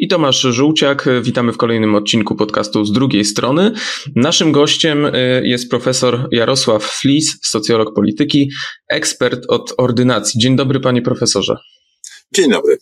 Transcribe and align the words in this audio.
i 0.00 0.08
Tomasz 0.08 0.40
Żółciak. 0.40 1.08
Witamy 1.22 1.52
w 1.52 1.56
kolejnym 1.56 1.94
odcinku 1.94 2.34
podcastu 2.34 2.84
z 2.84 2.92
drugiej 2.92 3.24
strony. 3.24 3.72
Naszym 4.16 4.52
gościem 4.52 5.06
y, 5.06 5.42
jest 5.44 5.70
profesor 5.70 6.28
Jarosław 6.32 6.84
Flis, 6.84 7.38
socjolog 7.42 7.94
polityki, 7.94 8.50
ekspert 8.88 9.44
od 9.48 9.74
ordynacji. 9.78 10.40
Dzień 10.40 10.56
dobry, 10.56 10.80
panie 10.80 11.02
profesorze. 11.02 11.56
Dzień 12.34 12.50
dobry. 12.50 12.78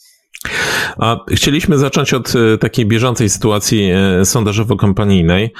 A 0.98 1.16
chcieliśmy 1.30 1.78
zacząć 1.78 2.14
od 2.14 2.34
y, 2.34 2.58
takiej 2.58 2.86
bieżącej 2.86 3.28
sytuacji 3.28 3.90
y, 4.20 4.24
sondażowo-kampanijnej. 4.24 5.50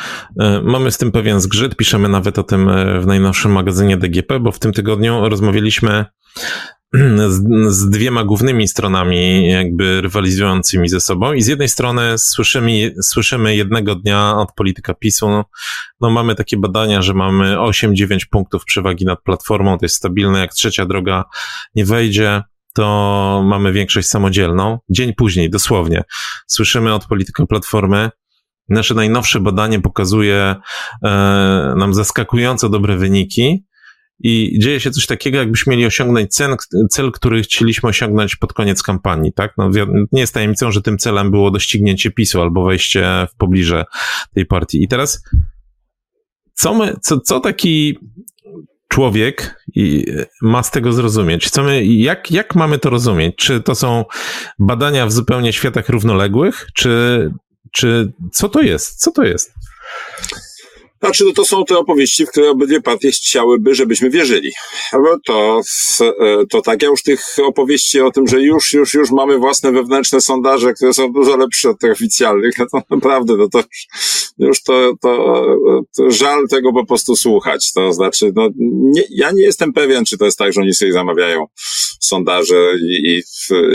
Mamy 0.62 0.91
z 0.91 0.98
tym 0.98 1.12
pewien 1.12 1.41
zgrzyt, 1.41 1.77
piszemy 1.77 2.09
nawet 2.09 2.38
o 2.38 2.42
tym 2.42 2.70
w 3.01 3.06
najnowszym 3.06 3.52
magazynie 3.52 3.97
DGP, 3.97 4.41
bo 4.41 4.52
w 4.52 4.59
tym 4.59 4.73
tygodniu 4.73 5.28
rozmawialiśmy 5.28 6.05
z, 7.28 7.42
z, 7.74 7.91
dwiema 7.91 8.24
głównymi 8.24 8.69
stronami 8.69 9.48
jakby 9.48 10.01
rywalizującymi 10.01 10.88
ze 10.88 11.01
sobą. 11.01 11.33
I 11.33 11.42
z 11.42 11.47
jednej 11.47 11.69
strony 11.69 12.19
słyszymy, 12.19 12.95
słyszymy 13.02 13.56
jednego 13.56 13.95
dnia 13.95 14.36
od 14.36 14.52
polityka 14.55 14.95
PiSu, 14.95 15.28
no, 15.28 15.45
no 16.00 16.11
mamy 16.11 16.34
takie 16.34 16.56
badania, 16.56 17.02
że 17.02 17.14
mamy 17.14 17.56
8-9 17.56 18.19
punktów 18.30 18.64
przewagi 18.64 19.05
nad 19.05 19.23
platformą, 19.23 19.78
to 19.78 19.84
jest 19.84 19.97
stabilne, 19.97 20.39
jak 20.39 20.55
trzecia 20.55 20.86
droga 20.86 21.25
nie 21.75 21.84
wejdzie, 21.84 22.42
to 22.74 23.42
mamy 23.47 23.72
większość 23.72 24.08
samodzielną. 24.08 24.78
Dzień 24.91 25.12
później, 25.14 25.50
dosłownie, 25.50 26.02
słyszymy 26.47 26.94
od 26.94 27.06
polityka 27.06 27.47
Platformy, 27.47 28.10
nasze 28.69 28.94
najnowsze 28.94 29.41
badanie 29.41 29.80
pokazuje 29.80 30.56
e, 31.05 31.08
nam 31.77 31.94
zaskakująco 31.94 32.69
dobre 32.69 32.97
wyniki, 32.97 33.69
i 34.20 34.58
dzieje 34.58 34.80
się 34.80 34.91
coś 34.91 35.06
takiego, 35.06 35.38
jakbyśmy 35.38 35.70
mieli 35.70 35.86
osiągnąć 35.86 36.34
cel, 36.34 36.56
cel, 36.91 37.12
który 37.12 37.42
chcieliśmy 37.42 37.88
osiągnąć 37.88 38.36
pod 38.36 38.52
koniec 38.52 38.82
kampanii, 38.82 39.32
tak? 39.32 39.53
No, 39.58 39.70
nie 40.12 40.20
jest 40.20 40.34
tajemnicą, 40.34 40.70
że 40.70 40.82
tym 40.82 40.98
celem 40.98 41.30
było 41.30 41.50
doścignięcie 41.50 42.10
PiSu 42.10 42.41
albo 42.42 42.64
wejście 42.64 43.27
w 43.32 43.36
pobliże 43.36 43.84
tej 44.34 44.47
partii. 44.47 44.82
I 44.82 44.88
teraz, 44.88 45.22
co 46.55 46.75
my, 46.75 46.97
co, 47.03 47.20
co 47.20 47.41
taki 47.41 47.98
człowiek 48.89 49.64
ma 50.42 50.62
z 50.62 50.70
tego 50.70 50.92
zrozumieć? 50.92 51.50
Co 51.50 51.62
my, 51.62 51.84
jak, 51.84 52.31
jak 52.31 52.55
mamy 52.55 52.78
to 52.78 52.91
rozumieć? 52.91 53.36
Czy 53.36 53.61
to 53.61 53.75
są 53.75 54.05
badania 54.58 55.06
w 55.06 55.12
zupełnie 55.12 55.53
światach 55.53 55.89
równoległych, 55.89 56.67
czy, 56.75 57.31
czy 57.72 58.12
co 58.33 58.48
to 58.48 58.61
jest? 58.61 59.00
Co 59.00 59.12
to 59.12 59.25
jest? 59.25 59.55
Znaczy, 61.00 61.24
no 61.24 61.32
to 61.32 61.44
są 61.44 61.64
te 61.64 61.78
opowieści, 61.78 62.27
w 62.27 62.30
które 62.30 62.50
obydwie 62.50 62.80
partie 62.80 63.10
chciałyby, 63.10 63.74
żebyśmy 63.74 64.10
wierzyli. 64.10 64.52
To, 65.27 65.60
e, 66.00 66.46
to 66.50 66.62
tak, 66.62 66.82
ja 66.82 66.88
już 66.88 67.02
tych 67.02 67.20
opowieści 67.46 68.00
o 68.00 68.10
tym, 68.10 68.27
że 68.27 68.41
już, 68.41 68.72
już, 68.72 68.94
już 68.94 69.10
mamy 69.10 69.38
własne 69.38 69.72
wewnętrzne 69.72 70.20
sondaże, 70.20 70.72
które 70.72 70.94
są 70.94 71.12
dużo 71.12 71.36
lepsze 71.36 71.70
od 71.70 71.78
tych 71.78 71.92
oficjalnych, 71.92 72.58
no 72.58 72.66
to 72.72 72.82
naprawdę, 72.91 73.36
no 73.36 73.48
to 73.48 73.62
już 74.38 74.62
to, 74.62 74.92
to, 75.00 75.44
to 75.96 76.10
żal 76.10 76.48
tego 76.50 76.72
po 76.72 76.86
prostu 76.86 77.16
słuchać. 77.16 77.72
To 77.72 77.92
znaczy, 77.92 78.32
no, 78.36 78.48
nie, 78.69 79.02
ja 79.10 79.30
nie 79.30 79.42
jestem 79.42 79.72
pewien, 79.72 80.04
czy 80.04 80.19
to 80.19 80.24
jest 80.24 80.38
tak, 80.38 80.52
że 80.52 80.60
oni 80.60 80.74
sobie 80.74 80.92
zamawiają 80.92 81.46
sondaże 82.00 82.72
i, 82.82 83.18
i 83.18 83.22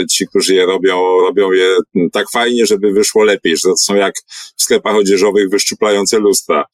ci, 0.06 0.26
którzy 0.26 0.54
je 0.54 0.66
robią, 0.66 1.20
robią 1.20 1.52
je 1.52 1.76
tak 2.12 2.26
fajnie, 2.32 2.66
żeby 2.66 2.92
wyszło 2.92 3.24
lepiej, 3.24 3.56
że 3.56 3.62
to 3.62 3.76
są 3.76 3.94
jak 3.94 4.14
w 4.56 4.62
sklepach 4.62 4.96
odzieżowych 4.96 5.50
wyszczuplające 5.50 6.18
lustra 6.18 6.64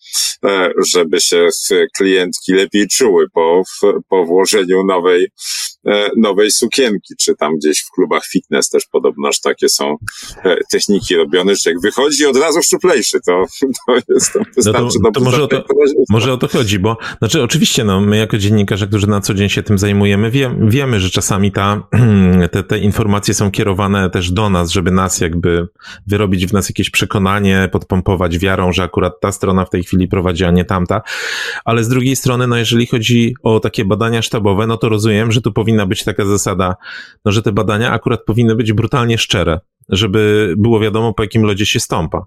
E, 0.45 0.73
żeby 0.95 1.21
się 1.21 1.49
klientki 1.97 2.53
lepiej 2.53 2.89
czuły 2.89 3.29
po, 3.29 3.63
po 4.09 4.25
włożeniu 4.25 4.85
nowej, 4.85 5.29
nowej 6.17 6.51
sukienki, 6.51 7.15
czy 7.21 7.37
tam 7.37 7.57
gdzieś 7.57 7.81
w 7.81 7.91
klubach 7.91 8.27
fitness 8.27 8.69
też 8.69 8.87
podobnoż 8.93 9.41
takie 9.41 9.69
są 9.69 9.97
e, 10.45 10.57
techniki 10.73 11.17
robione, 11.17 11.55
że 11.57 11.71
jak 11.71 11.81
wychodzi 11.81 12.27
od 12.27 12.37
razu 12.37 12.63
szczuplejszy, 12.63 13.19
to, 13.27 13.45
to 13.87 13.95
jest, 14.09 14.33
to 14.33 14.41
wystarczy 14.57 14.99
no 15.03 15.11
to, 15.11 15.21
to 15.21 15.25
może, 15.25 15.43
o 15.43 15.47
to, 15.47 15.65
może 16.09 16.33
o 16.33 16.37
to 16.37 16.49
chodzi, 16.49 16.79
bo 16.79 16.97
znaczy 17.19 17.43
oczywiście 17.43 17.85
no, 17.85 18.01
my 18.01 18.17
jako 18.17 18.39
dziennikarze, 18.39 18.87
którzy 18.87 19.07
na 19.07 19.21
co 19.21 19.35
dzień 19.35 19.49
się 19.49 19.63
tym 19.63 19.79
zajmujemy, 19.79 20.31
wie, 20.31 20.57
wiemy, 20.61 21.01
że 21.01 21.11
czasami 21.11 21.53
ta, 21.53 21.89
te, 22.53 22.63
te 22.63 22.79
informacje 22.79 23.35
są 23.35 23.51
kierowane 23.51 24.11
też 24.11 24.31
do 24.31 24.51
nas, 24.51 24.71
żeby 24.71 24.91
nas 24.91 25.21
jakby 25.21 25.69
wyrobić 26.07 26.47
w 26.47 26.53
nas 26.53 26.69
jakieś 26.69 26.91
przekonanie, 26.91 27.69
podpompować 27.73 28.39
wiarą, 28.39 28.73
że 28.73 28.83
akurat 28.83 29.21
ta 29.21 29.33
strona 29.33 29.65
w 29.65 29.71
tej 29.71 29.83
chwili 29.83 30.09
prowadzi 30.09 30.45
a 30.45 30.51
nie 30.51 30.65
tamta. 30.65 31.03
Ale 31.65 31.85
z 31.85 31.89
drugiej 31.89 32.17
strony, 32.17 32.47
no 32.47 32.57
jeżeli 32.57 32.87
chodzi 32.87 33.35
o 33.43 33.61
takie 33.61 33.85
badania 33.85 34.23
sztabowe, 34.23 34.67
no 34.67 34.77
to 34.77 34.89
rozumiem, 34.89 35.33
że 35.33 35.41
tu 35.41 35.53
powinna 35.71 35.87
być 35.87 36.05
taka 36.05 36.25
zasada, 36.25 36.77
no 37.25 37.33
że 37.33 37.43
te 37.43 37.53
badania 37.53 37.93
akurat 37.93 38.25
powinny 38.25 38.57
być 38.57 38.73
brutalnie 38.73 39.19
szczere, 39.19 39.61
żeby 39.89 40.55
było 40.57 40.81
wiadomo, 40.81 41.15
po 41.15 41.23
jakim 41.23 41.43
lodzie 41.43 41.67
się 41.67 41.81
stąpa. 41.81 42.25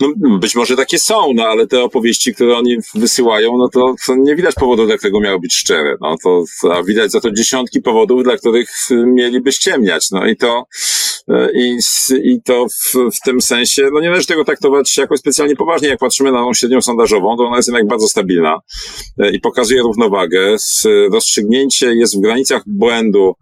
No, 0.00 0.38
być 0.38 0.54
może 0.54 0.76
takie 0.76 0.98
są, 0.98 1.32
no 1.34 1.44
ale 1.44 1.66
te 1.66 1.82
opowieści, 1.82 2.34
które 2.34 2.56
oni 2.56 2.76
wysyłają, 2.94 3.58
no 3.58 3.68
to, 3.68 3.94
to 4.06 4.16
nie 4.16 4.36
widać 4.36 4.54
powodu, 4.54 4.86
dla 4.86 4.96
którego 4.96 5.20
miały 5.20 5.40
być 5.40 5.54
szczere. 5.54 5.96
No 6.00 6.16
to, 6.22 6.44
a 6.72 6.82
widać 6.82 7.10
za 7.10 7.20
to 7.20 7.30
dziesiątki 7.30 7.82
powodów, 7.82 8.24
dla 8.24 8.36
których 8.36 8.68
mieliby 8.90 9.52
ściemniać. 9.52 10.10
No 10.10 10.26
i 10.26 10.36
to, 10.36 10.66
e, 11.28 11.48
i, 11.54 11.78
i 12.22 12.42
to 12.42 12.66
w, 12.68 13.16
w 13.16 13.20
tym 13.24 13.40
sensie, 13.40 13.82
no 13.92 14.00
nie 14.00 14.08
należy 14.08 14.26
tego 14.26 14.44
traktować 14.44 14.96
jakoś 14.96 15.18
specjalnie 15.18 15.56
poważnie. 15.56 15.88
Jak 15.88 15.98
patrzymy 15.98 16.32
na 16.32 16.38
tą 16.38 16.54
średnią 16.54 16.80
sondażową, 16.80 17.36
to 17.36 17.46
ona 17.46 17.56
jest 17.56 17.68
jednak 17.68 17.86
bardzo 17.86 18.08
stabilna 18.08 18.58
e, 19.18 19.30
i 19.30 19.40
pokazuje 19.40 19.82
równowagę. 19.82 20.56
Rozstrzygnięcie 21.12 21.94
jest 21.94 22.16
w 22.18 22.20
granicach 22.20 22.62
błędu 22.66 23.34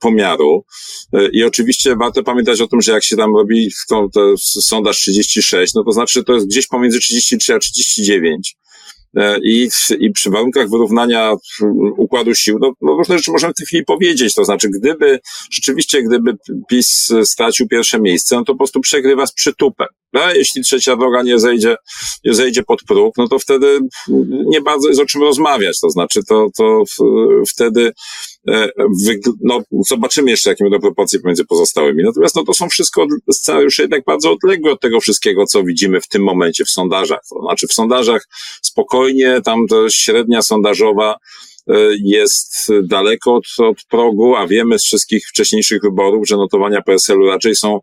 pomiaru. 0.00 0.64
E, 1.12 1.28
I 1.32 1.44
oczywiście 1.44 1.96
warto 1.96 2.22
pamiętać 2.22 2.60
o 2.60 2.66
tym, 2.66 2.82
że 2.82 2.92
jak 2.92 3.04
się 3.04 3.16
tam 3.16 3.36
robi 3.36 3.70
tą, 3.88 4.10
to 4.10 4.34
sondaż 4.38 4.96
36, 4.96 5.74
no 5.74 5.84
to 5.84 5.92
znaczy, 5.92 6.24
to 6.24 6.34
jest 6.34 6.46
gdzieś 6.46 6.66
pomiędzy 6.66 6.98
33 6.98 7.54
a 7.54 7.58
39. 7.58 8.56
E, 9.16 9.38
I, 9.42 9.68
I 9.98 10.10
przy 10.10 10.30
warunkach 10.30 10.70
wyrównania 10.70 11.34
układu 11.96 12.34
sił, 12.34 12.58
no, 12.60 12.72
no 12.80 12.92
różne 12.92 13.18
rzeczy 13.18 13.30
możemy 13.30 13.52
w 13.52 13.56
tej 13.56 13.66
chwili 13.66 13.84
powiedzieć. 13.84 14.34
To 14.34 14.44
znaczy, 14.44 14.68
gdyby 14.80 15.20
rzeczywiście, 15.50 16.02
gdyby 16.02 16.36
PiS 16.68 17.12
stracił 17.24 17.68
pierwsze 17.68 18.00
miejsce, 18.00 18.36
no 18.36 18.44
to 18.44 18.52
po 18.52 18.58
prostu 18.58 18.80
przegrywa 18.80 19.26
z 19.26 19.32
przytupem. 19.32 19.88
A 20.22 20.32
jeśli 20.32 20.62
trzecia 20.62 20.96
droga 20.96 21.22
nie 21.22 21.38
zejdzie, 21.38 21.76
nie 22.24 22.34
zejdzie 22.34 22.62
pod 22.62 22.82
próg, 22.82 23.14
no 23.16 23.28
to 23.28 23.38
wtedy 23.38 23.78
nie 24.46 24.60
bardzo 24.60 24.88
jest 24.88 25.00
o 25.00 25.06
czym 25.06 25.22
rozmawiać. 25.22 25.80
To 25.80 25.90
znaczy, 25.90 26.20
to, 26.28 26.46
to 26.56 26.82
wtedy 27.48 27.92
e, 28.48 28.68
no, 29.40 29.62
zobaczymy 29.88 30.30
jeszcze, 30.30 30.50
jakie 30.50 30.64
będą 30.64 30.80
proporcje 30.80 31.20
pomiędzy 31.20 31.44
pozostałymi. 31.44 32.04
Natomiast 32.04 32.36
no, 32.36 32.44
to 32.44 32.54
są 32.54 32.68
wszystko 32.68 33.06
scenariusze 33.32 33.82
jednak 33.82 34.04
bardzo 34.04 34.32
odległe 34.32 34.72
od 34.72 34.80
tego 34.80 35.00
wszystkiego, 35.00 35.46
co 35.46 35.62
widzimy 35.62 36.00
w 36.00 36.08
tym 36.08 36.22
momencie 36.22 36.64
w 36.64 36.70
sondażach. 36.70 37.20
To 37.30 37.40
znaczy, 37.40 37.66
w 37.66 37.72
sondażach 37.72 38.28
spokojnie, 38.62 39.40
tam 39.44 39.66
to 39.68 39.90
średnia 39.90 40.42
sondażowa 40.42 41.16
e, 41.68 41.74
jest 42.02 42.68
daleko 42.82 43.34
od, 43.34 43.44
od 43.58 43.84
progu, 43.88 44.36
a 44.36 44.46
wiemy 44.46 44.78
z 44.78 44.84
wszystkich 44.84 45.28
wcześniejszych 45.28 45.82
wyborów, 45.82 46.28
że 46.28 46.36
notowania 46.36 46.82
PSL-u 46.82 47.26
raczej 47.26 47.56
są 47.56 47.80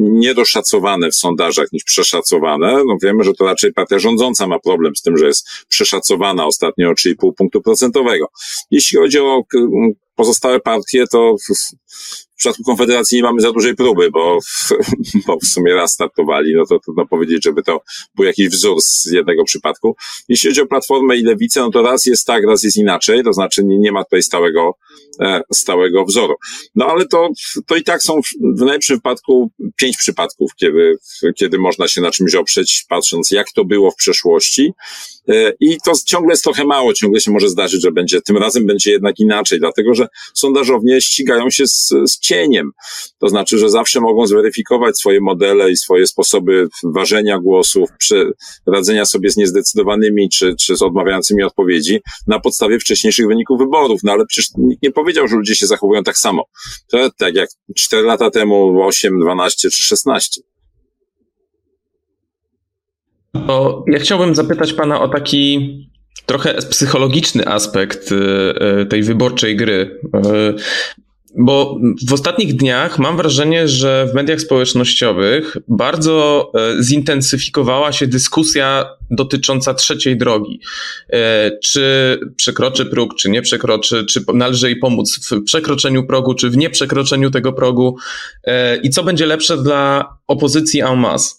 niedoszacowane 0.00 1.10
w 1.10 1.14
sondażach 1.14 1.72
niż 1.72 1.84
przeszacowane. 1.84 2.82
No 2.86 2.96
wiemy, 3.02 3.24
że 3.24 3.32
to 3.32 3.44
raczej 3.44 3.72
partia 3.72 3.98
rządząca 3.98 4.46
ma 4.46 4.58
problem 4.58 4.96
z 4.96 5.02
tym, 5.02 5.16
że 5.16 5.26
jest 5.26 5.48
przeszacowana 5.68 6.46
ostatnio 6.46 6.90
o 6.90 6.92
3,5 6.92 7.32
punktu 7.36 7.62
procentowego. 7.62 8.26
Jeśli 8.70 8.98
chodzi 8.98 9.18
o 9.18 9.42
pozostałe 10.14 10.60
partie, 10.60 11.04
to 11.10 11.36
w 11.36 12.36
przypadku 12.36 12.62
Konfederacji 12.64 13.16
nie 13.16 13.22
mamy 13.22 13.40
za 13.40 13.52
dużej 13.52 13.74
próby, 13.74 14.10
bo, 14.10 14.38
bo 15.26 15.38
w 15.38 15.46
sumie 15.46 15.74
raz 15.74 15.92
startowali, 15.92 16.54
no 16.54 16.66
to 16.66 16.78
trudno 16.78 17.06
powiedzieć, 17.06 17.44
żeby 17.44 17.62
to 17.62 17.80
był 18.14 18.24
jakiś 18.24 18.48
wzór 18.48 18.80
z 18.80 19.06
jednego 19.12 19.44
przypadku. 19.44 19.96
Jeśli 20.28 20.50
chodzi 20.50 20.60
o 20.60 20.66
Platformę 20.66 21.16
i 21.16 21.22
Lewicę, 21.22 21.60
no 21.60 21.70
to 21.70 21.82
raz 21.82 22.06
jest 22.06 22.26
tak, 22.26 22.44
raz 22.46 22.62
jest 22.62 22.76
inaczej, 22.76 23.24
to 23.24 23.32
znaczy 23.32 23.64
nie, 23.64 23.78
nie 23.78 23.92
ma 23.92 24.04
tutaj 24.04 24.22
stałego, 24.22 24.74
e, 25.20 25.42
stałego 25.52 26.04
wzoru. 26.04 26.34
No 26.74 26.86
ale 26.86 27.06
to, 27.06 27.28
to 27.66 27.76
i 27.76 27.82
tak 27.82 28.02
są 28.02 28.20
w 28.56 28.60
najlepszym 28.60 28.96
wypadku 28.96 29.50
pięć 29.76 29.96
przypadków, 29.96 30.50
kiedy, 30.56 30.94
kiedy 31.36 31.58
można 31.58 31.88
się 31.88 32.00
na 32.00 32.10
czymś 32.10 32.34
oprzeć, 32.34 32.84
patrząc 32.88 33.30
jak 33.30 33.46
to 33.54 33.64
było 33.64 33.90
w 33.90 33.96
przeszłości. 33.96 34.72
E, 35.28 35.52
I 35.60 35.76
to 35.84 35.92
ciągle 36.06 36.32
jest 36.32 36.44
trochę 36.44 36.64
mało, 36.64 36.94
ciągle 36.94 37.20
się 37.20 37.30
może 37.30 37.48
zdarzyć, 37.48 37.82
że 37.82 37.92
będzie, 37.92 38.20
tym 38.20 38.36
razem 38.36 38.66
będzie 38.66 38.90
jednak 38.90 39.18
inaczej, 39.18 39.58
dlatego 39.58 39.94
że 39.94 40.06
sondażownie 40.34 41.00
ścigają 41.00 41.50
się 41.50 41.66
z, 41.66 41.88
z 42.06 42.18
cieniem. 42.18 42.70
To 43.18 43.28
znaczy, 43.28 43.58
że 43.58 43.70
zawsze 43.70 44.00
mogą 44.00 44.26
zweryfikować 44.26 44.98
swoje 44.98 45.20
modele 45.20 45.70
i 45.70 45.76
swoje 45.76 46.06
sposoby 46.06 46.68
ważenia 46.84 47.38
głosów, 47.38 47.90
przy 47.98 48.32
radzenia 48.66 49.04
sobie 49.04 49.30
z 49.30 49.36
niezdecydowanymi 49.36 50.28
czy, 50.28 50.54
czy 50.60 50.76
z 50.76 50.82
odmawiającymi 50.82 51.42
odpowiedzi 51.42 52.00
na 52.26 52.40
podstawie 52.40 52.78
wcześniejszych 52.78 53.26
wyników 53.26 53.58
wyborów. 53.58 54.00
No 54.04 54.12
ale 54.12 54.26
przecież 54.26 54.50
nikt 54.58 54.82
nie 54.82 54.92
powiedział, 54.92 55.28
że 55.28 55.36
ludzie 55.36 55.54
się 55.54 55.66
zachowują 55.66 56.02
tak 56.02 56.18
samo. 56.18 56.44
To 56.90 57.10
tak 57.18 57.34
jak 57.34 57.48
4 57.76 58.02
lata 58.02 58.30
temu, 58.30 58.82
8, 58.82 59.20
12 59.20 59.51
czy 59.56 59.70
16. 59.70 60.40
O, 63.34 63.84
ja 63.86 63.98
chciałbym 63.98 64.34
zapytać 64.34 64.72
pana 64.72 65.00
o 65.00 65.08
taki 65.08 65.68
trochę 66.26 66.54
psychologiczny 66.54 67.46
aspekt 67.46 68.12
y, 68.12 68.14
y, 68.82 68.86
tej 68.86 69.02
wyborczej 69.02 69.56
gry. 69.56 70.00
Bo 71.36 71.78
w 72.08 72.12
ostatnich 72.12 72.56
dniach 72.56 72.98
mam 72.98 73.16
wrażenie, 73.16 73.68
że 73.68 74.06
w 74.12 74.14
mediach 74.14 74.40
społecznościowych 74.40 75.56
bardzo 75.68 76.52
zintensyfikowała 76.82 77.92
się 77.92 78.06
dyskusja 78.06 78.86
dotycząca 79.10 79.74
trzeciej 79.74 80.16
drogi. 80.16 80.60
Czy 81.62 82.18
przekroczy 82.36 82.86
próg, 82.86 83.14
czy 83.14 83.30
nie 83.30 83.42
przekroczy, 83.42 84.04
czy 84.04 84.24
należy 84.34 84.66
jej 84.66 84.78
pomóc 84.78 85.30
w 85.30 85.44
przekroczeniu 85.44 86.06
progu, 86.06 86.34
czy 86.34 86.50
w 86.50 86.56
nieprzekroczeniu 86.56 87.30
tego 87.30 87.52
progu 87.52 87.96
i 88.82 88.90
co 88.90 89.04
będzie 89.04 89.26
lepsze 89.26 89.56
dla 89.56 90.16
opozycji 90.26 90.80
en 90.80 90.96
masse. 90.96 91.34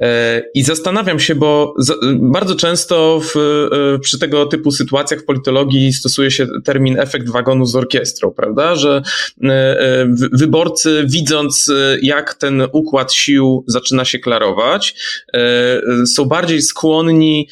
E, 0.00 0.42
I 0.54 0.62
zastanawiam 0.62 1.20
się, 1.20 1.34
bo 1.34 1.74
bardzo 2.14 2.54
często 2.54 3.20
w, 3.20 3.36
e, 3.36 3.98
przy 3.98 4.18
tego 4.18 4.46
typu 4.46 4.70
sytuacjach 4.70 5.20
w 5.20 5.24
politologii 5.24 5.92
stosuje 5.92 6.30
się 6.30 6.46
termin 6.64 7.00
efekt 7.00 7.28
wagonu 7.28 7.66
z 7.66 7.76
orkiestrą, 7.76 8.30
prawda? 8.30 8.74
Że 8.74 9.02
e, 9.42 10.06
wyborcy, 10.32 11.04
widząc 11.06 11.72
jak 12.02 12.34
ten 12.34 12.62
układ 12.72 13.12
sił 13.12 13.64
zaczyna 13.66 14.04
się 14.04 14.18
klarować, 14.18 14.94
są 16.06 16.24
bardziej 16.24 16.62
skłonni 16.62 17.48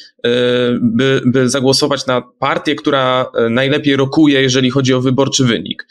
by, 0.81 1.21
by 1.25 1.49
zagłosować 1.49 2.05
na 2.05 2.21
partię, 2.39 2.75
która 2.75 3.31
najlepiej 3.49 3.95
rokuje, 3.95 4.41
jeżeli 4.41 4.69
chodzi 4.69 4.93
o 4.93 5.01
wyborczy 5.01 5.43
wynik. 5.43 5.87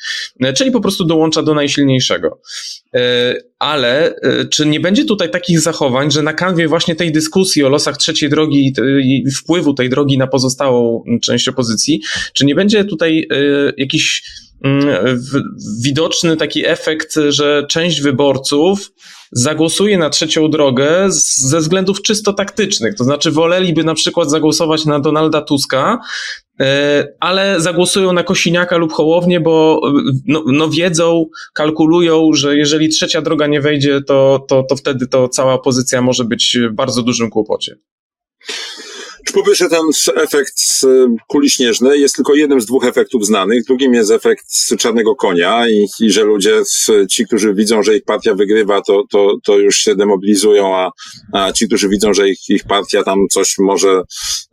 Czyli 0.56 0.70
po 0.70 0.80
prostu 0.80 1.04
dołącza 1.04 1.42
do 1.42 1.54
najsilniejszego. 1.54 2.40
Ale 3.58 4.14
czy 4.50 4.66
nie 4.66 4.80
będzie 4.80 5.04
tutaj 5.04 5.30
takich 5.30 5.60
zachowań, 5.60 6.10
że 6.10 6.22
na 6.22 6.32
kanwie 6.32 6.68
właśnie 6.68 6.96
tej 6.96 7.12
dyskusji 7.12 7.64
o 7.64 7.68
losach 7.68 7.96
trzeciej 7.96 8.30
drogi 8.30 8.72
i 9.02 9.30
wpływu 9.30 9.74
tej 9.74 9.90
drogi 9.90 10.18
na 10.18 10.26
pozostałą 10.26 11.04
część 11.22 11.48
opozycji, 11.48 12.00
czy 12.32 12.44
nie 12.44 12.54
będzie 12.54 12.84
tutaj 12.84 13.28
jakiś 13.76 14.22
mm, 14.64 14.86
widoczny 15.82 16.36
taki 16.36 16.66
efekt, 16.66 17.14
że 17.28 17.66
część 17.68 18.00
wyborców 18.00 18.92
zagłosuje 19.32 19.98
na 19.98 20.10
trzecią 20.10 20.50
drogę 20.50 21.06
ze 21.10 21.58
względów 21.58 22.02
czysto 22.02 22.32
taktycznych. 22.32 22.94
To 22.94 23.04
znaczy, 23.04 23.30
woleliby 23.30 23.84
na 23.84 23.94
przykład 23.94 24.30
zagłosować 24.30 24.84
na 24.84 25.00
Donalda 25.00 25.42
Tuska, 25.42 25.98
e, 26.60 27.08
ale 27.20 27.60
zagłosują 27.60 28.12
na 28.12 28.22
Kosiniaka 28.22 28.76
lub 28.76 28.92
Hołownię, 28.92 29.40
bo 29.40 29.80
no, 30.26 30.44
no 30.46 30.68
wiedzą, 30.68 31.26
kalkulują, 31.54 32.30
że 32.32 32.56
jeżeli 32.56 32.88
trzecia 32.88 33.22
droga 33.22 33.46
nie 33.46 33.60
wejdzie, 33.60 34.00
to, 34.06 34.44
to, 34.48 34.62
to 34.62 34.76
wtedy 34.76 35.06
to 35.06 35.28
cała 35.28 35.54
opozycja 35.54 36.02
może 36.02 36.24
być 36.24 36.58
w 36.70 36.74
bardzo 36.74 37.02
dużym 37.02 37.30
kłopocie. 37.30 37.76
Po 39.34 39.42
pierwsze, 39.42 39.68
ten 39.68 39.80
efekt 40.16 40.54
kuli 41.28 41.50
śnieżnej 41.50 42.00
jest 42.00 42.16
tylko 42.16 42.34
jednym 42.34 42.60
z 42.60 42.66
dwóch 42.66 42.86
efektów 42.86 43.26
znanych. 43.26 43.64
Drugim 43.64 43.94
jest 43.94 44.10
efekt 44.10 44.46
czarnego 44.78 45.14
konia 45.14 45.68
i, 45.68 45.86
i 46.00 46.10
że 46.10 46.24
ludzie, 46.24 46.62
ci, 47.10 47.26
którzy 47.26 47.54
widzą, 47.54 47.82
że 47.82 47.96
ich 47.96 48.04
partia 48.04 48.34
wygrywa, 48.34 48.82
to, 48.82 49.02
to, 49.10 49.36
to 49.44 49.58
już 49.58 49.76
się 49.76 49.94
demobilizują, 49.94 50.76
a, 50.76 50.90
a 51.32 51.52
ci, 51.52 51.66
którzy 51.66 51.88
widzą, 51.88 52.14
że 52.14 52.28
ich, 52.28 52.38
ich 52.48 52.64
partia 52.64 53.02
tam 53.02 53.18
coś 53.30 53.54
może, 53.58 54.02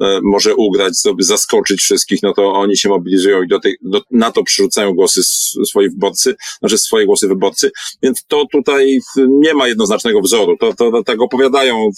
e, 0.01 0.19
może 0.23 0.55
ugrać, 0.55 0.93
zaskoczyć 1.19 1.79
wszystkich, 1.79 2.23
no 2.23 2.33
to 2.33 2.53
oni 2.53 2.77
się 2.77 2.89
mobilizują 2.89 3.43
i 3.43 3.47
do 3.47 3.59
tej, 3.59 3.77
do, 3.81 4.01
na 4.11 4.31
to 4.31 4.43
przerzucają 4.43 4.93
głosy 4.93 5.21
swoi 5.65 5.89
wyborcy, 5.89 6.35
znaczy 6.59 6.77
swoje 6.77 7.05
głosy 7.05 7.27
wyborcy. 7.27 7.71
Więc 8.03 8.25
to 8.27 8.45
tutaj 8.51 8.99
nie 9.17 9.53
ma 9.53 9.67
jednoznacznego 9.67 10.21
wzoru. 10.21 10.57
To, 10.57 10.73
to, 10.73 10.91
to 10.91 11.03
tak 11.03 11.21
opowiadają 11.21 11.89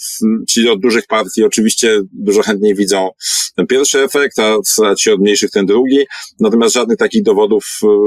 ci 0.48 0.68
od 0.68 0.80
dużych 0.80 1.06
partii. 1.06 1.44
Oczywiście 1.44 2.00
dużo 2.12 2.42
chętniej 2.42 2.65
widzą 2.74 3.10
ten 3.56 3.66
pierwszy 3.66 4.02
efekt, 4.02 4.38
a 4.38 4.94
ci 4.94 5.10
od 5.10 5.20
mniejszych 5.20 5.50
ten 5.50 5.66
drugi. 5.66 5.98
Natomiast 6.40 6.74
żadnych 6.74 6.98
takich 6.98 7.22
dowodów 7.22 7.66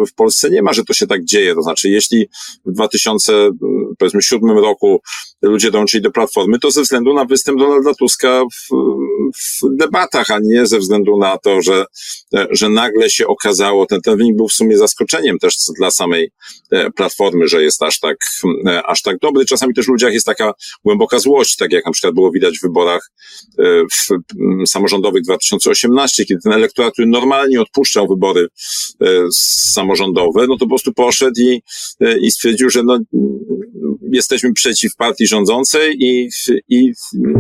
w 0.10 0.14
Polsce 0.16 0.50
nie 0.50 0.62
ma, 0.62 0.74
że 0.74 0.84
to 0.84 0.94
się 0.94 1.08
tak 1.08 1.26
dzieje. 1.26 1.56
To 1.56 1.62
znaczy, 1.62 1.90
jeśli 1.90 2.28
w 2.66 2.72
2007 2.72 4.58
roku 4.58 5.02
ludzie 5.42 5.72
dołączyli 5.72 6.04
do 6.04 6.12
Platformy, 6.12 6.60
to 6.60 6.72
ze 6.72 6.82
względu 6.82 7.14
na 7.14 7.26
występ 7.26 7.60
Donalda 7.60 7.94
Tuska 7.94 8.44
w, 8.44 8.70
w 9.36 9.76
debatach, 9.76 10.32
a 10.32 10.40
nie 10.44 10.66
ze 10.66 10.80
względu 10.80 11.18
na 11.18 11.38
to, 11.38 11.62
że, 11.62 11.86
że 12.52 12.70
nagle 12.70 13.10
się 13.10 13.28
okazało, 13.28 13.86
ten, 13.86 14.02
ten 14.02 14.18
wynik 14.18 14.36
był 14.36 14.48
w 14.48 14.54
sumie 14.54 14.78
zaskoczeniem 14.78 15.40
też 15.40 15.56
dla 15.78 15.92
samej 15.92 16.32
e, 16.72 16.92
Platformy, 16.92 17.48
że 17.48 17.64
jest 17.64 17.84
aż 17.84 18.00
tak, 18.00 18.18
e, 18.68 18.84
aż 18.84 19.02
tak 19.02 19.20
dobry. 19.20 19.46
Czasami 19.46 19.74
też 19.74 19.86
w 19.86 19.90
ludziach 19.90 20.14
jest 20.14 20.26
taka 20.26 20.54
głęboka 20.86 21.20
złość, 21.20 21.56
tak 21.56 21.72
jak 21.72 21.86
na 21.86 21.92
przykład 21.92 22.14
było 22.14 22.32
widać 22.32 22.60
w 22.60 22.62
wyborach 22.62 23.12
e, 23.60 23.64
w 23.92 24.08
samorządowych 24.66 25.24
2018, 25.24 26.26
kiedy 26.26 26.42
ten 26.44 26.54
elektorat, 26.54 26.94
który 26.94 27.08
normalnie 27.08 27.62
odpuszczał 27.62 28.08
wybory 28.08 28.48
samorządowe, 29.74 30.48
no 30.48 30.58
to 30.58 30.60
po 30.60 30.68
prostu 30.68 30.94
poszedł 30.94 31.42
i, 31.42 31.62
i 32.22 32.32
stwierdził, 32.32 32.70
że 32.70 32.84
no, 32.84 33.00
jesteśmy 34.12 34.54
przeciw 34.54 34.96
partii 34.96 35.28
rządzącej 35.28 35.96
i, 36.00 36.30
i 36.70 36.92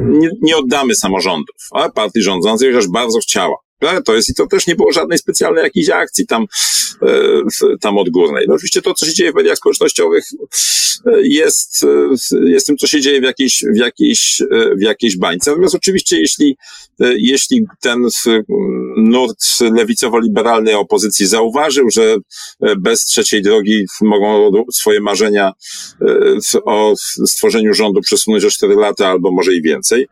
nie, 0.09 0.29
nie 0.41 0.57
oddamy 0.57 0.95
samorządów, 0.95 1.55
a 1.71 1.89
partii 1.89 2.21
rządzącej 2.21 2.73
chociaż 2.73 2.87
bardzo 2.87 3.19
chciała. 3.19 3.55
To 4.05 4.15
jest 4.15 4.29
i 4.29 4.33
to 4.33 4.47
też 4.47 4.67
nie 4.67 4.75
było 4.75 4.91
żadnej 4.91 5.17
specjalnej 5.17 5.63
jakiejś 5.63 5.89
akcji 5.89 6.27
tam, 6.27 6.45
e, 7.01 7.77
tam 7.81 7.97
odgórnej. 7.97 8.45
No 8.47 8.55
oczywiście 8.55 8.81
to, 8.81 8.93
co 8.93 9.05
się 9.05 9.13
dzieje 9.13 9.31
w 9.31 9.35
mediach 9.35 9.57
społecznościowych 9.57 10.23
e, 11.05 11.21
jest, 11.21 11.83
e, 11.83 12.49
jest 12.49 12.67
tym, 12.67 12.77
co 12.77 12.87
się 12.87 13.01
dzieje 13.01 13.21
w 13.21 13.23
jakiejś, 13.23 13.63
w 13.73 13.77
jakiejś, 13.77 14.41
w 14.77 14.81
jakiejś 14.81 15.17
bańce. 15.17 15.51
Natomiast 15.51 15.75
oczywiście, 15.75 16.19
jeśli, 16.19 16.57
jeśli 16.99 17.65
ten 17.79 18.07
nurt 18.99 19.37
lewicowo-liberalnej 19.61 20.75
opozycji 20.75 21.27
zauważył, 21.27 21.89
że 21.89 22.17
bez 22.77 23.05
trzeciej 23.05 23.41
drogi 23.41 23.85
mogą 24.01 24.51
swoje 24.73 25.01
marzenia 25.01 25.51
o 26.65 26.93
stworzeniu 27.25 27.73
rządu 27.73 28.01
przesunąć 28.01 28.45
o 28.45 28.49
cztery 28.49 28.75
lata 28.75 29.07
albo 29.07 29.31
może 29.31 29.55
i 29.55 29.61
więcej, 29.61 30.07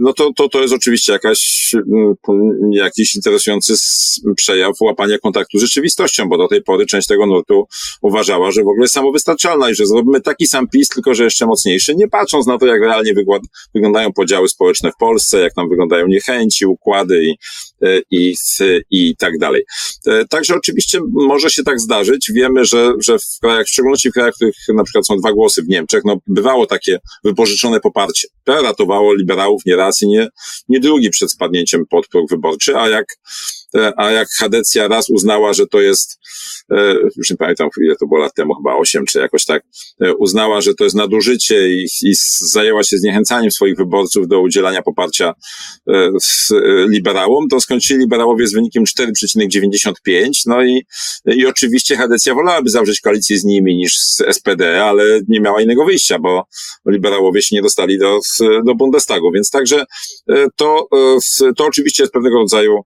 no 0.00 0.12
to, 0.12 0.30
to, 0.36 0.48
to 0.48 0.62
jest 0.62 0.74
oczywiście 0.74 1.12
jakaś, 1.12 1.72
jakiś 2.70 3.14
interesujący 3.14 3.74
przejaw 4.36 4.80
łapania 4.80 5.18
kontaktu 5.18 5.58
z 5.58 5.62
rzeczywistością, 5.62 6.28
bo 6.28 6.38
do 6.38 6.48
tej 6.48 6.62
pory 6.62 6.86
część 6.86 7.08
tego 7.08 7.26
nurtu 7.26 7.66
uważała, 8.02 8.50
że 8.50 8.62
w 8.62 8.68
ogóle 8.68 8.84
jest 8.84 8.94
samowystarczalna 8.94 9.70
i 9.70 9.74
że 9.74 9.86
zrobimy 9.86 10.20
taki 10.20 10.46
sam 10.46 10.68
PiS, 10.68 10.88
tylko 10.88 11.14
że 11.14 11.24
jeszcze 11.24 11.46
mocniejszy, 11.46 11.94
nie 11.94 12.08
patrząc 12.08 12.46
na 12.46 12.58
to, 12.58 12.66
jak 12.66 12.80
realnie 12.80 13.12
wyglądają 13.74 14.12
podziały 14.12 14.48
społeczne 14.48 14.92
w 14.92 14.96
Polsce, 14.96 15.40
jak 15.40 15.54
tam 15.54 15.68
wyglądają 15.68 16.06
niechęci, 16.06 16.66
układy 16.66 17.24
i, 17.24 17.30
e, 17.30 17.77
i, 18.10 18.34
i 18.90 19.16
tak 19.16 19.38
dalej. 19.38 19.62
E, 20.06 20.24
także 20.24 20.54
oczywiście 20.54 21.00
może 21.10 21.50
się 21.50 21.62
tak 21.62 21.80
zdarzyć. 21.80 22.32
Wiemy, 22.34 22.64
że, 22.64 22.92
że 22.98 23.18
w 23.18 23.40
krajach, 23.40 23.66
w 23.66 23.70
szczególności 23.70 24.10
w 24.10 24.12
krajach, 24.12 24.34
w 24.34 24.36
których 24.36 24.54
na 24.74 24.84
przykład 24.84 25.06
są 25.06 25.16
dwa 25.16 25.32
głosy 25.32 25.62
w 25.62 25.68
Niemczech, 25.68 26.02
no 26.04 26.16
bywało 26.26 26.66
takie 26.66 26.98
wypożyczone 27.24 27.80
poparcie. 27.80 28.28
To 28.44 28.62
ratowało 28.62 29.14
liberałów 29.14 29.62
nie 29.66 29.76
raz 29.76 30.02
i 30.02 30.08
nie, 30.08 30.28
nie 30.68 30.80
drugi 30.80 31.10
przed 31.10 31.32
spadnięciem 31.32 31.86
pod 31.90 32.08
próg 32.08 32.30
wyborczy, 32.30 32.76
a 32.76 32.88
jak, 32.88 33.06
a 33.96 34.10
jak 34.10 34.28
Hadecja 34.38 34.88
raz 34.88 35.10
uznała, 35.10 35.52
że 35.52 35.66
to 35.66 35.80
jest, 35.80 36.18
e, 36.72 36.94
już 37.16 37.30
nie 37.30 37.36
pamiętam 37.36 37.68
ile 37.82 37.96
to 37.96 38.06
było 38.06 38.20
lat 38.20 38.34
temu, 38.34 38.54
chyba 38.54 38.76
osiem 38.76 39.04
czy 39.06 39.18
jakoś 39.18 39.44
tak, 39.44 39.62
e, 40.00 40.14
uznała, 40.14 40.60
że 40.60 40.74
to 40.74 40.84
jest 40.84 40.96
nadużycie 40.96 41.68
i, 41.68 41.84
i 42.02 42.12
zajęła 42.40 42.82
się 42.82 42.98
zniechęcaniem 42.98 43.50
swoich 43.50 43.76
wyborców 43.76 44.28
do 44.28 44.40
udzielania 44.40 44.82
poparcia 44.82 45.34
liberałom, 46.88 47.48
to 47.48 47.60
skończyli 47.60 48.00
liberałowie 48.00 48.46
z 48.46 48.52
wynikiem 48.52 48.84
4,95, 48.84 50.30
no 50.46 50.64
i, 50.64 50.82
i 51.26 51.46
oczywiście 51.46 51.96
Hadecja 51.96 52.34
wolałaby 52.34 52.70
zawrzeć 52.70 53.00
koalicję 53.00 53.38
z 53.38 53.44
nimi 53.44 53.76
niż 53.76 53.98
z 53.98 54.36
SPD, 54.36 54.84
ale 54.84 55.20
nie 55.28 55.40
miała 55.40 55.62
innego 55.62 55.84
wyjścia, 55.84 56.18
bo 56.18 56.44
liberałowie 56.86 57.42
się 57.42 57.56
nie 57.56 57.62
dostali 57.62 57.98
do, 57.98 58.18
do 58.66 58.74
Bundestagu, 58.74 59.32
więc 59.32 59.50
także 59.50 59.84
to, 60.56 60.88
to 61.56 61.66
oczywiście 61.66 62.02
jest 62.02 62.12
pewnego 62.12 62.38
rodzaju 62.38 62.80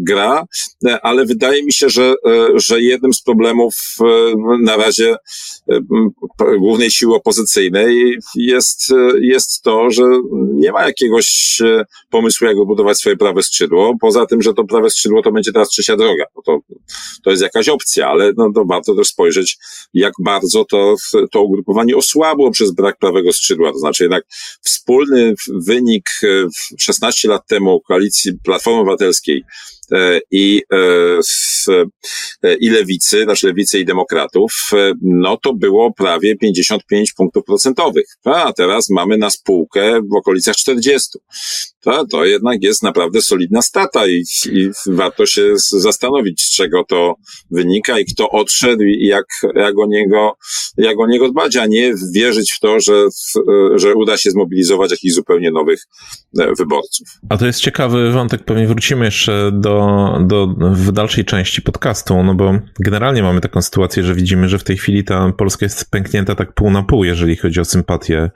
gra 0.00 0.17
gra, 0.18 0.44
ale 1.02 1.24
wydaje 1.24 1.64
mi 1.64 1.72
się, 1.72 1.88
że, 1.88 2.14
że 2.54 2.82
jednym 2.82 3.12
z 3.12 3.22
problemów 3.22 3.74
na 4.62 4.76
razie 4.76 5.16
głównej 6.58 6.90
siły 6.90 7.14
opozycyjnej 7.14 8.16
jest, 8.34 8.80
jest 9.20 9.62
to, 9.62 9.90
że 9.90 10.02
nie 10.52 10.72
ma 10.72 10.86
jakiegoś 10.86 11.58
pomysłu, 12.10 12.46
jak 12.46 12.56
budować 12.56 12.98
swoje 12.98 13.16
prawe 13.16 13.42
skrzydło. 13.42 13.94
Poza 14.00 14.26
tym, 14.26 14.42
że 14.42 14.54
to 14.54 14.64
prawe 14.64 14.90
skrzydło 14.90 15.22
to 15.22 15.32
będzie 15.32 15.52
teraz 15.52 15.68
trzecia 15.68 15.96
droga. 15.96 16.24
No 16.36 16.42
to, 16.46 16.58
to 17.22 17.30
jest 17.30 17.42
jakaś 17.42 17.68
opcja, 17.68 18.08
ale 18.08 18.32
no, 18.36 18.52
to 18.54 18.64
warto 18.64 18.94
też 18.94 19.08
spojrzeć, 19.08 19.58
jak 19.94 20.12
bardzo 20.24 20.64
to, 20.64 20.94
to 21.32 21.42
ugrupowanie 21.42 21.96
osłabło 21.96 22.50
przez 22.50 22.72
brak 22.72 22.98
prawego 22.98 23.32
skrzydła. 23.32 23.72
To 23.72 23.78
znaczy 23.78 24.04
jednak 24.04 24.24
wspólny 24.62 25.34
wynik 25.48 26.04
16 26.78 27.28
lat 27.28 27.46
temu 27.46 27.80
koalicji 27.80 28.32
Platformy 28.44 28.80
Obywatelskiej 28.80 29.38
E, 29.38 29.77
i, 30.30 30.62
e, 30.72 30.76
e, 32.42 32.54
i 32.54 32.70
lewicy, 32.70 33.22
znaczy 33.22 33.46
lewicy 33.46 33.80
i 33.80 33.84
demokratów, 33.84 34.52
no 35.02 35.36
to 35.36 35.54
było 35.54 35.92
prawie 35.92 36.36
55 36.36 37.12
punktów 37.12 37.44
procentowych. 37.44 38.06
A 38.24 38.52
teraz 38.52 38.90
mamy 38.90 39.18
na 39.18 39.30
spółkę 39.30 40.00
w 40.00 40.14
okolicach 40.16 40.56
40. 40.56 41.18
To, 41.80 42.06
to 42.06 42.24
jednak 42.24 42.62
jest 42.62 42.82
naprawdę 42.82 43.22
solidna 43.22 43.62
stata 43.62 44.06
i, 44.06 44.24
i 44.52 44.70
warto 44.86 45.26
się 45.26 45.52
zastanowić, 45.70 46.42
z 46.42 46.56
czego 46.56 46.84
to 46.88 47.14
wynika 47.50 47.98
i 47.98 48.04
kto 48.04 48.30
odszedł 48.30 48.82
i 48.82 49.06
jak, 49.06 49.24
jak, 49.54 49.78
o 49.78 49.86
niego, 49.86 50.32
jak 50.76 51.00
o 51.00 51.06
niego 51.06 51.30
dbać, 51.30 51.56
a 51.56 51.66
nie 51.66 51.94
wierzyć 52.14 52.52
w 52.52 52.60
to, 52.60 52.80
że, 52.80 53.06
że 53.74 53.94
uda 53.94 54.16
się 54.16 54.30
zmobilizować 54.30 54.90
jakichś 54.90 55.14
zupełnie 55.14 55.50
nowych 55.50 55.80
wyborców. 56.58 57.08
A 57.28 57.38
to 57.38 57.46
jest 57.46 57.60
ciekawy 57.60 58.12
wątek, 58.12 58.44
pewnie 58.44 58.66
wrócimy 58.66 59.04
jeszcze 59.04 59.50
do 59.54 60.08
do, 60.26 60.46
w 60.58 60.92
dalszej 60.92 61.24
części 61.24 61.62
podcastu, 61.62 62.22
no 62.22 62.34
bo 62.34 62.58
generalnie 62.80 63.22
mamy 63.22 63.40
taką 63.40 63.62
sytuację, 63.62 64.04
że 64.04 64.14
widzimy, 64.14 64.48
że 64.48 64.58
w 64.58 64.64
tej 64.64 64.76
chwili 64.76 65.04
ta 65.04 65.32
Polska 65.32 65.66
jest 65.66 65.90
pęknięta 65.90 66.34
tak 66.34 66.54
pół 66.54 66.70
na 66.70 66.82
pół, 66.82 67.04
jeżeli 67.04 67.36
chodzi 67.36 67.60
o 67.60 67.64
sympatie 67.64 68.30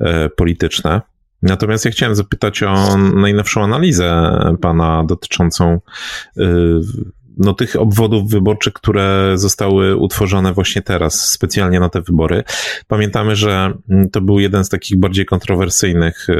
e, 0.00 0.28
polityczne. 0.28 1.00
Natomiast 1.42 1.84
ja 1.84 1.90
chciałem 1.90 2.14
zapytać 2.14 2.62
o 2.62 2.96
najnowszą 2.96 3.62
analizę 3.64 4.38
pana 4.60 5.04
dotyczącą 5.04 5.80
e, 6.38 6.42
no, 7.36 7.54
tych 7.54 7.76
obwodów 7.76 8.30
wyborczych, 8.30 8.72
które 8.72 9.32
zostały 9.34 9.96
utworzone 9.96 10.52
właśnie 10.52 10.82
teraz, 10.82 11.30
specjalnie 11.30 11.80
na 11.80 11.88
te 11.88 12.02
wybory. 12.02 12.44
Pamiętamy, 12.86 13.36
że 13.36 13.72
to 14.12 14.20
był 14.20 14.40
jeden 14.40 14.64
z 14.64 14.68
takich 14.68 14.98
bardziej 14.98 15.26
kontrowersyjnych 15.26 16.28
y, 16.28 16.34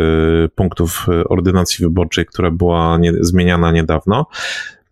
punktów 0.55 1.07
ordynacji 1.29 1.85
wyborczej, 1.85 2.27
która 2.27 2.51
była 2.51 2.99
nie, 2.99 3.13
zmieniana 3.21 3.73
niedawno. 3.73 4.27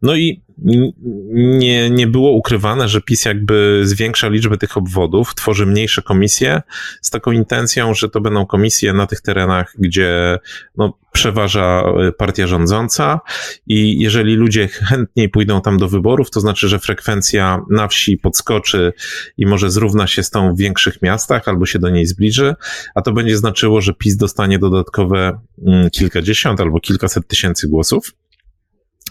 No 0.02 0.14
i 0.14 0.43
nie, 0.58 1.90
nie 1.90 2.06
było 2.06 2.30
ukrywane, 2.30 2.88
że 2.88 3.00
PiS 3.00 3.24
jakby 3.24 3.80
zwiększa 3.84 4.28
liczbę 4.28 4.56
tych 4.56 4.76
obwodów, 4.76 5.34
tworzy 5.34 5.66
mniejsze 5.66 6.02
komisje 6.02 6.62
z 7.02 7.10
taką 7.10 7.30
intencją, 7.32 7.94
że 7.94 8.08
to 8.08 8.20
będą 8.20 8.46
komisje 8.46 8.92
na 8.92 9.06
tych 9.06 9.20
terenach, 9.20 9.74
gdzie 9.78 10.38
no, 10.76 10.98
przeważa 11.12 11.84
partia 12.18 12.46
rządząca 12.46 13.20
i 13.66 14.00
jeżeli 14.00 14.34
ludzie 14.34 14.68
chętniej 14.68 15.28
pójdą 15.28 15.60
tam 15.60 15.78
do 15.78 15.88
wyborów, 15.88 16.30
to 16.30 16.40
znaczy, 16.40 16.68
że 16.68 16.78
frekwencja 16.78 17.60
na 17.70 17.88
wsi 17.88 18.16
podskoczy 18.16 18.92
i 19.38 19.46
może 19.46 19.70
zrówna 19.70 20.06
się 20.06 20.22
z 20.22 20.30
tą 20.30 20.54
w 20.54 20.58
większych 20.58 21.02
miastach 21.02 21.48
albo 21.48 21.66
się 21.66 21.78
do 21.78 21.90
niej 21.90 22.06
zbliży, 22.06 22.54
a 22.94 23.02
to 23.02 23.12
będzie 23.12 23.36
znaczyło, 23.36 23.80
że 23.80 23.92
PiS 23.92 24.16
dostanie 24.16 24.58
dodatkowe 24.58 25.38
mm, 25.66 25.90
kilkadziesiąt 25.90 26.60
albo 26.60 26.80
kilkaset 26.80 27.28
tysięcy 27.28 27.68
głosów. 27.68 28.14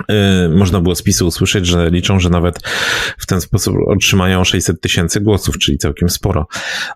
Y, 0.02 0.50
można 0.50 0.82
było 0.82 0.96
z 0.96 1.02
PiSu 1.02 1.28
usłyszeć, 1.28 1.68
że 1.68 1.90
liczą, 1.90 2.20
że 2.20 2.30
nawet 2.30 2.60
w 3.18 3.26
ten 3.26 3.42
sposób 3.42 3.76
otrzymają 3.88 4.44
600 4.44 4.82
tysięcy 4.82 5.22
głosów, 5.22 5.58
czyli 5.58 5.78
całkiem 5.78 6.10
sporo. 6.10 6.48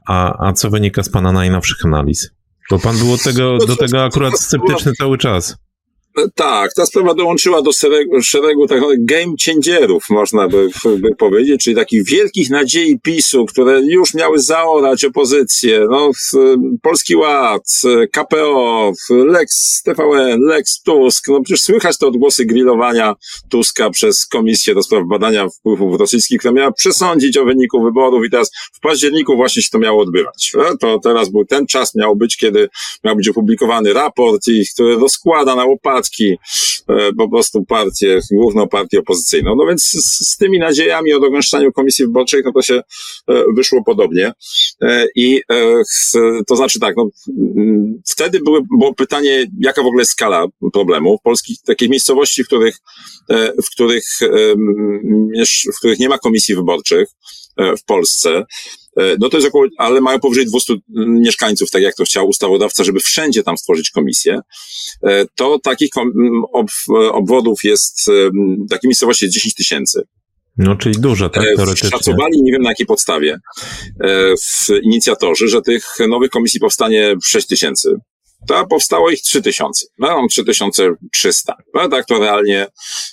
A, 0.05 0.47
a 0.47 0.53
co 0.53 0.69
wynika 0.69 1.03
z 1.03 1.09
pana 1.09 1.31
najnowszych 1.31 1.85
analiz? 1.85 2.31
Bo 2.69 2.79
pan 2.79 2.97
był 2.97 3.17
tego, 3.17 3.57
do 3.57 3.75
tego 3.75 4.03
akurat 4.03 4.39
sceptyczny 4.39 4.93
cały 4.93 5.17
czas. 5.17 5.57
Tak, 6.35 6.73
ta 6.73 6.85
sprawa 6.85 7.13
dołączyła 7.13 7.61
do 7.61 7.71
szeregu, 7.71 8.21
szeregu 8.21 8.67
tak 8.67 8.81
game 8.99 9.33
changerów, 9.45 10.03
można 10.09 10.47
by, 10.47 10.69
by, 10.97 11.15
powiedzieć, 11.17 11.63
czyli 11.63 11.75
takich 11.75 12.05
wielkich 12.05 12.49
nadziei 12.49 12.99
PiSu, 12.99 13.45
które 13.45 13.81
już 13.81 14.13
miały 14.13 14.39
zaorać 14.39 15.05
opozycję. 15.05 15.87
No, 15.89 16.11
Polski 16.81 17.15
Ład, 17.15 17.63
KPO, 18.11 18.91
Lex 19.09 19.81
TVN, 19.83 20.41
Lex 20.41 20.81
Tusk. 20.81 21.27
No 21.27 21.41
przecież 21.41 21.61
słychać 21.61 21.97
te 21.97 22.07
odgłosy 22.07 22.45
grillowania 22.45 23.15
Tuska 23.49 23.89
przez 23.89 24.25
Komisję 24.25 24.75
do 24.75 24.83
Spraw 24.83 25.03
Badania 25.07 25.49
Wpływów 25.49 25.99
Rosyjskich, 25.99 26.39
która 26.39 26.53
miała 26.53 26.71
przesądzić 26.71 27.37
o 27.37 27.45
wyniku 27.45 27.83
wyborów 27.83 28.25
i 28.25 28.29
teraz 28.29 28.51
w 28.73 28.79
październiku 28.79 29.35
właśnie 29.35 29.61
się 29.61 29.69
to 29.71 29.79
miało 29.79 30.01
odbywać. 30.01 30.51
No, 30.53 30.77
to 30.79 30.99
teraz 30.99 31.29
był 31.29 31.45
ten 31.45 31.67
czas, 31.67 31.95
miał 31.95 32.15
być, 32.15 32.37
kiedy 32.37 32.69
miał 33.03 33.15
być 33.15 33.29
opublikowany 33.29 33.93
raport, 33.93 34.47
i 34.47 34.65
który 34.73 34.95
rozkłada 34.95 35.55
na 35.55 35.65
łopatki 35.65 36.06
E, 36.89 37.13
po 37.17 37.29
prostu 37.29 37.65
partię, 37.65 38.19
główną 38.31 38.67
partię 38.67 38.99
opozycyjną. 38.99 39.55
No 39.55 39.65
więc 39.67 39.83
z, 39.83 40.29
z 40.29 40.37
tymi 40.37 40.59
nadziejami 40.59 41.13
o 41.13 41.19
dogęszczaniu 41.19 41.71
komisji 41.71 42.05
wyborczej, 42.05 42.41
no 42.45 42.51
to 42.51 42.61
się 42.61 42.75
e, 42.75 43.43
wyszło 43.55 43.83
podobnie. 43.83 44.31
E, 44.81 45.05
I 45.15 45.41
to 46.47 46.55
znaczy 46.55 46.79
tak, 46.79 46.95
no, 46.97 47.09
mm, 47.55 48.01
wtedy 48.07 48.39
były, 48.39 48.59
było 48.77 48.93
pytanie, 48.93 49.45
jaka 49.59 49.83
w 49.83 49.85
ogóle 49.85 50.01
jest 50.01 50.11
skala 50.11 50.45
problemu 50.73 51.17
w 51.17 51.21
polskich, 51.21 51.57
takich 51.65 51.89
miejscowości, 51.89 52.43
w 52.43 52.47
których, 52.47 52.77
w 53.63 53.71
których, 53.71 54.05
w 55.73 55.77
których 55.77 55.99
nie 55.99 56.09
ma 56.09 56.17
komisji 56.17 56.55
wyborczych 56.55 57.07
w 57.57 57.83
Polsce, 57.85 58.45
no 59.19 59.29
to 59.29 59.37
jest 59.37 59.47
około, 59.47 59.65
ale 59.77 60.01
mają 60.01 60.19
powyżej 60.19 60.45
200 60.45 60.73
mieszkańców, 61.07 61.71
tak 61.71 61.81
jak 61.81 61.95
to 61.95 62.03
chciał 62.03 62.27
ustawodawca, 62.27 62.83
żeby 62.83 62.99
wszędzie 62.99 63.43
tam 63.43 63.57
stworzyć 63.57 63.91
komisję. 63.91 64.39
E, 65.07 65.25
to 65.35 65.59
takich 65.63 65.89
ob, 66.53 66.67
obwodów 67.11 67.63
jest, 67.63 68.05
takiej 68.69 68.87
miejscowości 68.87 69.25
jest 69.25 69.35
10 69.35 69.55
tysięcy. 69.55 70.01
No, 70.57 70.75
czyli 70.75 70.95
dużo, 70.99 71.29
tak, 71.29 71.43
e, 71.43 71.55
teoretycznie. 71.55 71.89
Szacowali, 71.89 72.41
nie 72.41 72.51
wiem 72.51 72.61
na 72.61 72.69
jakiej 72.69 72.85
podstawie, 72.85 73.39
w 74.41 74.69
inicjatorzy, 74.83 75.47
że 75.47 75.61
tych 75.61 75.83
nowych 76.09 76.29
komisji 76.29 76.59
powstanie 76.59 77.15
6 77.23 77.47
tysięcy 77.47 77.95
to 78.47 78.67
powstało 78.67 79.09
ich 79.09 79.21
3000. 79.21 79.85
No, 79.97 80.07
mam 80.07 80.27
3300. 80.27 81.55
No, 81.73 81.89
tak 81.89 82.05
to 82.05 82.19
realnie, 82.19 82.67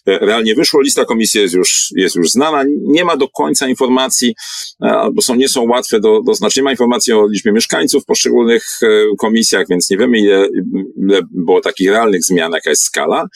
realnie 0.06 0.54
wyszło. 0.54 0.80
Lista 0.80 1.04
komisji 1.04 1.40
jest 1.40 1.54
już, 1.54 1.88
jest 1.96 2.16
już 2.16 2.30
znana. 2.30 2.64
Nie 2.82 3.04
ma 3.04 3.16
do 3.16 3.28
końca 3.28 3.68
informacji, 3.68 4.34
e, 4.82 4.86
albo 4.86 5.22
są, 5.22 5.34
nie 5.34 5.48
są 5.48 5.68
łatwe 5.68 6.00
do, 6.00 6.22
do 6.22 6.34
znaczenia. 6.34 6.62
Nie 6.62 6.64
ma 6.64 6.70
informacji 6.70 7.12
o 7.12 7.26
liczbie 7.28 7.52
mieszkańców 7.52 8.02
w 8.02 8.06
poszczególnych 8.06 8.66
e, 8.82 8.86
komisjach, 9.18 9.66
więc 9.70 9.90
nie 9.90 9.96
wiemy, 9.96 10.18
ile, 10.18 10.48
ile 10.96 11.20
było 11.30 11.60
takich 11.60 11.90
realnych 11.90 12.24
zmian, 12.24 12.52
jaka 12.52 12.70
jest 12.70 12.82
skala. 12.82 13.26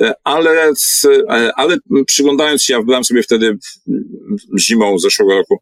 E, 0.00 0.12
ale, 0.24 0.72
ale 1.56 1.76
przyglądając 2.06 2.62
się, 2.62 2.72
ja 2.72 2.78
wybrałem 2.78 3.04
sobie 3.04 3.22
wtedy 3.22 3.58
zimą 4.60 4.98
zeszłego 4.98 5.34
roku 5.34 5.58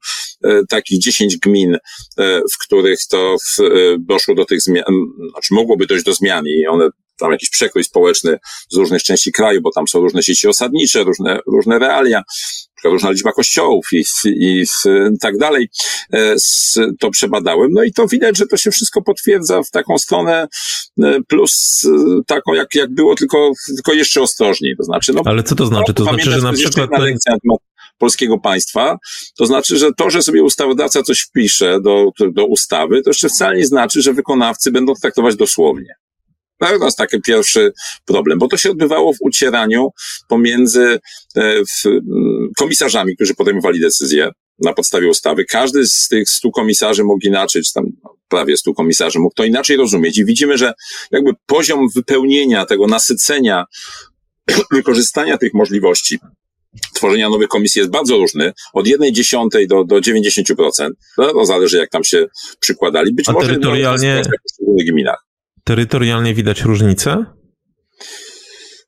takich 0.68 1.00
10 1.00 1.38
gmin, 1.38 1.76
w 2.52 2.58
których 2.66 2.98
to 3.10 3.36
doszło 3.98 4.34
do 4.34 4.44
tych 4.44 4.60
zmian, 4.60 4.84
znaczy 5.30 5.54
mogłoby 5.54 5.81
mogłoby 5.82 5.86
dojść 5.86 6.04
do 6.04 6.14
zmian 6.14 6.44
i 6.46 6.66
one 6.66 6.88
tam 7.18 7.32
jakiś 7.32 7.50
przekrój 7.50 7.84
społeczny 7.84 8.38
z 8.70 8.76
różnych 8.76 9.02
części 9.02 9.32
kraju, 9.32 9.60
bo 9.62 9.70
tam 9.74 9.88
są 9.88 10.00
różne 10.00 10.22
sieci 10.22 10.48
osadnicze, 10.48 11.04
różne, 11.04 11.38
różne 11.46 11.78
realia, 11.78 12.22
różna 12.84 13.10
liczba 13.10 13.32
kościołów 13.32 13.86
i, 13.92 14.04
i, 14.24 14.64
i 15.14 15.18
tak 15.20 15.38
dalej, 15.38 15.68
e, 16.12 16.34
to 17.00 17.10
przebadałem. 17.10 17.72
No 17.72 17.82
i 17.82 17.92
to 17.92 18.06
widać, 18.06 18.38
że 18.38 18.46
to 18.46 18.56
się 18.56 18.70
wszystko 18.70 19.02
potwierdza 19.02 19.62
w 19.62 19.70
taką 19.70 19.98
stronę 19.98 20.48
e, 21.02 21.18
plus 21.28 21.82
e, 21.84 22.22
taką, 22.26 22.54
jak, 22.54 22.74
jak 22.74 22.94
było, 22.94 23.14
tylko, 23.14 23.52
tylko 23.76 23.92
jeszcze 23.92 24.22
ostrożniej. 24.22 24.74
To 24.76 24.84
znaczy, 24.84 25.12
no, 25.12 25.22
Ale 25.24 25.42
co 25.42 25.54
to 25.54 25.66
znaczy? 25.66 25.94
To 25.94 26.04
znaczy, 26.04 26.30
że 26.30 26.38
na 26.38 26.52
przykład... 26.52 26.90
polskiego 28.02 28.38
państwa, 28.38 28.96
to 29.38 29.46
znaczy, 29.46 29.78
że 29.78 29.90
to, 29.96 30.10
że 30.10 30.22
sobie 30.22 30.42
ustawodawca 30.42 31.02
coś 31.02 31.20
wpisze 31.20 31.80
do, 31.80 32.10
do 32.32 32.46
ustawy, 32.46 33.02
to 33.02 33.10
jeszcze 33.10 33.28
wcale 33.28 33.56
nie 33.56 33.66
znaczy, 33.66 34.02
że 34.02 34.12
wykonawcy 34.12 34.70
będą 34.70 34.94
traktować 34.94 35.36
dosłownie. 35.36 35.94
To 36.58 36.84
jest 36.84 36.98
taki 36.98 37.20
pierwszy 37.20 37.72
problem, 38.04 38.38
bo 38.38 38.48
to 38.48 38.56
się 38.56 38.70
odbywało 38.70 39.12
w 39.12 39.16
ucieraniu 39.20 39.88
pomiędzy 40.28 40.98
e, 41.36 41.62
komisarzami, 42.58 43.14
którzy 43.14 43.34
podejmowali 43.34 43.80
decyzje 43.80 44.30
na 44.58 44.72
podstawie 44.72 45.08
ustawy. 45.08 45.44
Każdy 45.44 45.86
z 45.86 46.08
tych 46.08 46.30
stu 46.30 46.50
komisarzy 46.50 47.04
mógł 47.04 47.26
inaczej, 47.26 47.62
czy 47.62 47.72
tam 47.72 47.84
prawie 48.28 48.56
stu 48.56 48.74
komisarzy 48.74 49.18
mógł 49.18 49.34
to 49.34 49.44
inaczej 49.44 49.76
rozumieć 49.76 50.18
i 50.18 50.24
widzimy, 50.24 50.58
że 50.58 50.72
jakby 51.10 51.30
poziom 51.46 51.86
wypełnienia 51.94 52.66
tego 52.66 52.86
nasycenia, 52.86 53.64
wykorzystania 54.72 55.38
tych 55.38 55.54
możliwości 55.54 56.18
tworzenia 56.94 57.28
nowych 57.28 57.48
komisji 57.48 57.78
jest 57.78 57.90
bardzo 57.90 58.16
różny, 58.16 58.52
od 58.72 58.86
jednej 58.86 59.12
dziesiątej 59.12 59.68
do, 59.68 59.84
do 59.84 59.96
90%. 59.96 60.90
No, 61.18 61.32
to 61.32 61.44
zależy, 61.44 61.78
jak 61.78 61.90
tam 61.90 62.04
się 62.04 62.26
przykładali. 62.60 63.14
Być 63.14 63.28
A 63.28 63.32
może 63.32 63.46
terytorialnie, 63.46 64.22
w 64.78 64.84
gminach. 64.90 65.26
Terytorialnie 65.64 66.34
widać 66.34 66.62
różnicę? 66.62 67.24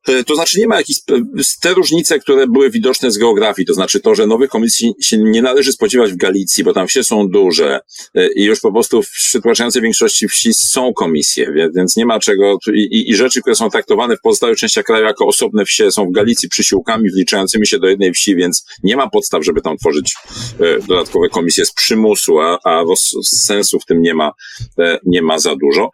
E, 0.08 0.25
to 0.25 0.34
znaczy 0.34 0.61
nie 0.61 0.66
ma 0.66 0.76
jakichś, 0.76 1.00
e, 1.11 1.23
te 1.61 1.75
różnice, 1.75 2.18
które 2.18 2.46
były 2.46 2.70
widoczne 2.70 3.11
z 3.11 3.18
geografii, 3.18 3.66
to 3.66 3.75
znaczy 3.75 4.00
to, 4.00 4.14
że 4.14 4.26
nowych 4.26 4.50
komisji 4.50 4.92
się 5.00 5.18
nie 5.18 5.42
należy 5.42 5.73
spodziewać 5.73 6.12
w 6.12 6.16
Galicji, 6.16 6.64
bo 6.64 6.73
tam 6.73 6.87
wsie 6.87 7.04
są 7.04 7.28
duże 7.28 7.80
e, 8.14 8.32
i 8.32 8.44
już 8.44 8.61
po 8.61 8.73
prostu 8.73 9.02
w 9.02 9.11
przytłaczającej 9.11 9.82
większości 9.82 10.28
wsi 10.28 10.54
są 10.54 10.92
komisje, 10.92 11.52
więc 11.76 11.96
nie 11.96 12.06
ma 12.06 12.18
czego 12.18 12.58
i, 12.75 13.11
i 13.11 13.16
rzeczy, 13.16 13.40
które 13.40 13.56
są 13.56 13.70
traktowane 13.70 14.16
w 14.16 14.20
pozostałych 14.20 14.58
częściach 14.58 14.84
kraju 14.84 15.04
jako 15.04 15.26
osobne 15.26 15.64
wsie 15.64 15.90
są 15.90 16.06
w 16.06 16.12
Galicji 16.12 16.49
przysiłkami 16.49 17.11
wliczającymi 17.11 17.66
się 17.66 17.78
do 17.78 17.88
jednej 17.88 18.12
wsi, 18.12 18.37
więc 18.37 18.64
nie 18.82 18.96
ma 18.96 19.11
podstaw, 19.11 19.44
żeby 19.44 19.61
tam 19.61 19.76
tworzyć 19.76 20.14
dodatkowe 20.88 21.28
komisje 21.28 21.66
z 21.66 21.73
przymusu, 21.73 22.40
a, 22.40 22.58
a 22.64 22.84
sensu 23.25 23.80
w 23.80 23.84
tym 23.87 24.02
nie 24.02 24.14
ma, 24.14 24.32
nie 25.06 25.23
ma 25.23 25.38
za 25.38 25.56
dużo. 25.56 25.90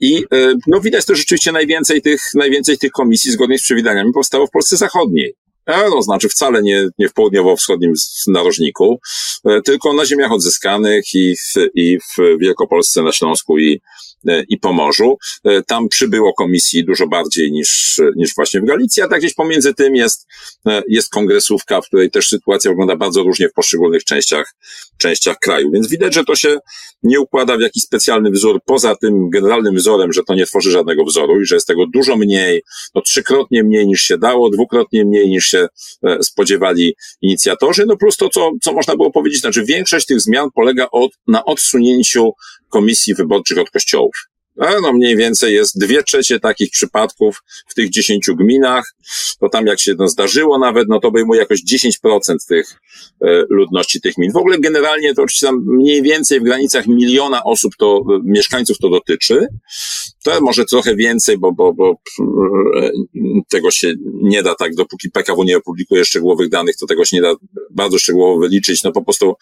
I 0.00 0.24
no 0.66 0.80
widać 0.80 1.04
to 1.04 1.14
rzeczywiście 1.14 1.52
najwięcej 1.52 2.02
tych, 2.02 2.20
najwięcej 2.34 2.78
tych 2.78 2.90
komisji 2.90 3.25
zgodnie 3.30 3.58
z 3.58 3.62
przewidaniami 3.62 4.12
powstało 4.12 4.46
w 4.46 4.50
Polsce 4.50 4.76
Zachodniej. 4.76 5.34
E, 5.66 5.90
to 5.90 6.02
znaczy 6.02 6.28
wcale 6.28 6.62
nie, 6.62 6.88
nie 6.98 7.08
w 7.08 7.12
południowo-wschodnim 7.12 7.92
narożniku, 8.26 9.00
e, 9.44 9.62
tylko 9.62 9.92
na 9.92 10.06
ziemiach 10.06 10.32
odzyskanych 10.32 11.14
i 11.14 11.36
w, 11.36 11.68
i 11.74 11.98
w 11.98 12.38
Wielkopolsce, 12.40 13.02
na 13.02 13.12
Śląsku 13.12 13.58
i, 13.58 13.80
e, 14.28 14.42
i 14.48 14.58
Pomorzu. 14.58 15.16
Tam 15.66 15.88
przybyło 15.88 16.32
komisji 16.32 16.84
dużo 16.84 17.06
bardziej 17.06 17.52
niż, 17.52 18.00
niż 18.16 18.34
właśnie 18.34 18.60
w 18.60 18.64
Galicji, 18.64 19.02
a 19.02 19.08
tak 19.08 19.18
gdzieś 19.18 19.34
pomiędzy 19.34 19.74
tym 19.74 19.96
jest, 19.96 20.26
jest 20.88 21.10
kongresówka, 21.10 21.80
w 21.80 21.86
której 21.86 22.10
też 22.10 22.28
sytuacja 22.28 22.70
wygląda 22.70 22.96
bardzo 22.96 23.22
różnie 23.22 23.48
w 23.48 23.52
poszczególnych 23.52 24.04
częściach, 24.04 24.54
częściach 24.98 25.36
kraju. 25.38 25.70
Więc 25.72 25.88
widać, 25.88 26.14
że 26.14 26.24
to 26.24 26.36
się 26.36 26.58
nie 27.02 27.20
układa 27.20 27.56
w 27.56 27.60
jakiś 27.60 27.82
specjalny 27.82 28.30
wzór, 28.30 28.60
poza 28.64 28.96
tym 28.96 29.30
generalnym 29.30 29.74
wzorem, 29.74 30.12
że 30.12 30.22
to 30.22 30.34
nie 30.34 30.46
tworzy 30.46 30.70
żadnego 30.70 31.04
wzoru 31.04 31.40
i 31.40 31.46
że 31.46 31.56
jest 31.56 31.66
tego 31.66 31.84
dużo 31.94 32.16
mniej, 32.16 32.62
no 32.94 33.02
trzykrotnie 33.02 33.64
mniej 33.64 33.86
niż 33.86 34.02
się 34.02 34.18
dało, 34.18 34.50
dwukrotnie 34.50 35.04
mniej 35.04 35.28
niż 35.28 35.46
się 35.46 35.66
e, 36.02 36.22
spodziewali 36.22 36.94
inicjatorzy, 37.20 37.84
no 37.86 37.96
plus 37.96 38.16
to, 38.16 38.28
co, 38.28 38.50
co 38.62 38.72
można 38.72 38.96
było 38.96 39.10
powiedzieć, 39.10 39.40
znaczy 39.40 39.64
większość 39.64 40.06
tych 40.06 40.20
zmian 40.20 40.48
polega 40.54 40.88
od, 40.92 41.12
na 41.26 41.44
odsunięciu 41.44 42.32
komisji 42.68 43.14
wyborczych 43.14 43.58
od 43.58 43.70
kościołów. 43.70 44.16
No 44.56 44.92
mniej 44.92 45.16
więcej 45.16 45.54
jest 45.54 45.78
dwie 45.78 46.02
trzecie 46.02 46.40
takich 46.40 46.70
przypadków 46.70 47.42
w 47.68 47.74
tych 47.74 47.90
dziesięciu 47.90 48.36
gminach. 48.36 48.94
To 49.40 49.48
tam 49.48 49.66
jak 49.66 49.80
się 49.80 49.94
no, 49.98 50.08
zdarzyło 50.08 50.58
nawet, 50.58 50.88
no 50.88 51.00
to 51.00 51.08
obejmuje 51.08 51.40
jakoś 51.40 51.60
10% 51.64 52.36
tych 52.48 52.80
e, 53.24 53.44
ludności 53.50 54.00
tych 54.00 54.14
gmin. 54.14 54.32
W 54.32 54.36
ogóle 54.36 54.58
generalnie 54.58 55.14
to 55.14 55.22
oczywiście 55.22 55.46
tam 55.46 55.64
mniej 55.66 56.02
więcej 56.02 56.40
w 56.40 56.42
granicach 56.42 56.86
miliona 56.86 57.44
osób 57.44 57.72
to, 57.78 58.04
e, 58.10 58.20
mieszkańców 58.24 58.78
to 58.78 58.88
dotyczy. 58.88 59.46
To 60.24 60.40
może 60.40 60.64
trochę 60.64 60.96
więcej, 60.96 61.38
bo, 61.38 61.52
bo, 61.52 61.72
bo 61.72 61.96
e, 62.76 62.90
tego 63.48 63.70
się 63.70 63.94
nie 64.22 64.42
da 64.42 64.54
tak, 64.54 64.74
dopóki 64.74 65.10
PKW 65.10 65.44
nie 65.44 65.56
opublikuje 65.56 66.04
szczegółowych 66.04 66.48
danych, 66.48 66.76
to 66.76 66.86
tego 66.86 67.04
się 67.04 67.16
nie 67.16 67.22
da 67.22 67.34
bardzo 67.70 67.98
szczegółowo 67.98 68.40
wyliczyć. 68.40 68.82
No 68.82 68.92
po 68.92 69.04
prostu 69.04 69.34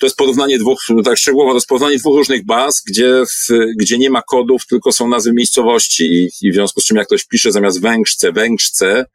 to 0.00 0.06
jest 0.06 0.16
porównanie 0.16 0.58
dwóch, 0.58 0.78
tak 1.04 1.18
szczegółowo, 1.18 1.50
to 1.50 1.56
jest 1.56 1.66
porównanie 1.66 1.98
dwóch 1.98 2.16
różnych 2.16 2.46
baz, 2.46 2.82
gdzie, 2.88 3.22
gdzie 3.76 3.98
nie 3.98 4.10
ma 4.10 4.22
kodów, 4.22 4.66
tylko 4.66 4.92
są 4.92 5.08
nazwy 5.08 5.32
miejscowości 5.32 6.04
i, 6.04 6.30
i 6.46 6.50
w 6.50 6.54
związku 6.54 6.80
z 6.80 6.84
czym 6.84 6.96
jak 6.96 7.06
ktoś 7.06 7.24
pisze 7.24 7.52
zamiast 7.52 7.80
Węgrzce, 7.80 8.32
Węgrzce, 8.32 9.06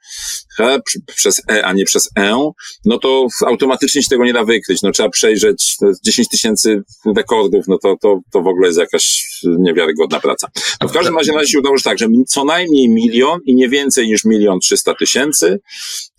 przez 1.16 1.42
E, 1.51 1.66
a 1.66 1.74
nie 1.74 1.86
przez 1.86 2.10
E, 2.18 2.51
no 2.86 2.98
to 2.98 3.28
automatycznie 3.48 4.04
się 4.04 4.10
tego 4.10 4.25
nie 4.25 4.34
da 4.34 4.44
wykryć. 4.44 4.82
No 4.82 4.92
trzeba 4.92 5.10
przejrzeć 5.10 5.78
10 6.06 6.30
tysięcy 6.30 6.82
rekordów, 7.16 7.66
no 7.68 7.78
to, 7.78 7.96
to, 8.01 8.20
to 8.32 8.42
w 8.42 8.48
ogóle 8.48 8.68
jest 8.68 8.80
jakaś 8.80 9.25
niewiarygodna 9.44 10.20
praca. 10.20 10.48
No 10.82 10.88
w 10.88 10.92
każdym 10.92 11.18
razie 11.18 11.32
na 11.32 11.38
razie 11.38 11.51
się 11.51 11.60
udało, 11.60 11.78
że 11.78 11.84
tak, 11.84 11.98
że 11.98 12.08
co 12.28 12.44
najmniej 12.44 12.89
milion 12.89 13.39
i 13.46 13.56
nie 13.56 13.70
więcej 13.70 14.08
niż 14.08 14.25
milion 14.25 14.60
trzysta 14.60 14.96
tysięcy 14.96 15.60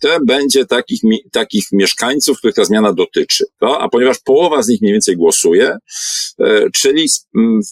to 0.01 0.09
będzie 0.25 0.65
takich, 0.65 1.01
takich 1.31 1.65
mieszkańców, 1.71 2.37
których 2.37 2.55
ta 2.55 2.65
zmiana 2.65 2.93
dotyczy. 2.93 3.45
A 3.59 3.89
ponieważ 3.89 4.19
połowa 4.19 4.61
z 4.61 4.67
nich 4.67 4.81
mniej 4.81 4.93
więcej 4.93 5.17
głosuje, 5.17 5.77
e, 6.39 6.69
czyli 6.75 7.07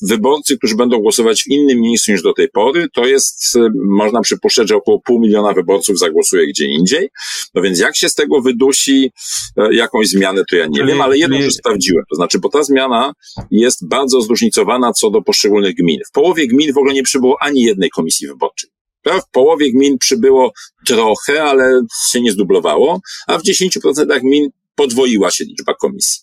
wyborcy, 0.01 0.57
którzy 0.57 0.75
będą 0.75 0.99
głosować 0.99 1.43
w 1.43 1.47
innym 1.47 1.81
miejscu 1.81 2.11
niż 2.11 2.21
do 2.21 2.33
tej 2.33 2.49
pory, 2.49 2.87
to 2.93 3.05
jest, 3.05 3.55
e, 3.55 3.69
można 3.85 4.21
przypuszczać, 4.21 4.69
że 4.69 4.75
około 4.75 4.99
pół 4.99 5.19
miliona 5.19 5.53
wyborców 5.53 5.99
zagłosuje 5.99 6.47
gdzie 6.59 6.71
indziej. 6.71 7.09
No 7.53 7.61
więc 7.61 7.79
jak 7.79 7.97
się 7.97 8.09
z 8.09 8.15
tego 8.15 8.41
wydusi 8.41 9.11
e, 9.57 9.73
jakąś 9.73 10.07
zmianę, 10.07 10.43
to 10.49 10.55
ja 10.55 10.67
nie 10.69 10.85
wiem, 10.85 11.01
ale 11.01 11.17
jedno 11.17 11.37
już 11.37 11.53
sprawdziłem. 11.53 12.03
To 12.09 12.15
znaczy, 12.15 12.39
bo 12.39 12.49
ta 12.49 12.63
zmiana 12.63 13.13
jest 13.51 13.87
bardzo 13.87 14.21
zróżnicowana 14.21 14.93
co 14.93 15.09
do 15.09 15.21
poszczególnych 15.21 15.75
gmin. 15.75 15.99
W 16.09 16.11
połowie 16.11 16.47
gmin 16.47 16.73
w 16.73 16.77
ogóle 16.77 16.93
nie 16.93 17.03
przybyło 17.03 17.37
ani 17.41 17.61
jednej 17.61 17.89
komisji 17.89 18.27
wyborczej. 18.27 18.69
W 19.05 19.31
połowie 19.31 19.71
gmin 19.71 19.97
przybyło 19.97 20.51
trochę, 20.87 21.43
ale 21.43 21.81
się 22.09 22.21
nie 22.21 22.31
zdublowało, 22.31 23.01
a 23.27 23.37
w 23.37 23.43
10% 23.43 24.19
gmin 24.21 24.49
podwoiła 24.75 25.31
się 25.31 25.43
liczba 25.43 25.73
komisji. 25.73 26.21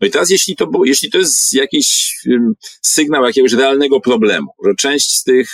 No 0.00 0.06
i 0.06 0.10
teraz, 0.10 0.30
jeśli 0.30 0.56
to, 0.56 0.66
było, 0.66 0.84
jeśli 0.84 1.10
to 1.10 1.18
jest 1.18 1.52
jakiś 1.52 2.14
um, 2.26 2.54
sygnał 2.82 3.24
jakiegoś 3.24 3.52
realnego 3.52 4.00
problemu, 4.00 4.46
że 4.64 4.74
część 4.74 5.16
z 5.16 5.24
tych 5.24 5.50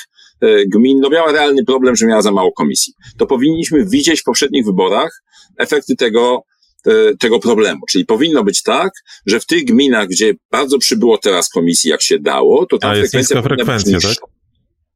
gmin 0.66 1.00
no 1.00 1.10
miała 1.10 1.32
realny 1.32 1.64
problem, 1.64 1.96
że 1.96 2.06
miała 2.06 2.22
za 2.22 2.32
mało 2.32 2.52
komisji, 2.52 2.94
to 3.18 3.26
powinniśmy 3.26 3.86
widzieć 3.86 4.20
w 4.20 4.24
poprzednich 4.24 4.64
wyborach 4.64 5.22
efekty 5.58 5.96
tego, 5.96 6.42
e, 6.86 7.16
tego 7.16 7.40
problemu. 7.40 7.80
Czyli 7.90 8.06
powinno 8.06 8.44
być 8.44 8.62
tak, 8.62 8.92
że 9.26 9.40
w 9.40 9.46
tych 9.46 9.64
gminach, 9.64 10.08
gdzie 10.08 10.34
bardzo 10.50 10.78
przybyło 10.78 11.18
teraz 11.18 11.48
komisji, 11.48 11.90
jak 11.90 12.02
się 12.02 12.18
dało, 12.18 12.66
to 12.66 12.78
tam 12.78 12.90
A, 12.90 12.94
frekwencja 12.94 13.36
jest 13.36 13.48
frekwencja, 13.48 14.00
tak? 14.00 14.16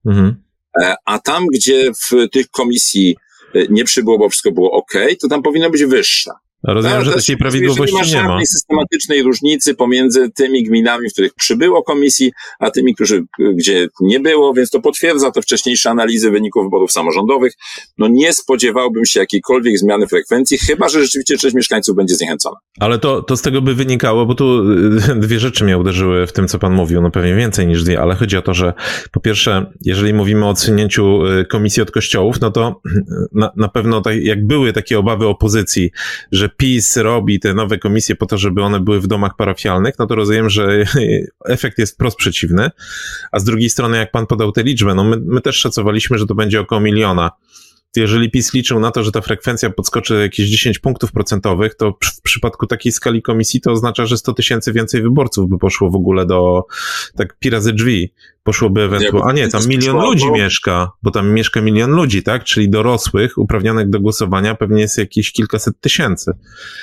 Mhm. 0.07 0.43
E, 0.83 0.95
a 1.05 1.19
tam, 1.19 1.47
gdzie 1.55 1.93
w 1.93 2.29
tych 2.33 2.51
komisji 2.51 3.17
e, 3.55 3.67
nie 3.69 3.85
przybyło, 3.85 4.19
bo 4.19 4.29
wszystko 4.29 4.53
było 4.53 4.73
ok, 4.73 4.93
to 5.21 5.29
tam 5.29 5.43
powinna 5.43 5.71
być 5.71 5.85
wyższa. 5.85 6.33
Rozumiem, 6.65 6.99
no, 6.99 7.05
że 7.05 7.13
takiej 7.13 7.37
prawidłowości 7.37 7.97
nie 7.97 8.23
ma. 8.23 8.23
Nie 8.23 8.29
ma 8.29 8.47
systematycznej 8.47 9.23
różnicy 9.23 9.75
pomiędzy 9.75 10.31
tymi 10.31 10.65
gminami, 10.65 11.11
w 11.11 11.13
których 11.13 11.35
przybyło 11.35 11.83
komisji, 11.83 12.33
a 12.59 12.71
tymi, 12.71 12.95
którzy, 12.95 13.25
gdzie 13.55 13.89
nie 14.01 14.21
było, 14.21 14.55
więc 14.55 14.71
to 14.71 14.81
potwierdza 14.81 15.31
te 15.31 15.43
wcześniejsze 15.43 15.91
analizy 15.91 16.31
wyników 16.31 16.65
wyborów 16.65 16.93
samorządowych. 16.93 17.53
No 17.99 18.09
nie 18.09 18.33
spodziewałbym 18.33 19.05
się 19.05 19.21
jakiejkolwiek 19.21 19.79
zmiany 19.79 20.07
frekwencji, 20.07 20.59
chyba, 20.59 20.89
że 20.89 21.03
rzeczywiście 21.03 21.39
część 21.39 21.55
mieszkańców 21.55 21.97
będzie 21.97 22.15
zniechęcona. 22.15 22.57
Ale 22.81 22.99
to, 22.99 23.23
to 23.23 23.37
z 23.37 23.43
tego 23.43 23.63
by 23.63 23.75
wynikało, 23.75 24.27
bo 24.27 24.35
tu 24.35 24.71
y, 24.71 25.21
dwie 25.27 25.41
rzeczy 25.41 25.65
mnie 25.65 25.79
uderzyły 25.79 26.27
w 26.27 26.33
tym, 26.33 26.49
co 26.49 26.59
pan 26.59 26.73
mówił, 26.73 27.03
no 27.03 27.11
pewnie 27.11 27.35
więcej 27.35 27.67
niż 27.67 27.85
dwie, 27.85 28.01
ale 28.01 28.15
chodzi 28.15 28.37
o 28.37 28.43
to, 28.43 28.55
że 28.55 28.73
po 29.13 29.21
pierwsze, 29.21 29.73
jeżeli 29.81 30.15
mówimy 30.15 30.45
o 30.45 30.49
odsunięciu 30.49 31.27
y, 31.27 31.45
komisji 31.45 31.83
od 31.83 31.91
kościołów, 31.91 32.41
no 32.41 32.51
to 32.51 32.81
na, 33.33 33.51
na 33.57 33.69
pewno 33.69 34.01
tak, 34.01 34.17
jak 34.17 34.47
były 34.47 34.73
takie 34.73 34.99
obawy 34.99 35.27
opozycji, 35.27 35.91
że 36.33 36.50
PiS 36.57 36.97
robi 36.97 37.41
te 37.41 37.55
nowe 37.55 37.79
komisje 37.79 38.17
po 38.17 38.27
to, 38.27 38.39
żeby 38.39 38.63
one 38.63 38.81
były 38.81 39.01
w 39.01 39.07
domach 39.07 39.37
parafialnych, 39.37 39.95
no 39.99 40.07
to 40.07 40.15
rozumiem, 40.15 40.51
że 40.51 40.85
efekt 41.45 41.79
jest 41.79 41.95
wprost 41.95 42.17
przeciwny. 42.17 42.71
A 43.33 43.39
z 43.39 43.45
drugiej 43.45 43.71
strony, 43.71 43.99
jak 43.99 44.11
pan 44.11 44.27
podał 44.27 44.53
tę 44.53 44.63
liczbę, 44.63 44.95
no 44.95 45.05
my, 45.05 45.17
my 45.25 45.41
też 45.41 45.57
szacowaliśmy, 45.57 46.19
że 46.19 46.27
to 46.27 46.35
będzie 46.35 46.61
około 46.61 46.81
miliona 46.81 47.31
jeżeli 47.97 48.31
PiS 48.31 48.55
liczył 48.55 48.81
na 48.81 48.91
to, 48.91 49.03
że 49.03 49.13
ta 49.13 49.21
frekwencja 49.21 49.71
podskoczy 49.71 50.15
jakieś 50.15 50.49
10 50.49 50.79
punktów 50.79 51.13
procentowych, 51.13 51.75
to 51.75 51.99
w 52.05 52.23
przypadku 52.23 52.67
takiej 52.67 52.93
skali 52.93 53.23
komisji 53.23 53.61
to 53.61 53.73
oznacza, 53.73 54.07
że 54.07 54.17
100 54.17 54.33
tysięcy 54.33 54.73
więcej 54.73 55.03
wyborców 55.03 55.49
by 55.49 55.59
poszło 55.59 55.91
w 55.91 55.95
ogóle 55.95 56.27
do, 56.27 56.65
tak 57.17 57.39
pi 57.39 57.51
razy 57.51 57.73
drzwi, 57.73 58.13
poszłoby 58.43 58.81
ewentualnie, 58.81 59.43
a 59.43 59.47
nie, 59.47 59.53
tam 59.53 59.67
milion 59.67 59.97
ludzi 59.97 60.31
mieszka, 60.31 60.91
bo 61.03 61.11
tam 61.11 61.33
mieszka 61.33 61.61
milion 61.61 61.91
ludzi, 61.91 62.23
tak, 62.23 62.45
czyli 62.45 62.71
dorosłych, 62.71 63.39
uprawnionych 63.39 63.91
do 63.91 64.01
głosowania 64.01 64.55
pewnie 64.55 64.83
jest 64.83 64.99
jakieś 64.99 65.33
kilkaset 65.33 65.81
tysięcy. 65.81 66.33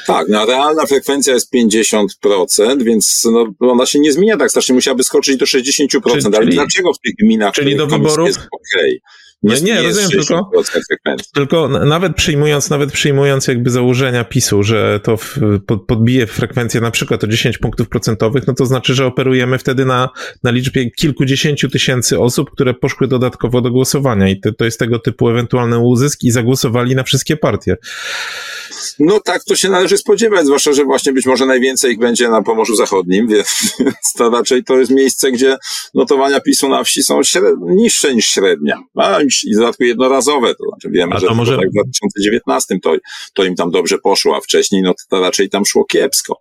Tak, 0.08 0.28
no 0.30 0.46
realna 0.46 0.86
frekwencja 0.86 1.34
jest 1.34 1.54
50%, 1.54 2.84
więc 2.84 3.28
no, 3.32 3.48
ona 3.60 3.86
się 3.86 4.00
nie 4.00 4.12
zmienia 4.12 4.38
tak 4.38 4.50
strasznie, 4.50 4.76
musiałaby 4.76 5.04
skoczyć 5.04 5.38
do 5.38 5.46
60%, 5.46 6.00
czyli, 6.02 6.36
ale 6.36 6.46
dlaczego 6.46 6.94
w 6.94 7.00
tych 7.00 7.16
gminach 7.16 7.54
czyli 7.54 7.76
do 7.76 7.88
wyborów 7.88 8.28
jest 8.28 8.40
okej? 8.40 9.02
Okay? 9.04 9.27
Nie, 9.44 9.62
nie, 9.62 9.74
nie 9.74 9.82
rozumiem, 9.82 10.10
tylko, 10.10 10.52
tylko 11.34 11.68
nawet 11.68 12.16
przyjmując, 12.16 12.70
nawet 12.70 12.92
przyjmując 12.92 13.48
jakby 13.48 13.70
założenia 13.70 14.24
PiSu, 14.24 14.64
że 14.64 15.00
to 15.04 15.18
w, 15.18 15.38
pod, 15.68 15.86
podbije 15.86 16.28
frekwencję 16.28 16.82
na 16.82 16.92
przykład 16.92 17.24
o 17.24 17.28
10 17.28 17.58
punktów 17.58 17.90
procentowych, 17.90 18.48
no 18.48 18.54
to 18.54 18.66
znaczy, 18.66 18.94
że 18.94 19.06
operujemy 19.06 19.58
wtedy 19.58 19.86
na, 19.86 20.10
na 20.44 20.52
liczbie 20.52 20.92
kilkudziesięciu 20.92 21.70
tysięcy 21.70 22.20
osób, 22.20 22.52
które 22.52 22.74
poszły 22.74 23.08
dodatkowo 23.08 23.62
do 23.62 23.72
głosowania 23.72 24.30
i 24.30 24.40
to, 24.40 24.54
to 24.54 24.66
jest 24.66 24.80
tego 24.80 25.00
typu 25.00 25.30
ewentualny 25.30 25.80
uzysk 25.80 26.24
i 26.24 26.32
zagłosowali 26.32 26.96
na 26.96 27.04
wszystkie 27.04 27.38
partie. 27.38 27.78
No 29.00 29.20
tak 29.20 29.44
to 29.44 29.56
się 29.56 29.70
należy 29.70 29.98
spodziewać, 29.98 30.46
zwłaszcza, 30.46 30.74
że 30.74 30.84
właśnie 30.84 31.14
być 31.14 31.26
może 31.26 31.46
najwięcej 31.46 31.92
ich 31.92 32.00
będzie 32.00 32.30
na 32.30 32.42
Pomorzu 32.42 32.76
Zachodnim, 32.76 33.28
więc 33.80 34.14
to 34.18 34.30
raczej 34.30 34.64
to 34.64 34.78
jest 34.78 34.92
miejsce, 34.92 35.32
gdzie 35.32 35.58
notowania 35.94 36.40
PiSu 36.40 36.70
na 36.70 36.84
wsi 36.84 37.04
są 37.04 37.20
niższe 37.62 38.16
niż 38.16 38.28
średnia, 38.28 38.84
a 38.96 39.22
i 39.22 39.56
w 39.56 39.60
dodatku 39.60 39.84
jednorazowe, 39.84 40.56
to 40.56 40.64
znaczy 40.70 40.90
wiemy, 40.90 41.16
a 41.16 41.20
że 41.20 41.28
może... 41.36 41.58
tak 41.58 41.70
w 41.70 41.74
2019 41.74 42.80
to, 42.84 42.96
to 43.34 43.44
im 43.44 43.56
tam 43.56 43.72
dobrze 43.72 43.98
poszło, 43.98 44.38
a 44.38 44.42
wcześniej 44.42 44.82
no 44.82 44.94
to 45.10 45.22
raczej 45.22 45.50
tam 45.50 45.66
szło 45.66 45.86
kiepsko. 45.86 46.40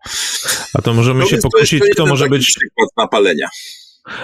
A 0.74 0.82
to 0.82 0.94
możemy 0.94 1.20
no 1.20 1.26
się 1.26 1.38
pokusić, 1.38 1.82
kto 1.92 2.06
może 2.06 2.28
być... 2.28 2.54
Przykład 2.56 2.88
napalenia. 2.96 3.48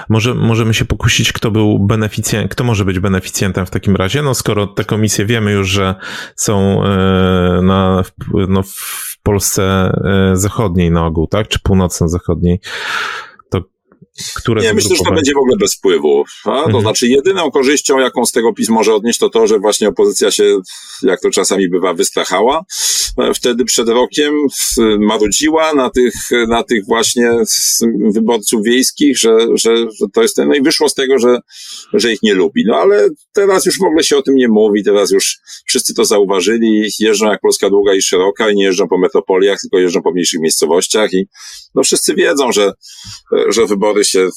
Może 0.08 0.34
możemy 0.34 0.74
się 0.74 0.84
pokusić, 0.84 1.32
kto 1.32 1.50
był 1.50 1.78
beneficjentem, 1.78 2.48
kto 2.48 2.64
może 2.64 2.84
być 2.84 2.98
beneficjentem 2.98 3.66
w 3.66 3.70
takim 3.70 3.96
razie? 3.96 4.22
No 4.22 4.34
skoro 4.34 4.66
te 4.66 4.84
komisje 4.84 5.26
wiemy 5.26 5.52
już, 5.52 5.68
że 5.68 5.94
są 6.36 6.84
e, 6.84 6.88
na, 7.62 8.02
no, 8.48 8.62
w 8.62 9.18
Polsce 9.22 9.92
zachodniej 10.32 10.90
na 10.90 11.06
ogół, 11.06 11.26
tak? 11.26 11.48
Czy 11.48 11.60
północno-zachodniej, 11.60 12.60
które 14.34 14.62
Nie, 14.62 14.74
myślę, 14.74 14.96
że 14.96 15.04
to 15.04 15.12
będzie 15.12 15.32
w 15.34 15.38
ogóle 15.38 15.56
bez 15.56 15.74
wpływu. 15.74 16.24
A? 16.44 16.50
To 16.50 16.64
mhm. 16.64 16.82
znaczy, 16.82 17.08
jedyną 17.08 17.50
korzyścią, 17.50 17.98
jaką 17.98 18.26
z 18.26 18.32
tego 18.32 18.52
PiS 18.52 18.68
może 18.68 18.94
odnieść, 18.94 19.18
to 19.18 19.28
to, 19.28 19.46
że 19.46 19.58
właśnie 19.58 19.88
opozycja 19.88 20.30
się, 20.30 20.58
jak 21.02 21.20
to 21.20 21.30
czasami 21.30 21.68
bywa, 21.68 21.94
wystrachała. 21.94 22.64
E, 23.18 23.34
wtedy 23.34 23.64
przed 23.64 23.88
rokiem 23.88 24.34
marudziła 24.98 25.74
na 25.74 25.90
tych, 25.90 26.14
na 26.48 26.62
tych 26.62 26.86
właśnie 26.86 27.30
wyborców 28.14 28.64
wiejskich, 28.64 29.18
że, 29.18 29.36
że, 29.54 29.76
że 29.76 30.06
to 30.14 30.22
jest 30.22 30.36
ten, 30.36 30.48
no 30.48 30.54
i 30.54 30.62
wyszło 30.62 30.88
z 30.88 30.94
tego, 30.94 31.18
że, 31.18 31.38
że 31.92 32.12
ich 32.12 32.22
nie 32.22 32.34
lubi. 32.34 32.64
No 32.66 32.76
ale 32.76 33.08
teraz 33.32 33.66
już 33.66 33.78
w 33.78 33.84
ogóle 33.84 34.04
się 34.04 34.16
o 34.16 34.22
tym 34.22 34.34
nie 34.34 34.48
mówi, 34.48 34.84
teraz 34.84 35.10
już 35.10 35.38
wszyscy 35.66 35.94
to 35.94 36.04
zauważyli, 36.04 36.90
jeżdżą 36.98 37.30
jak 37.30 37.40
Polska 37.40 37.70
długa 37.70 37.94
i 37.94 38.02
szeroka 38.02 38.50
i 38.50 38.54
nie 38.56 38.64
jeżdżą 38.64 38.88
po 38.88 38.98
metropoliach, 38.98 39.60
tylko 39.60 39.78
jeżdżą 39.78 40.02
po 40.02 40.12
mniejszych 40.12 40.40
miejscowościach 40.40 41.12
i 41.12 41.26
no 41.74 41.82
wszyscy 41.82 42.14
wiedzą, 42.14 42.52
że, 42.52 42.72
że 43.48 43.66
wybory 43.66 44.01
się 44.04 44.28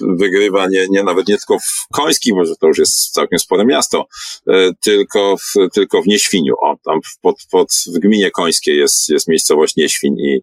wygrywa 0.00 0.66
nie, 0.66 0.86
nie 0.90 1.02
nawet 1.02 1.28
nie 1.28 1.38
tylko 1.38 1.58
w 1.58 1.86
Końskim, 1.92 2.36
bo 2.36 2.56
to 2.60 2.66
już 2.66 2.78
jest 2.78 3.12
całkiem 3.12 3.38
spore 3.38 3.64
miasto, 3.64 4.06
e, 4.48 4.70
tylko 4.80 5.36
w, 5.36 5.74
tylko 5.74 6.02
w 6.02 6.06
Nieświniu. 6.06 6.54
O, 6.62 6.76
tam 6.84 7.00
pod, 7.22 7.36
pod, 7.50 7.68
w 7.94 7.98
gminie 7.98 8.30
Końskiej 8.30 8.78
jest, 8.78 9.08
jest 9.08 9.28
miejscowość 9.28 9.76
Nieświn 9.76 10.14
i, 10.18 10.40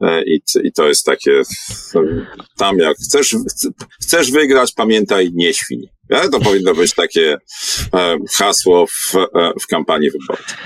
e, 0.00 0.22
i, 0.24 0.42
i 0.64 0.72
to 0.72 0.88
jest 0.88 1.04
takie, 1.04 1.42
tam 2.56 2.78
jak 2.78 2.96
chcesz, 2.96 3.36
chcesz 4.02 4.30
wygrać, 4.30 4.72
pamiętaj 4.72 5.30
Nieświn. 5.34 5.80
To 6.32 6.40
powinno 6.40 6.74
być 6.74 6.94
takie 6.94 7.36
e, 7.94 8.16
hasło 8.32 8.86
w, 8.86 9.12
w 9.62 9.66
kampanii 9.66 10.10
wyborczej. 10.10 10.56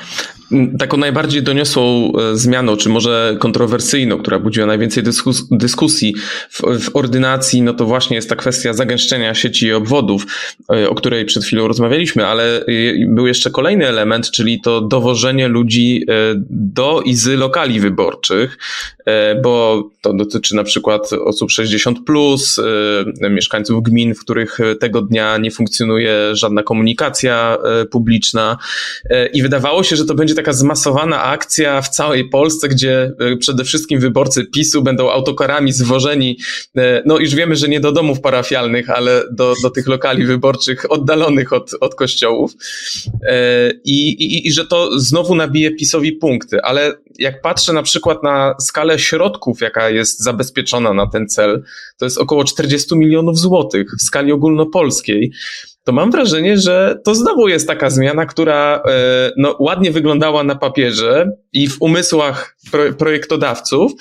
Taką 0.79 0.97
najbardziej 0.97 1.43
doniosłą 1.43 2.13
e, 2.13 2.37
zmianą, 2.37 2.77
czy 2.77 2.89
może 2.89 3.37
kontrowersyjną, 3.39 4.19
która 4.19 4.39
budziła 4.39 4.67
najwięcej 4.67 5.03
dyskus 5.03 5.49
dyskusji 5.51 6.15
w, 6.51 6.61
w, 6.81 6.97
ordynacji, 6.97 7.63
no 7.63 7.75
to 7.75 7.85
właśnie 7.85 8.17
jest 8.17 8.29
ta 8.29 8.37
kwestia 8.37 8.73
zagęszczenia 8.73 9.35
sieci 9.35 9.73
obwodów, 9.73 10.27
e, 10.73 10.91
o 10.91 10.95
której 10.95 11.25
przed 11.25 11.45
chwilą 11.45 11.69
rozmawialiśmy, 11.69 12.27
ale 12.27 12.61
e, 12.61 12.65
był 13.09 13.27
jeszcze 13.27 13.51
kolejny 13.51 13.89
element, 13.89 14.31
czyli 14.31 14.61
to 14.61 14.81
dowożenie 14.81 15.49
ludzi 15.49 16.07
do 16.51 17.03
i 17.05 17.15
z 17.15 17.27
lokali 17.27 17.81
wyborczych, 17.81 18.59
bo 19.43 19.85
to 20.01 20.13
dotyczy 20.13 20.57
na 20.57 20.65
przykład 20.65 21.13
osób 21.13 21.51
60, 21.51 22.05
plus, 22.07 22.61
mieszkańców 23.31 23.83
gmin, 23.83 24.15
w 24.15 24.21
których 24.21 24.59
tego 24.81 25.03
dnia 25.03 25.39
nie 25.39 25.51
funkcjonuje 25.51 26.37
żadna 26.37 26.63
komunikacja 26.63 27.59
publiczna. 27.91 28.59
I 29.33 29.43
wydawało 29.43 29.83
się, 29.83 29.97
że 29.97 30.05
to 30.05 30.15
będzie 30.15 30.35
tak 30.35 30.45
taka 30.45 30.53
zmasowana 30.53 31.23
akcja 31.23 31.83
w 31.83 31.89
całej 31.89 32.29
Polsce, 32.29 32.69
gdzie 32.69 33.13
e, 33.19 33.37
przede 33.37 33.65
wszystkim 33.65 34.01
wyborcy 34.01 34.45
PiSu 34.45 34.83
będą 34.83 35.11
autokarami 35.11 35.73
zwożeni, 35.73 36.39
e, 36.77 37.03
no 37.07 37.19
już 37.19 37.35
wiemy, 37.35 37.57
że 37.57 37.69
nie 37.69 37.81
do 37.81 37.93
domów 37.93 38.21
parafialnych, 38.21 38.91
ale 38.91 39.23
do, 39.31 39.55
do 39.63 39.71
tych 39.71 39.89
lokali 39.89 40.25
wyborczych 40.25 40.93
oddalonych 40.93 41.53
od, 41.53 41.71
od 41.81 41.95
kościołów. 41.95 42.53
E, 43.27 43.71
I, 43.85 44.09
i, 44.09 44.49
i 44.49 44.53
że 44.53 44.67
to 44.67 45.01
znowu 45.01 45.35
nabije 45.35 45.71
PiSowi 45.71 46.13
punkty, 46.13 46.63
ale 46.63 46.95
jak 47.19 47.43
patrzę 47.43 47.73
na 47.73 47.83
przykład 47.83 48.23
na 48.23 48.55
skalę 48.61 48.94
środków, 48.99 49.61
jaka 49.61 49.91
jest 49.91 50.23
zabezpieczona 50.23 50.95
na 50.95 51.07
ten 51.07 51.29
cel, 51.29 51.63
to 51.99 52.05
jest 52.05 52.19
około 52.19 52.45
40 52.45 52.97
milionów 52.97 53.39
złotych 53.39 53.87
w 54.01 54.03
skali 54.03 54.33
ogólnopolskiej 54.33 55.33
to 55.85 55.93
mam 55.93 56.11
wrażenie, 56.11 56.59
że 56.59 57.01
to 57.05 57.15
znowu 57.15 57.49
jest 57.49 57.67
taka 57.67 57.91
zmiana, 57.91 58.27
która 58.27 58.83
e, 58.89 59.31
no, 59.37 59.57
ładnie 59.59 59.91
wyglądała 59.91 60.45
na 60.45 60.55
papierze 60.55 61.31
i 61.53 61.69
w 61.69 61.77
umysłach 61.81 62.57
projektodawców, 62.99 63.93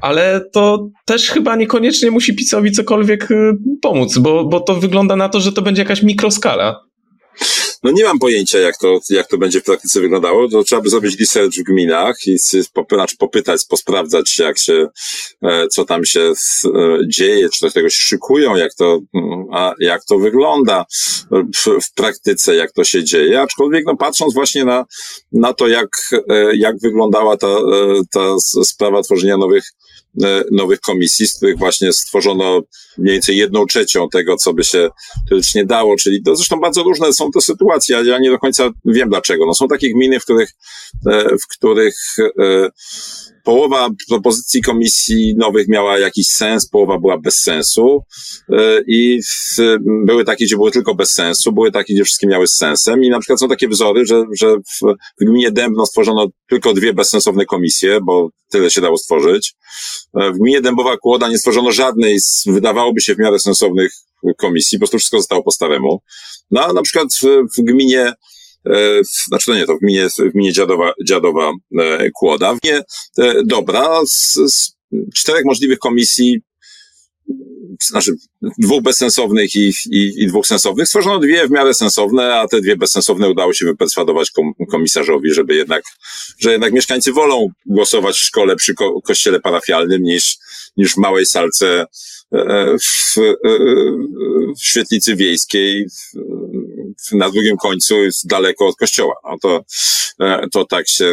ale 0.00 0.40
to 0.52 0.88
też 1.04 1.30
chyba 1.30 1.56
niekoniecznie 1.56 2.10
musi 2.10 2.36
PiSowi 2.36 2.72
cokolwiek 2.72 3.30
e, 3.30 3.52
pomóc, 3.82 4.18
bo, 4.18 4.44
bo 4.44 4.60
to 4.60 4.74
wygląda 4.74 5.16
na 5.16 5.28
to, 5.28 5.40
że 5.40 5.52
to 5.52 5.62
będzie 5.62 5.82
jakaś 5.82 6.02
mikroskala. 6.02 6.80
No 7.84 7.90
nie 7.90 8.04
mam 8.04 8.18
pojęcia, 8.18 8.58
jak 8.58 8.78
to, 8.78 9.00
jak 9.10 9.28
to 9.28 9.38
będzie 9.38 9.60
w 9.60 9.64
praktyce 9.64 10.00
wyglądało. 10.00 10.48
To 10.48 10.64
trzeba 10.64 10.82
by 10.82 10.90
zrobić 10.90 11.20
research 11.20 11.54
w 11.54 11.62
gminach 11.62 12.16
i 12.26 12.38
znaczy 12.88 13.16
popytać, 13.16 13.60
posprawdzać, 13.68 14.38
jak 14.38 14.58
się, 14.58 14.86
e, 15.42 15.68
co 15.68 15.84
tam 15.84 16.04
się 16.04 16.20
e, 16.20 16.98
dzieje, 17.08 17.48
czy 17.48 17.66
do 17.66 17.72
tego 17.72 17.90
się 17.90 18.02
szykują, 18.02 18.56
jak 18.56 18.74
to, 18.74 19.00
a 19.52 19.74
jak 19.78 20.04
to 20.04 20.18
wygląda 20.18 20.84
w, 21.30 21.80
w 21.84 21.94
praktyce, 21.94 22.54
jak 22.54 22.72
to 22.72 22.84
się 22.84 23.04
dzieje. 23.04 23.40
Aczkolwiek, 23.40 23.84
no 23.86 23.96
patrząc 23.96 24.34
właśnie 24.34 24.64
na, 24.64 24.84
na 25.32 25.54
to, 25.54 25.68
jak, 25.68 25.88
e, 26.30 26.56
jak 26.56 26.76
wyglądała 26.82 27.36
ta, 27.36 27.56
ta 28.12 28.36
sprawa 28.64 29.02
tworzenia 29.02 29.36
nowych 29.36 29.64
nowych 30.52 30.80
komisji, 30.80 31.26
z 31.26 31.36
których 31.36 31.58
właśnie 31.58 31.92
stworzono 31.92 32.62
mniej 32.98 33.12
więcej 33.12 33.36
jedną 33.36 33.66
trzecią 33.66 34.08
tego, 34.08 34.36
co 34.36 34.54
by 34.54 34.64
się 34.64 34.88
teoretycznie 35.28 35.64
dało, 35.64 35.96
czyli 35.96 36.22
to 36.22 36.36
zresztą 36.36 36.60
bardzo 36.60 36.82
różne 36.82 37.12
są 37.12 37.30
to 37.30 37.40
sytuacje, 37.40 37.96
ale 37.96 38.06
ja 38.06 38.18
nie 38.18 38.30
do 38.30 38.38
końca 38.38 38.70
wiem 38.84 39.08
dlaczego. 39.08 39.46
No 39.46 39.54
są 39.54 39.68
takie 39.68 39.90
gminy, 39.90 40.20
w 40.20 40.24
których, 40.24 40.50
e, 41.06 41.36
w 41.38 41.48
których 41.58 41.96
e, 42.40 42.68
połowa 43.44 43.88
propozycji 44.08 44.62
komisji 44.62 45.34
nowych 45.36 45.68
miała 45.68 45.98
jakiś 45.98 46.26
sens, 46.28 46.68
połowa 46.68 46.98
była 46.98 47.18
bez 47.18 47.34
sensu 47.42 48.02
e, 48.52 48.80
i 48.86 49.20
były 50.06 50.24
takie, 50.24 50.44
gdzie 50.44 50.56
były 50.56 50.70
tylko 50.70 50.94
bez 50.94 51.12
sensu, 51.12 51.52
były 51.52 51.72
takie, 51.72 51.94
gdzie 51.94 52.04
wszystkie 52.04 52.26
miały 52.26 52.46
sensem 52.46 53.04
i 53.04 53.10
na 53.10 53.18
przykład 53.18 53.40
są 53.40 53.48
takie 53.48 53.68
wzory, 53.68 54.06
że, 54.06 54.22
że 54.40 54.56
w, 54.56 54.94
gminie 55.24 55.50
Dębno 55.50 55.86
stworzono 55.86 56.26
tylko 56.48 56.72
dwie 56.72 56.92
bezsensowne 56.92 57.46
komisje, 57.46 58.00
bo 58.02 58.28
tyle 58.50 58.70
się 58.70 58.80
dało 58.80 58.98
stworzyć. 58.98 59.54
E, 60.20 60.30
w 60.32 60.38
gminie 60.38 60.60
Dębowa 60.60 60.96
Kłoda 60.96 61.28
nie 61.28 61.38
stworzono 61.38 61.72
żadnej 61.72 62.20
z, 62.20 62.42
wydawałoby 62.46 63.00
się, 63.00 63.14
w 63.14 63.18
miarę 63.18 63.38
sensownych 63.38 63.92
komisji, 64.38 64.78
po 64.78 64.80
prostu 64.80 64.98
wszystko 64.98 65.18
zostało 65.18 65.42
po 65.42 65.50
staremu. 65.50 66.02
No 66.50 66.64
a 66.64 66.72
na 66.72 66.82
przykład 66.82 67.08
w 67.58 67.62
gminie 67.62 68.12
E, 68.66 69.00
znaczy 69.26 69.46
to 69.46 69.54
nie, 69.54 69.66
to 69.66 69.76
w 69.76 69.80
gminie, 69.80 70.08
w 70.08 70.32
gminie 70.32 70.52
Dziadowa, 70.52 70.92
Dziadowa 71.04 71.52
e, 71.78 72.10
Kłoda. 72.10 72.54
W 72.54 72.60
gminie 72.60 72.82
e, 73.18 73.34
Dobra 73.44 74.00
z, 74.06 74.32
z 74.32 74.72
czterech 75.14 75.44
możliwych 75.44 75.78
komisji 75.78 76.40
znaczy 77.82 78.12
dwóch 78.58 78.82
bezsensownych 78.82 79.54
i, 79.54 79.72
i, 79.90 80.12
i 80.16 80.26
dwóch 80.26 80.46
sensownych. 80.46 80.86
Stworzono 80.86 81.18
dwie 81.18 81.48
w 81.48 81.50
miarę 81.50 81.74
sensowne, 81.74 82.34
a 82.34 82.48
te 82.48 82.60
dwie 82.60 82.76
bezsensowne 82.76 83.30
udało 83.30 83.52
się 83.52 83.66
wyperswadować 83.66 84.30
komisarzowi, 84.70 85.34
żeby 85.34 85.54
jednak, 85.54 85.82
że 86.38 86.52
jednak 86.52 86.72
mieszkańcy 86.72 87.12
wolą 87.12 87.48
głosować 87.66 88.16
w 88.16 88.24
szkole 88.24 88.56
przy 88.56 88.74
ko 88.74 89.00
kościele 89.02 89.40
parafialnym 89.40 90.02
niż, 90.02 90.36
niż 90.76 90.94
w 90.94 90.96
małej 90.96 91.26
salce 91.26 91.86
w, 92.82 93.14
w 94.60 94.64
świetlicy 94.64 95.16
wiejskiej 95.16 95.86
na 97.12 97.30
drugim 97.30 97.56
końcu 97.56 97.96
jest 97.96 98.26
daleko 98.26 98.66
od 98.66 98.76
kościoła. 98.76 99.14
No 99.24 99.36
to, 99.42 99.64
e, 100.20 100.46
to 100.52 100.64
tak 100.64 100.88
się, 100.88 101.12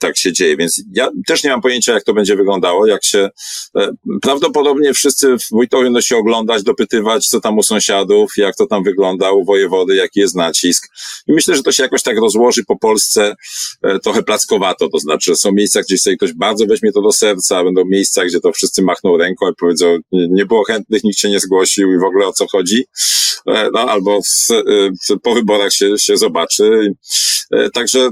tak 0.00 0.16
się 0.16 0.32
dzieje. 0.32 0.56
Więc 0.56 0.82
ja 0.92 1.08
też 1.26 1.44
nie 1.44 1.50
mam 1.50 1.60
pojęcia, 1.60 1.92
jak 1.92 2.04
to 2.04 2.14
będzie 2.14 2.36
wyglądało, 2.36 2.86
jak 2.86 3.04
się, 3.04 3.28
e, 3.76 3.90
prawdopodobnie 4.22 4.94
wszyscy 4.94 5.36
w 5.36 5.48
wójtowie 5.50 5.84
będą 5.84 6.00
się 6.00 6.16
oglądać, 6.16 6.62
dopytywać, 6.62 7.26
co 7.26 7.40
tam 7.40 7.58
u 7.58 7.62
sąsiadów, 7.62 8.32
jak 8.36 8.56
to 8.56 8.66
tam 8.66 8.82
wygląda 8.82 9.30
u 9.30 9.44
wojewody, 9.44 9.96
jaki 9.96 10.20
jest 10.20 10.34
nacisk. 10.34 10.88
I 11.26 11.32
myślę, 11.32 11.56
że 11.56 11.62
to 11.62 11.72
się 11.72 11.82
jakoś 11.82 12.02
tak 12.02 12.18
rozłoży 12.18 12.64
po 12.64 12.78
Polsce 12.78 13.34
e, 13.82 13.98
trochę 13.98 14.22
plackowato, 14.22 14.88
to 14.88 14.98
znaczy 14.98 15.36
są 15.36 15.52
miejsca, 15.52 15.80
gdzie 15.80 15.98
sobie 15.98 16.16
ktoś 16.16 16.32
bardzo 16.32 16.66
weźmie 16.66 16.92
to 16.92 17.02
do 17.02 17.12
serca, 17.12 17.64
będą 17.64 17.84
miejsca, 17.84 18.24
gdzie 18.24 18.40
to 18.40 18.52
wszyscy 18.52 18.82
machną 18.82 19.16
ręką 19.16 19.50
i 19.50 19.54
powiedzą, 19.60 19.98
nie 20.12 20.46
było 20.46 20.64
chętnych, 20.64 21.04
nikt 21.04 21.18
się 21.18 21.30
nie 21.30 21.40
zgłosił 21.40 21.92
i 21.92 21.98
w 21.98 22.04
ogóle 22.04 22.26
o 22.26 22.32
co 22.32 22.46
chodzi. 22.46 22.84
No, 23.46 23.80
albo 23.80 24.20
w, 24.20 24.48
po 25.22 25.34
wyborach 25.34 25.72
się, 25.72 25.98
się 25.98 26.16
zobaczy. 26.16 26.94
E, 27.50 27.70
także 27.70 28.10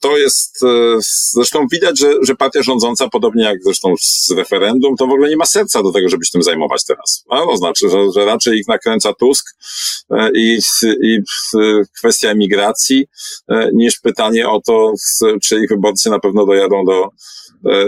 to 0.00 0.18
jest, 0.18 0.64
e, 0.64 0.98
zresztą 1.32 1.66
widać, 1.72 1.98
że, 1.98 2.14
że 2.22 2.34
partia 2.34 2.62
rządząca, 2.62 3.08
podobnie 3.08 3.44
jak 3.44 3.56
zresztą 3.64 3.94
z 4.00 4.30
referendum, 4.30 4.96
to 4.96 5.06
w 5.06 5.10
ogóle 5.10 5.30
nie 5.30 5.36
ma 5.36 5.46
serca 5.46 5.82
do 5.82 5.92
tego, 5.92 6.08
żeby 6.08 6.24
się 6.24 6.32
tym 6.32 6.42
zajmować 6.42 6.84
teraz. 6.84 7.24
No, 7.30 7.46
to 7.46 7.56
znaczy, 7.56 7.90
że, 7.90 7.98
że 8.14 8.24
raczej 8.24 8.58
ich 8.58 8.68
nakręca 8.68 9.12
Tusk 9.12 9.56
e, 10.10 10.30
i, 10.34 10.58
i 11.02 11.18
kwestia 11.98 12.28
emigracji, 12.28 13.06
niż 13.72 13.98
pytanie 13.98 14.48
o 14.48 14.60
to, 14.60 14.92
czy 15.42 15.60
ich 15.60 15.68
wyborcy 15.68 16.10
na 16.10 16.18
pewno 16.18 16.46
dojadą 16.46 16.84
do, 16.84 17.08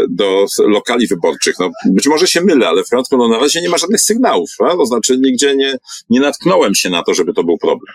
do 0.08 0.46
lokali 0.58 1.06
wyborczych. 1.06 1.54
No, 1.60 1.70
być 1.84 2.06
może 2.06 2.26
się 2.26 2.40
mylę, 2.40 2.68
ale 2.68 2.82
w 2.82 2.86
przypadku 2.86 3.16
no, 3.16 3.28
na 3.28 3.38
razie 3.38 3.60
nie 3.60 3.68
ma 3.68 3.78
żadnych 3.78 4.00
sygnałów. 4.00 4.50
No? 4.60 4.76
To 4.76 4.86
znaczy 4.86 5.18
nigdzie 5.18 5.56
nie, 5.56 5.78
nie 6.10 6.20
natknąłem 6.20 6.74
się 6.74 6.90
na 6.90 7.02
to, 7.02 7.14
żeby 7.14 7.32
to 7.32 7.44
był 7.44 7.58
problem. 7.58 7.94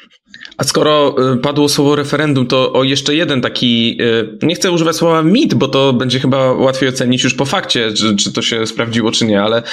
A 0.57 0.63
skoro 0.63 1.15
y, 1.33 1.37
padło 1.37 1.69
słowo 1.69 1.95
referendum, 1.95 2.47
to 2.47 2.73
o 2.73 2.83
jeszcze 2.83 3.15
jeden 3.15 3.41
taki 3.41 3.57
taki, 3.57 3.97
nie 4.41 4.55
chcę 4.55 4.71
używać 4.71 4.95
słowa 4.95 5.23
mit, 5.23 5.53
bo 5.53 5.67
to 5.67 5.93
będzie 5.93 6.19
chyba 6.19 6.51
łatwiej 6.51 6.89
ocenić 6.89 7.23
już 7.23 7.33
po 7.33 7.45
fakcie, 7.45 7.93
czy, 7.93 8.15
czy 8.15 8.33
to 8.33 8.41
się 8.41 8.67
sprawdziło, 8.67 9.11
czy 9.11 9.25
nie, 9.25 9.41
ale 9.41 9.63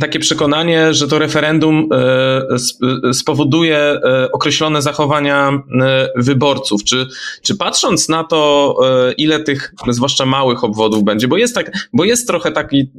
takie 0.00 0.18
przekonanie, 0.18 0.94
że 0.94 1.08
to 1.08 1.18
referendum 1.18 1.88
spowoduje 3.12 4.00
określone 4.32 4.82
zachowania 4.82 5.62
wyborców. 6.16 6.84
Czy, 6.84 7.06
czy 7.42 7.56
patrząc 7.56 8.08
na 8.08 8.24
to, 8.24 8.74
ile 9.16 9.40
tych, 9.40 9.74
zwłaszcza 9.88 10.26
małych 10.26 10.64
obwodów 10.64 11.04
będzie, 11.04 11.28
bo 11.28 11.36
jest 11.36 11.54
tak, 11.54 11.72
bo 11.92 12.04
jest 12.04 12.26
trochę 12.26 12.52
taki, 12.52 12.90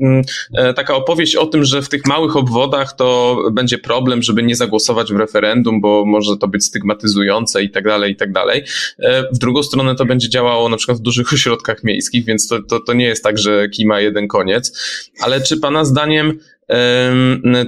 taka 0.76 0.96
opowieść 0.96 1.36
o 1.36 1.46
tym, 1.46 1.64
że 1.64 1.82
w 1.82 1.90
tych 1.90 2.06
małych 2.06 2.36
obwodach 2.36 2.96
to 2.96 3.38
będzie 3.52 3.78
problem, 3.78 4.24
żeby 4.24 4.44
nie 4.44 4.56
zagłosować 4.56 5.14
w 5.14 5.18
referendum, 5.18 5.82
bo 5.82 6.06
może 6.06 6.38
to 6.38 6.48
być 6.48 6.59
stygmatyzujące 6.64 7.64
i 7.64 7.70
tak 7.70 7.84
dalej, 7.84 8.12
i 8.12 8.16
tak 8.16 8.32
dalej. 8.32 8.64
E, 9.00 9.24
w 9.34 9.38
drugą 9.38 9.64
stronę 9.64 9.96
to 9.96 10.06
będzie 10.06 10.30
działało 10.30 10.70
na 10.70 10.78
przykład 10.78 10.98
w 10.98 11.02
dużych 11.02 11.34
ośrodkach 11.34 11.84
miejskich, 11.84 12.26
więc 12.26 12.48
to, 12.48 12.64
to, 12.64 12.80
to 12.80 12.94
nie 12.94 13.06
jest 13.06 13.24
tak, 13.24 13.38
że 13.38 13.70
kij 13.70 13.86
ma 13.86 14.02
jeden 14.02 14.28
koniec. 14.28 14.80
Ale 15.22 15.42
czy 15.42 15.60
Pana 15.60 15.86
zdaniem 15.86 16.40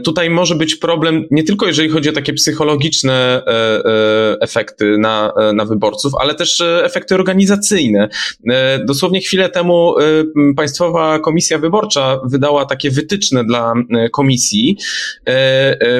Tutaj 0.03 0.29
może 0.29 0.55
być 0.55 0.75
problem 0.75 1.25
nie 1.31 1.43
tylko 1.43 1.67
jeżeli 1.67 1.89
chodzi 1.89 2.09
o 2.09 2.13
takie 2.13 2.33
psychologiczne 2.33 3.13
e, 3.13 3.51
e, 3.51 4.37
efekty 4.41 4.97
na, 4.97 5.33
na 5.53 5.65
wyborców, 5.65 6.13
ale 6.19 6.35
też 6.35 6.63
efekty 6.83 7.15
organizacyjne. 7.15 8.09
Dosłownie 8.85 9.21
chwilę 9.21 9.49
temu 9.49 9.95
Państwowa 10.55 11.19
Komisja 11.19 11.57
Wyborcza 11.57 12.19
wydała 12.25 12.65
takie 12.65 12.91
wytyczne 12.91 13.43
dla 13.43 13.73
komisji, 14.11 14.77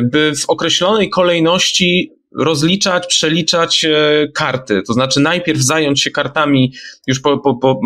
by 0.04 0.32
w 0.36 0.49
określonej 0.49 1.10
kolejności 1.10 2.20
rozliczać, 2.36 3.08
przeliczać 3.08 3.86
e, 3.86 4.28
karty. 4.34 4.82
To 4.88 4.94
znaczy 4.94 5.20
najpierw 5.20 5.60
zająć 5.60 6.02
się 6.02 6.12
kartami, 6.12 6.74
już 7.08 7.20
po, 7.20 7.38
po, 7.38 7.56
po, 7.56 7.80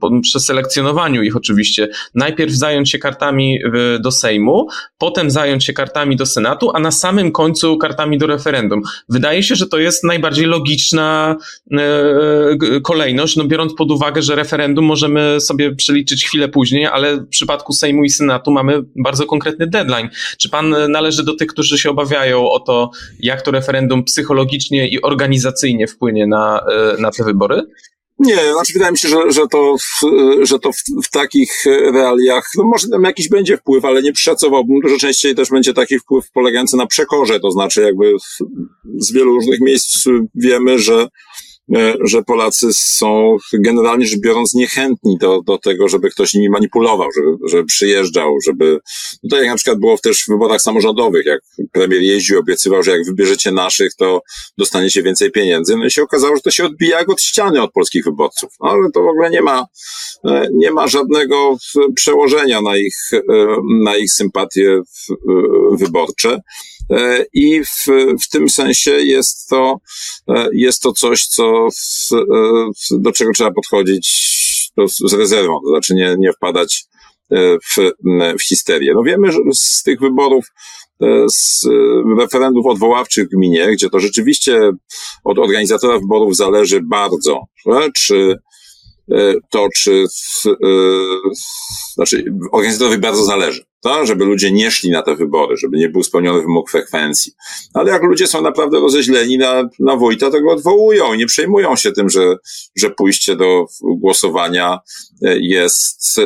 po 0.00 0.20
przeselekcjonowaniu 0.20 1.22
ich 1.22 1.36
oczywiście, 1.36 1.88
najpierw 2.14 2.52
zająć 2.52 2.90
się 2.90 2.98
kartami 2.98 3.58
do 4.00 4.10
Sejmu, 4.10 4.68
potem 4.98 5.30
zająć 5.30 5.64
się 5.64 5.72
kartami 5.72 6.16
do 6.16 6.26
Senatu, 6.26 6.70
a 6.74 6.80
na 6.80 6.90
samym 6.90 7.32
końcu 7.32 7.76
kartami 7.76 8.18
do 8.18 8.26
referendum. 8.26 8.82
Wydaje 9.08 9.42
się, 9.42 9.54
że 9.54 9.66
to 9.66 9.78
jest 9.78 10.04
najbardziej 10.04 10.46
logiczna 10.46 11.36
e, 11.72 12.80
kolejność, 12.82 13.36
no 13.36 13.44
biorąc 13.44 13.74
pod 13.74 13.90
uwagę, 13.90 14.22
że 14.22 14.34
referendum 14.34 14.84
możemy 14.84 15.40
sobie 15.40 15.74
przeliczyć 15.74 16.24
chwilę 16.26 16.48
później, 16.48 16.86
ale 16.86 17.16
w 17.16 17.28
przypadku 17.28 17.72
Sejmu 17.72 18.04
i 18.04 18.10
Senatu 18.10 18.50
mamy 18.50 18.82
bardzo 18.96 19.26
konkretny 19.26 19.66
deadline. 19.66 20.08
Czy 20.38 20.48
pan 20.48 20.74
należy 20.88 21.24
do 21.24 21.34
tych, 21.34 21.48
którzy 21.48 21.78
się 21.78 21.90
obawiają 21.90 22.50
o 22.50 22.60
to, 22.60 22.90
jak 23.20 23.42
to 23.42 23.50
referendum 23.50 23.87
referendum 23.88 24.04
psychologicznie 24.04 24.88
i 24.88 25.02
organizacyjnie 25.02 25.86
wpłynie 25.86 26.26
na, 26.26 26.60
e, 26.70 27.00
na 27.00 27.10
te 27.10 27.24
wybory? 27.24 27.62
Nie, 28.18 28.52
znaczy 28.52 28.72
wydaje 28.72 28.92
mi 28.92 28.98
się, 28.98 29.08
że, 29.08 29.16
że 29.28 29.46
to, 29.50 29.76
że 30.42 30.58
to 30.58 30.72
w, 30.72 31.04
w, 31.04 31.10
takich 31.10 31.64
realiach, 31.92 32.50
no 32.56 32.64
może 32.64 32.88
tam 32.88 33.02
jakiś 33.02 33.28
będzie 33.28 33.56
wpływ, 33.56 33.84
ale 33.84 34.02
nie 34.02 34.12
przeszacowałbym. 34.12 34.80
Dużo 34.80 34.98
częściej 34.98 35.34
też 35.34 35.50
będzie 35.50 35.74
taki 35.74 35.98
wpływ 35.98 36.30
polegający 36.30 36.76
na 36.76 36.86
przekorze, 36.86 37.40
to 37.40 37.50
znaczy 37.50 37.82
jakby 37.82 38.12
z 38.98 39.12
wielu 39.12 39.34
różnych 39.34 39.60
miejsc 39.60 40.04
wiemy, 40.34 40.78
że 40.78 40.94
E, 40.94 41.08
że 42.04 42.22
Polacy 42.22 42.68
są 42.72 43.36
generalnie 43.52 44.06
rzecz 44.06 44.20
biorąc 44.20 44.54
niechętni 44.54 45.18
do, 45.20 45.42
do 45.42 45.58
tego, 45.58 45.88
żeby 45.88 46.10
ktoś 46.10 46.34
nimi 46.34 46.48
manipulował, 46.48 47.08
żeby, 47.16 47.48
żeby 47.50 47.64
przyjeżdżał, 47.64 48.34
żeby, 48.46 48.78
no 49.22 49.30
to 49.30 49.36
jak 49.36 49.46
na 49.46 49.56
przykład 49.56 49.78
było 49.78 49.98
też 49.98 50.24
w 50.24 50.28
wyborach 50.28 50.62
samorządowych, 50.62 51.26
jak 51.26 51.40
premier 51.72 52.02
jeździł, 52.02 52.38
obiecywał, 52.38 52.82
że 52.82 52.90
jak 52.90 53.06
wybierzecie 53.06 53.52
naszych, 53.52 53.94
to 53.94 54.22
dostaniecie 54.58 55.02
więcej 55.02 55.30
pieniędzy, 55.30 55.76
no 55.76 55.84
i 55.84 55.90
się 55.90 56.02
okazało, 56.02 56.36
że 56.36 56.42
to 56.42 56.50
się 56.50 56.64
odbija 56.64 56.98
jak 56.98 57.08
od 57.08 57.22
ściany 57.22 57.62
od 57.62 57.72
polskich 57.72 58.04
wyborców, 58.04 58.50
no, 58.60 58.70
ale 58.70 58.90
to 58.94 59.02
w 59.02 59.08
ogóle 59.08 59.30
nie 59.30 59.42
ma, 59.42 59.66
e, 60.24 60.48
nie 60.52 60.70
ma 60.70 60.88
żadnego 60.88 61.56
przełożenia 61.94 62.60
na 62.60 62.76
ich, 62.76 62.96
e, 63.12 63.20
na 63.84 63.96
ich 63.96 64.12
sympatie 64.12 64.80
wyborcze. 65.72 66.40
E, 66.90 67.24
I 67.32 67.64
w, 67.64 67.86
w 68.24 68.28
tym 68.30 68.48
sensie 68.48 68.90
jest 68.90 69.48
to, 69.48 69.76
e, 70.28 70.48
jest 70.52 70.82
to 70.82 70.92
coś, 70.92 71.26
co, 71.26 71.68
e, 72.12 72.18
do 72.90 73.12
czego 73.12 73.32
trzeba 73.32 73.50
podchodzić 73.52 74.08
z 75.04 75.12
rezerwą, 75.12 75.60
to 75.64 75.68
znaczy 75.68 75.94
nie, 75.94 76.16
nie 76.18 76.32
wpadać 76.32 76.84
w, 77.76 77.90
w 78.38 78.42
histerię. 78.42 78.92
No 78.94 79.02
wiemy 79.02 79.32
że 79.32 79.38
z 79.54 79.82
tych 79.82 80.00
wyborów, 80.00 80.46
z 81.26 81.66
referendów 82.18 82.66
odwoławczych 82.66 83.26
w 83.26 83.30
gminie, 83.30 83.72
gdzie 83.72 83.90
to 83.90 84.00
rzeczywiście 84.00 84.70
od 85.24 85.38
organizatora 85.38 85.98
wyborów 85.98 86.36
zależy 86.36 86.80
bardzo, 86.82 87.40
czy 87.96 88.36
to, 89.50 89.68
czy, 89.76 90.04
znaczy 91.94 92.24
organizatorowi 92.52 92.98
bardzo 92.98 93.24
zależy, 93.24 93.64
to, 93.80 94.06
żeby 94.06 94.24
ludzie 94.24 94.52
nie 94.52 94.70
szli 94.70 94.90
na 94.90 95.02
te 95.02 95.16
wybory, 95.16 95.56
żeby 95.56 95.76
nie 95.76 95.88
był 95.88 96.02
spełniony 96.02 96.42
wymóg 96.42 96.70
frekwencji. 96.70 97.32
Ale 97.74 97.90
jak 97.90 98.02
ludzie 98.02 98.26
są 98.26 98.42
naprawdę 98.42 98.80
rozeźleni 98.80 99.38
na, 99.38 99.68
na 99.78 99.96
wójta, 99.96 100.30
to 100.30 100.40
go 100.40 100.52
odwołują 100.52 101.14
i 101.14 101.18
nie 101.18 101.26
przejmują 101.26 101.76
się 101.76 101.92
tym, 101.92 102.10
że, 102.10 102.36
że 102.76 102.90
pójście 102.90 103.36
do 103.36 103.66
głosowania 103.82 104.78
e, 105.22 105.38
jest, 105.38 106.18
e, 106.18 106.22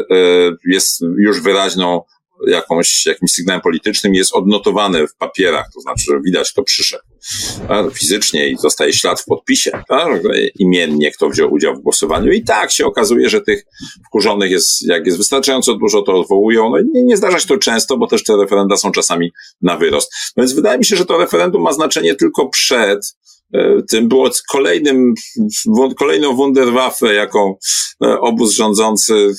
jest 0.66 1.00
już 1.18 1.40
wyraźną 1.40 2.02
jakąś, 2.46 3.06
jakimś 3.06 3.30
sygnałem 3.30 3.60
politycznym 3.60 4.14
jest 4.14 4.34
odnotowane 4.34 5.06
w 5.06 5.14
papierach, 5.14 5.66
to 5.74 5.80
znaczy, 5.80 6.04
że 6.10 6.20
widać, 6.20 6.52
kto 6.52 6.62
przyszedł 6.62 7.02
fizycznie 7.94 8.48
i 8.48 8.56
zostaje 8.56 8.92
ślad 8.92 9.20
w 9.20 9.24
podpisie, 9.24 9.70
tak? 9.88 10.22
imiennie, 10.58 11.10
kto 11.10 11.28
wziął 11.28 11.52
udział 11.52 11.76
w 11.76 11.80
głosowaniu. 11.80 12.32
I 12.32 12.44
tak 12.44 12.72
się 12.72 12.86
okazuje, 12.86 13.28
że 13.28 13.40
tych 13.40 13.64
wkurzonych 14.06 14.50
jest, 14.50 14.88
jak 14.88 15.06
jest 15.06 15.18
wystarczająco 15.18 15.74
dużo, 15.74 16.02
to 16.02 16.20
odwołują. 16.20 16.70
No 16.70 16.76
nie, 16.94 17.02
nie 17.02 17.16
zdarza 17.16 17.38
się 17.40 17.48
to 17.48 17.58
często, 17.58 17.96
bo 17.96 18.06
też 18.06 18.24
te 18.24 18.36
referenda 18.36 18.76
są 18.76 18.92
czasami 18.92 19.32
na 19.62 19.76
wyrost. 19.76 20.12
Więc 20.36 20.52
wydaje 20.52 20.78
mi 20.78 20.84
się, 20.84 20.96
że 20.96 21.06
to 21.06 21.18
referendum 21.18 21.62
ma 21.62 21.72
znaczenie 21.72 22.14
tylko 22.14 22.48
przed 22.48 23.16
tym 23.90 24.08
było 24.08 24.30
kolejnym, 24.50 25.14
kolejną 25.98 26.36
wunderwaffe, 26.36 27.14
jaką 27.14 27.54
e, 28.04 28.20
obóz 28.20 28.52
rządzący 28.52 29.34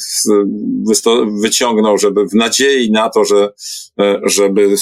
wyciągnął, 1.42 1.98
żeby 1.98 2.26
w 2.28 2.34
nadziei 2.34 2.92
na 2.92 3.10
to, 3.10 3.26
że, 3.26 3.54
e, 4.00 4.22
żeby 4.26 4.76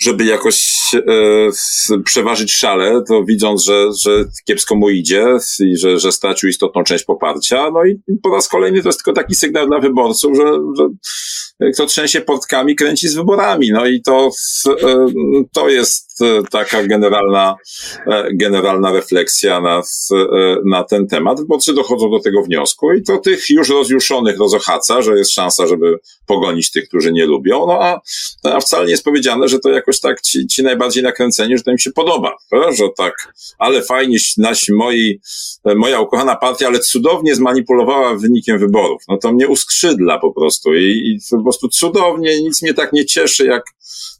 żeby 0.00 0.24
jakoś 0.24 0.70
e, 0.94 2.00
przeważyć 2.04 2.52
szale, 2.52 3.02
to 3.08 3.24
widząc, 3.24 3.64
że, 3.64 3.88
że 4.04 4.24
kiepsko 4.44 4.76
mu 4.76 4.90
idzie 4.90 5.26
i 5.60 5.76
że, 5.76 5.98
że 5.98 6.12
stracił 6.12 6.48
istotną 6.48 6.84
część 6.84 7.04
poparcia, 7.04 7.70
no 7.70 7.84
i 7.84 8.18
po 8.22 8.30
raz 8.30 8.48
kolejny 8.48 8.82
to 8.82 8.88
jest 8.88 9.04
tylko 9.04 9.20
taki 9.20 9.34
sygnał 9.34 9.66
dla 9.66 9.78
wyborców, 9.78 10.36
że, 10.36 10.44
że 10.78 10.88
kto 11.74 11.86
trzęsie 11.86 12.20
portkami, 12.20 12.76
kręci 12.76 13.08
z 13.08 13.14
wyborami. 13.14 13.70
No 13.72 13.86
i 13.86 14.02
to, 14.02 14.30
e, 14.66 15.06
to 15.52 15.68
jest 15.68 16.22
e, 16.22 16.42
taka 16.50 16.82
generalna, 16.82 17.56
e, 18.06 18.28
generalna 18.34 18.92
refleksja 18.92 19.60
na, 19.60 19.82
na 20.64 20.84
ten 20.84 21.06
temat. 21.06 21.40
Wyborcy 21.40 21.74
dochodzą 21.74 22.10
do 22.10 22.20
tego 22.20 22.42
wniosku 22.42 22.92
i 22.92 23.02
to 23.02 23.18
tych 23.18 23.50
już 23.50 23.68
rozjuszonych 23.68 24.38
rozochaca, 24.38 25.02
że 25.02 25.18
jest 25.18 25.32
szansa, 25.32 25.66
żeby 25.66 25.98
pogonić 26.26 26.70
tych, 26.70 26.88
którzy 26.88 27.12
nie 27.12 27.26
lubią. 27.26 27.66
No 27.66 27.78
a, 27.80 28.00
a 28.44 28.60
wcale 28.60 28.84
nie 28.84 28.90
jest 28.90 29.04
powiedziane, 29.04 29.48
że 29.48 29.58
to 29.58 29.70
jakoś 29.70 30.00
tak 30.00 30.20
ci, 30.20 30.46
ci 30.46 30.62
najbardziej 30.62 31.02
nakręceni, 31.02 31.56
że 31.58 31.62
to 31.64 31.70
im 31.70 31.78
się 31.78 31.90
podoba, 31.90 32.36
że 32.52 32.84
tak, 32.96 33.14
ale 33.58 33.82
fajnie 33.82 34.18
nasi, 34.36 34.72
moi, 34.72 35.20
moja 35.64 36.00
ukochana 36.00 36.36
partia, 36.36 36.66
ale 36.66 36.78
cudownie 36.78 37.34
zmanipulowała 37.34 38.14
wynikiem 38.14 38.58
wyborów. 38.58 39.02
No 39.08 39.18
to 39.18 39.32
mnie 39.32 39.48
uskrzydla 39.48 40.18
po 40.18 40.32
prostu 40.32 40.74
i, 40.74 40.82
i 40.82 41.20
prostu 41.48 41.68
cudownie, 41.68 42.42
nic 42.42 42.62
mnie 42.62 42.74
tak 42.74 42.92
nie 42.92 43.06
cieszy, 43.06 43.46
jak, 43.46 43.62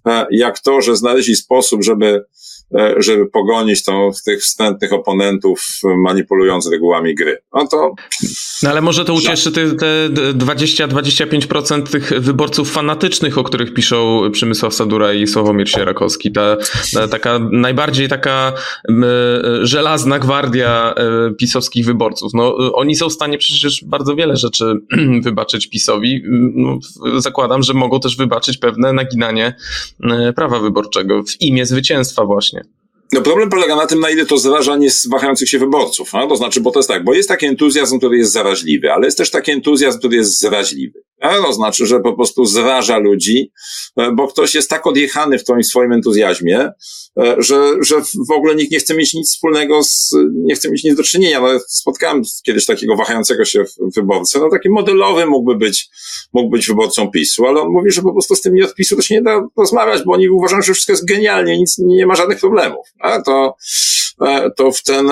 e, 0.07 0.27
jak 0.31 0.61
to, 0.61 0.81
że 0.81 0.97
znaleźli 0.97 1.37
sposób, 1.37 1.85
żeby 1.85 2.25
żeby 2.97 3.27
pogonić 3.27 3.85
tą, 3.85 4.11
tych 4.25 4.43
wstępnych 4.43 4.93
oponentów, 4.93 5.67
manipulując 5.85 6.71
regułami 6.71 7.15
gry. 7.15 7.39
No 7.55 7.67
to. 7.67 7.95
No 8.63 8.71
ale 8.71 8.81
może 8.81 9.05
to 9.05 9.15
ucieszy 9.15 9.53
te, 9.53 9.71
te 9.71 10.09
20-25% 10.33 11.83
tych 11.83 12.13
wyborców 12.21 12.73
fanatycznych, 12.73 13.39
o 13.39 13.45
których 13.45 13.75
piszą 13.75 14.23
Przemysław 14.33 14.75
Sadura 14.75 15.13
i 15.13 15.27
Sławomir 15.27 15.71
Sierakowski. 15.71 16.33
Ta, 16.33 16.57
ta 16.95 17.09
taka 17.09 17.39
najbardziej 17.53 18.09
taka 18.09 18.53
żelazna 19.63 20.19
gwardia 20.19 20.95
e, 20.95 21.35
pisowskich 21.35 21.87
wyborców. 21.87 22.35
No, 22.35 22.57
oni 22.75 22.97
są 22.97 23.09
w 23.09 23.13
stanie 23.13 23.39
przecież 23.39 23.85
bardzo 23.85 24.15
wiele 24.17 24.37
rzeczy 24.37 24.75
wybaczyć 25.25 25.71
PiSowi. 25.71 26.23
No, 26.55 26.79
zakładam, 27.17 27.63
że 27.63 27.75
mogą 27.75 28.01
też 28.01 28.17
wybaczyć 28.17 28.59
pewne 28.59 28.93
naginanie 28.93 29.55
e, 30.03 30.33
prawa 30.33 30.59
wyborczego 30.59 31.23
w 31.23 31.41
imię 31.41 31.67
zwycięstwa 31.67 32.25
właśnie. 32.25 32.58
No 33.13 33.21
problem 33.21 33.51
polega 33.51 33.77
na 33.77 33.87
tym, 33.87 34.01
na 34.01 34.11
ile 34.11 34.27
to 34.27 34.39
zarażanie 34.39 34.89
wahających 35.11 35.49
się 35.49 35.59
wyborców. 35.59 36.13
No? 36.13 36.27
To 36.27 36.37
znaczy, 36.37 36.61
bo 36.61 36.71
to 36.71 36.79
jest 36.79 36.89
tak, 36.89 37.05
bo 37.05 37.15
jest 37.15 37.29
taki 37.29 37.47
entuzjazm, 37.47 37.99
który 37.99 38.19
jest 38.19 38.33
zaraźliwy, 38.33 38.93
ale 38.93 39.05
jest 39.05 39.19
też 39.19 39.31
taki 39.31 39.51
entuzjazm, 39.51 39.99
który 39.99 40.17
jest 40.17 40.41
zaraźliwy. 40.41 41.03
To 41.23 41.53
znaczy, 41.53 41.87
że 41.87 42.01
po 42.01 42.13
prostu 42.13 42.45
zraża 42.45 42.99
ludzi, 42.99 43.53
e, 43.97 44.13
bo 44.13 44.29
ktoś 44.29 44.55
jest 44.55 44.71
tak 44.71 44.87
odjechany 44.87 45.39
w 45.39 45.45
tym 45.45 45.65
swoim 45.65 45.93
entuzjazmie, 45.93 46.71
e, 47.21 47.37
że, 47.39 47.73
że 47.81 47.97
w 48.29 48.31
ogóle 48.31 48.55
nikt 48.55 48.73
nie 48.73 48.79
chce 48.79 48.95
mieć 48.95 49.15
nic 49.15 49.31
wspólnego 49.31 49.83
z, 49.83 50.15
nie 50.35 50.55
chce 50.55 50.71
mieć 50.71 50.85
nic 50.85 50.97
do 50.97 51.03
czynienia. 51.03 51.41
No, 51.41 51.49
spotkałem 51.69 52.23
kiedyś 52.47 52.67
takiego 52.67 52.97
wahającego 52.97 53.45
się 53.45 53.65
wyborcę, 53.97 54.39
no 54.39 54.51
taki 54.51 54.71
modelowy 54.71 55.27
mógłby 55.27 55.57
być, 55.57 55.89
mógł 56.33 56.51
być 56.51 56.67
wyborcą 56.67 57.11
PiSu, 57.11 57.47
ale 57.47 57.61
on 57.61 57.69
mówi, 57.73 57.91
że 57.91 58.03
po 58.03 58.13
prostu 58.13 58.37
z 58.37 58.41
tymi 58.41 58.63
od 58.63 58.75
PiSu 58.75 58.97
to 58.97 59.03
się 59.03 59.15
nie 59.15 59.23
da 59.23 59.49
rozmawiać, 59.57 60.03
bo 60.05 60.13
oni 60.13 60.29
uważają, 60.29 60.63
że 60.63 60.73
wszystko 60.73 60.93
jest 60.93 61.05
genialnie, 61.05 61.59
nic, 61.59 61.79
nie 61.79 62.07
ma 62.07 62.15
żadnych 62.15 62.41
problemów. 62.41 62.87
A 63.01 63.23
to, 63.23 63.57
to 64.57 64.73
w 64.73 64.83
ten, 64.83 65.11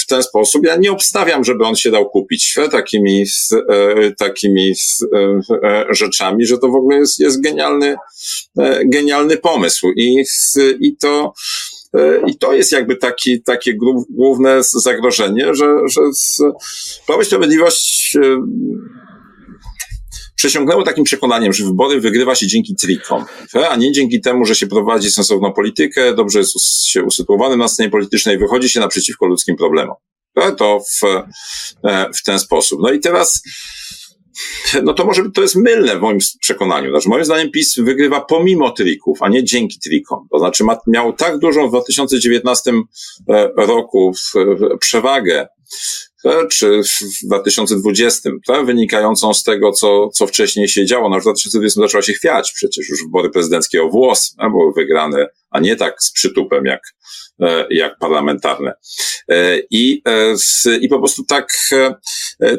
w 0.00 0.06
ten 0.06 0.22
sposób 0.22 0.66
ja 0.66 0.76
nie 0.76 0.92
obstawiam, 0.92 1.44
żeby 1.44 1.64
on 1.64 1.76
się 1.76 1.90
dał 1.90 2.10
kupić 2.10 2.54
takimi, 2.70 3.24
takimi 4.18 4.74
E, 5.64 5.86
rzeczami, 5.90 6.46
że 6.46 6.58
to 6.58 6.68
w 6.68 6.74
ogóle 6.74 6.96
jest, 6.96 7.20
jest 7.20 7.40
genialny, 7.40 7.96
e, 8.58 8.84
genialny 8.84 9.36
pomysł. 9.36 9.90
I, 9.96 10.24
i 10.80 10.96
to, 10.96 11.32
e, 11.94 12.20
i 12.26 12.38
to 12.38 12.52
jest 12.52 12.72
jakby 12.72 12.96
taki, 12.96 13.42
takie 13.42 13.74
główne 14.10 14.60
zagrożenie, 14.62 15.54
że, 15.54 15.66
że 15.88 16.00
Prawo 17.06 17.22
i 17.22 17.24
Sprawiedliwość 17.24 18.18
przesiągnęło 20.36 20.82
takim 20.82 21.04
przekonaniem, 21.04 21.52
że 21.52 21.64
wybory 21.64 22.00
wygrywa 22.00 22.34
się 22.34 22.46
dzięki 22.46 22.74
trikom, 22.74 23.24
a 23.70 23.76
nie 23.76 23.92
dzięki 23.92 24.20
temu, 24.20 24.44
że 24.44 24.54
się 24.54 24.66
prowadzi 24.66 25.10
sensowną 25.10 25.52
politykę, 25.52 26.14
dobrze 26.14 26.38
jest 26.38 26.86
się 26.86 27.02
usytuowany 27.02 27.56
na 27.56 27.68
scenie 27.68 27.90
politycznej, 27.90 28.38
wychodzi 28.38 28.68
się 28.68 28.80
naprzeciwko 28.80 29.26
ludzkim 29.26 29.56
problemom. 29.56 29.96
To 30.56 30.80
w, 30.80 31.00
w 32.18 32.22
ten 32.22 32.38
sposób. 32.38 32.80
No 32.82 32.92
i 32.92 33.00
teraz 33.00 33.42
no 34.82 34.94
to 34.94 35.04
może 35.04 35.30
to 35.34 35.42
jest 35.42 35.56
mylne 35.56 35.98
w 35.98 36.00
moim 36.00 36.18
przekonaniu. 36.40 36.90
Znaczy, 36.90 37.08
moim 37.08 37.24
zdaniem 37.24 37.50
PiS 37.50 37.74
wygrywa 37.78 38.20
pomimo 38.20 38.70
trików, 38.70 39.22
a 39.22 39.28
nie 39.28 39.44
dzięki 39.44 39.78
trikom. 39.78 40.26
To 40.30 40.38
znaczy 40.38 40.64
ma, 40.64 40.78
miał 40.86 41.12
tak 41.12 41.38
dużą 41.38 41.66
w 41.66 41.70
2019 41.70 42.72
e, 43.28 43.50
roku 43.56 44.12
przewagę, 44.80 45.48
e, 46.24 46.46
czy 46.46 46.82
w 46.82 47.26
2020, 47.26 48.30
tak, 48.46 48.66
wynikającą 48.66 49.34
z 49.34 49.42
tego, 49.42 49.72
co, 49.72 50.08
co 50.08 50.26
wcześniej 50.26 50.68
się 50.68 50.86
działo. 50.86 51.08
No, 51.08 51.18
w 51.18 51.22
2020 51.22 51.80
zaczęła 51.80 52.02
się 52.02 52.12
chwiać 52.12 52.52
przecież 52.52 52.88
już 52.88 53.02
wybory 53.02 53.30
prezydenckie 53.30 53.82
o 53.82 53.88
włos, 53.88 54.34
a 54.38 54.50
były 54.50 54.72
wygrane, 54.72 55.26
a 55.50 55.60
nie 55.60 55.76
tak 55.76 56.02
z 56.02 56.12
przytupem 56.12 56.64
jak, 56.64 56.80
E, 57.23 57.23
jak 57.70 57.98
parlamentarne. 57.98 58.72
E, 59.28 59.58
I, 59.70 60.02
e, 60.08 60.34
i 60.80 60.88
po 60.88 60.98
prostu 60.98 61.24
tak, 61.24 61.48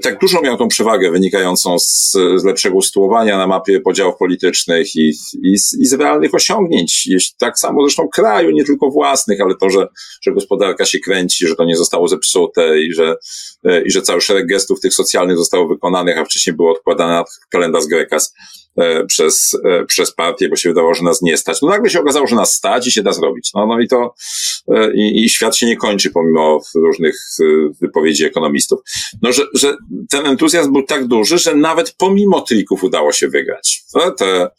tak 0.04 0.20
dużo 0.20 0.42
miał 0.42 0.58
tą 0.58 0.68
przewagę 0.68 1.12
wynikającą 1.12 1.80
z, 1.80 2.12
z 2.36 2.44
lepszego 2.44 2.76
usytuowania 2.76 3.38
na 3.38 3.48
mapie 3.48 3.80
podziałów 3.80 4.16
politycznych 4.20 4.96
i, 4.96 5.14
i, 5.44 5.58
z, 5.58 5.80
i 5.80 5.86
z 5.86 5.94
realnych 5.94 6.34
osiągnięć. 6.34 7.10
Tak 7.38 7.60
samo 7.60 7.82
zresztą 7.84 8.08
kraju, 8.08 8.52
nie 8.52 8.66
tylko 8.66 8.92
własnych, 8.92 9.42
ale 9.42 9.56
to, 9.62 9.70
że, 9.70 9.88
że 10.22 10.32
gospodarka 10.32 10.86
się 10.86 11.00
kręci, 11.00 11.48
że 11.48 11.56
to 11.56 11.66
nie 11.66 11.78
zostało 11.78 12.08
zepsute 12.08 12.80
i 12.80 12.94
że, 12.94 13.16
i 13.86 13.92
że 13.92 14.02
cały 14.02 14.22
szereg 14.22 14.48
gestów 14.48 14.80
tych 14.80 14.94
socjalnych 14.94 15.38
zostało 15.38 15.68
wykonanych, 15.68 16.18
a 16.18 16.26
wcześniej 16.26 16.56
było 16.56 16.72
odkładane 16.72 17.14
na 17.14 17.24
kalendarz 17.50 17.86
Grekas 17.86 18.34
E, 18.34 18.65
przez, 19.08 19.58
e, 19.66 19.86
przez 19.86 20.14
partię, 20.14 20.50
bo 20.50 20.56
się 20.56 20.70
wydawało, 20.70 20.94
że 20.94 21.04
nas 21.04 21.22
nie 21.22 21.38
stać. 21.38 21.62
No 21.62 21.68
nagle 21.68 21.90
się 21.90 22.00
okazało, 22.00 22.28
że 22.28 22.36
nas 22.36 22.54
stać 22.54 22.88
i 22.88 22.92
się 22.92 23.04
da 23.04 23.14
zrobić. 23.14 23.52
No, 23.56 23.68
no 23.68 23.80
i 23.80 23.88
to 23.88 24.14
e, 24.76 24.94
i, 24.94 25.24
i 25.26 25.30
świat 25.30 25.58
się 25.58 25.66
nie 25.66 25.78
kończy 25.78 26.10
pomimo 26.10 26.62
różnych 26.76 27.16
wypowiedzi 27.82 28.26
ekonomistów. 28.26 28.80
No, 29.22 29.32
że, 29.32 29.44
że 29.54 29.78
ten 30.10 30.26
entuzjazm 30.26 30.74
był 30.74 30.84
tak 30.84 31.08
duży, 31.08 31.38
że 31.38 31.56
nawet 31.56 31.96
pomimo 31.98 32.42
trików 32.42 32.84
udało 32.84 33.12
się 33.12 33.28
wygrać 33.28 33.84
no, 33.94 34.12
te, 34.12 34.50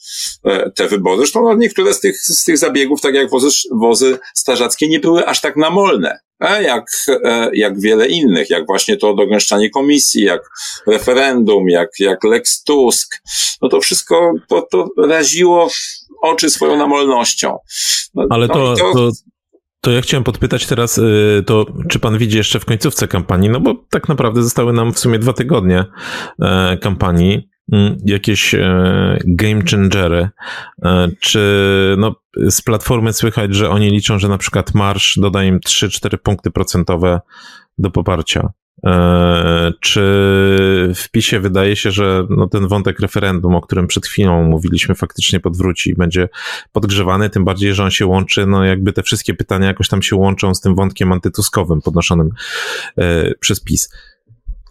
te 0.74 0.88
wybory. 0.88 1.18
Zresztą 1.18 1.42
no, 1.42 1.54
niektóre 1.54 1.94
z 1.94 2.00
tych, 2.00 2.16
z 2.20 2.44
tych 2.44 2.58
zabiegów, 2.58 3.00
tak 3.00 3.14
jak 3.14 3.30
wozy, 3.30 3.48
wozy 3.72 4.18
starzackie, 4.34 4.88
nie 4.88 5.00
były 5.00 5.26
aż 5.26 5.40
tak 5.40 5.56
namolne 5.56 6.18
jak, 6.40 6.84
e, 7.24 7.50
jak 7.54 7.80
wiele 7.80 8.06
innych, 8.06 8.50
jak 8.50 8.66
właśnie 8.66 8.96
to 8.96 9.14
dogęszczanie 9.14 9.70
komisji, 9.70 10.22
jak 10.22 10.42
referendum, 10.86 11.68
jak, 11.68 11.90
jak 12.00 12.24
Lex 12.24 12.64
Tusk. 12.64 13.22
No 13.62 13.68
to 13.68 13.80
wszystko 13.80 14.32
to, 14.48 14.66
to 14.70 14.88
raziło 14.98 15.68
oczy 16.22 16.50
swoją 16.50 16.76
namolnością. 16.76 17.58
No, 18.14 18.26
Ale 18.30 18.48
to, 18.48 18.54
no 18.58 18.76
to... 18.76 18.92
to... 18.92 19.10
To 19.80 19.90
ja 19.90 20.00
chciałem 20.00 20.24
podpytać 20.24 20.66
teraz, 20.66 20.98
y, 20.98 21.44
to 21.46 21.66
czy 21.88 21.98
pan 21.98 22.18
widzi 22.18 22.36
jeszcze 22.36 22.60
w 22.60 22.64
końcówce 22.64 23.08
kampanii, 23.08 23.48
no 23.50 23.60
bo 23.60 23.74
tak 23.90 24.08
naprawdę 24.08 24.42
zostały 24.42 24.72
nam 24.72 24.92
w 24.92 24.98
sumie 24.98 25.18
dwa 25.18 25.32
tygodnie 25.32 25.84
e, 26.42 26.76
kampanii. 26.76 27.48
Mm, 27.72 27.96
jakieś 28.04 28.54
e, 28.54 29.18
game 29.26 29.62
changery, 29.70 30.28
e, 30.84 31.08
czy 31.20 31.40
no, 31.98 32.14
z 32.48 32.62
platformy 32.62 33.12
słychać, 33.12 33.54
że 33.54 33.70
oni 33.70 33.90
liczą, 33.90 34.18
że 34.18 34.28
na 34.28 34.38
przykład 34.38 34.74
Marsz 34.74 35.18
doda 35.18 35.44
im 35.44 35.60
3-4 35.60 36.16
punkty 36.16 36.50
procentowe 36.50 37.20
do 37.78 37.90
poparcia. 37.90 38.52
E, 38.86 39.72
czy 39.80 40.00
w 40.94 41.10
PiSie 41.10 41.40
wydaje 41.40 41.76
się, 41.76 41.90
że 41.90 42.26
no 42.30 42.48
ten 42.48 42.68
wątek 42.68 43.00
referendum, 43.00 43.54
o 43.54 43.60
którym 43.60 43.86
przed 43.86 44.06
chwilą 44.06 44.42
mówiliśmy, 44.42 44.94
faktycznie 44.94 45.40
podwróci 45.40 45.90
i 45.90 45.94
będzie 45.94 46.28
podgrzewany, 46.72 47.30
tym 47.30 47.44
bardziej, 47.44 47.74
że 47.74 47.84
on 47.84 47.90
się 47.90 48.06
łączy, 48.06 48.46
no 48.46 48.64
jakby 48.64 48.92
te 48.92 49.02
wszystkie 49.02 49.34
pytania 49.34 49.66
jakoś 49.66 49.88
tam 49.88 50.02
się 50.02 50.16
łączą 50.16 50.54
z 50.54 50.60
tym 50.60 50.74
wątkiem 50.74 51.12
antytuskowym 51.12 51.80
podnoszonym 51.80 52.30
przez 53.40 53.60
PiS. 53.60 53.88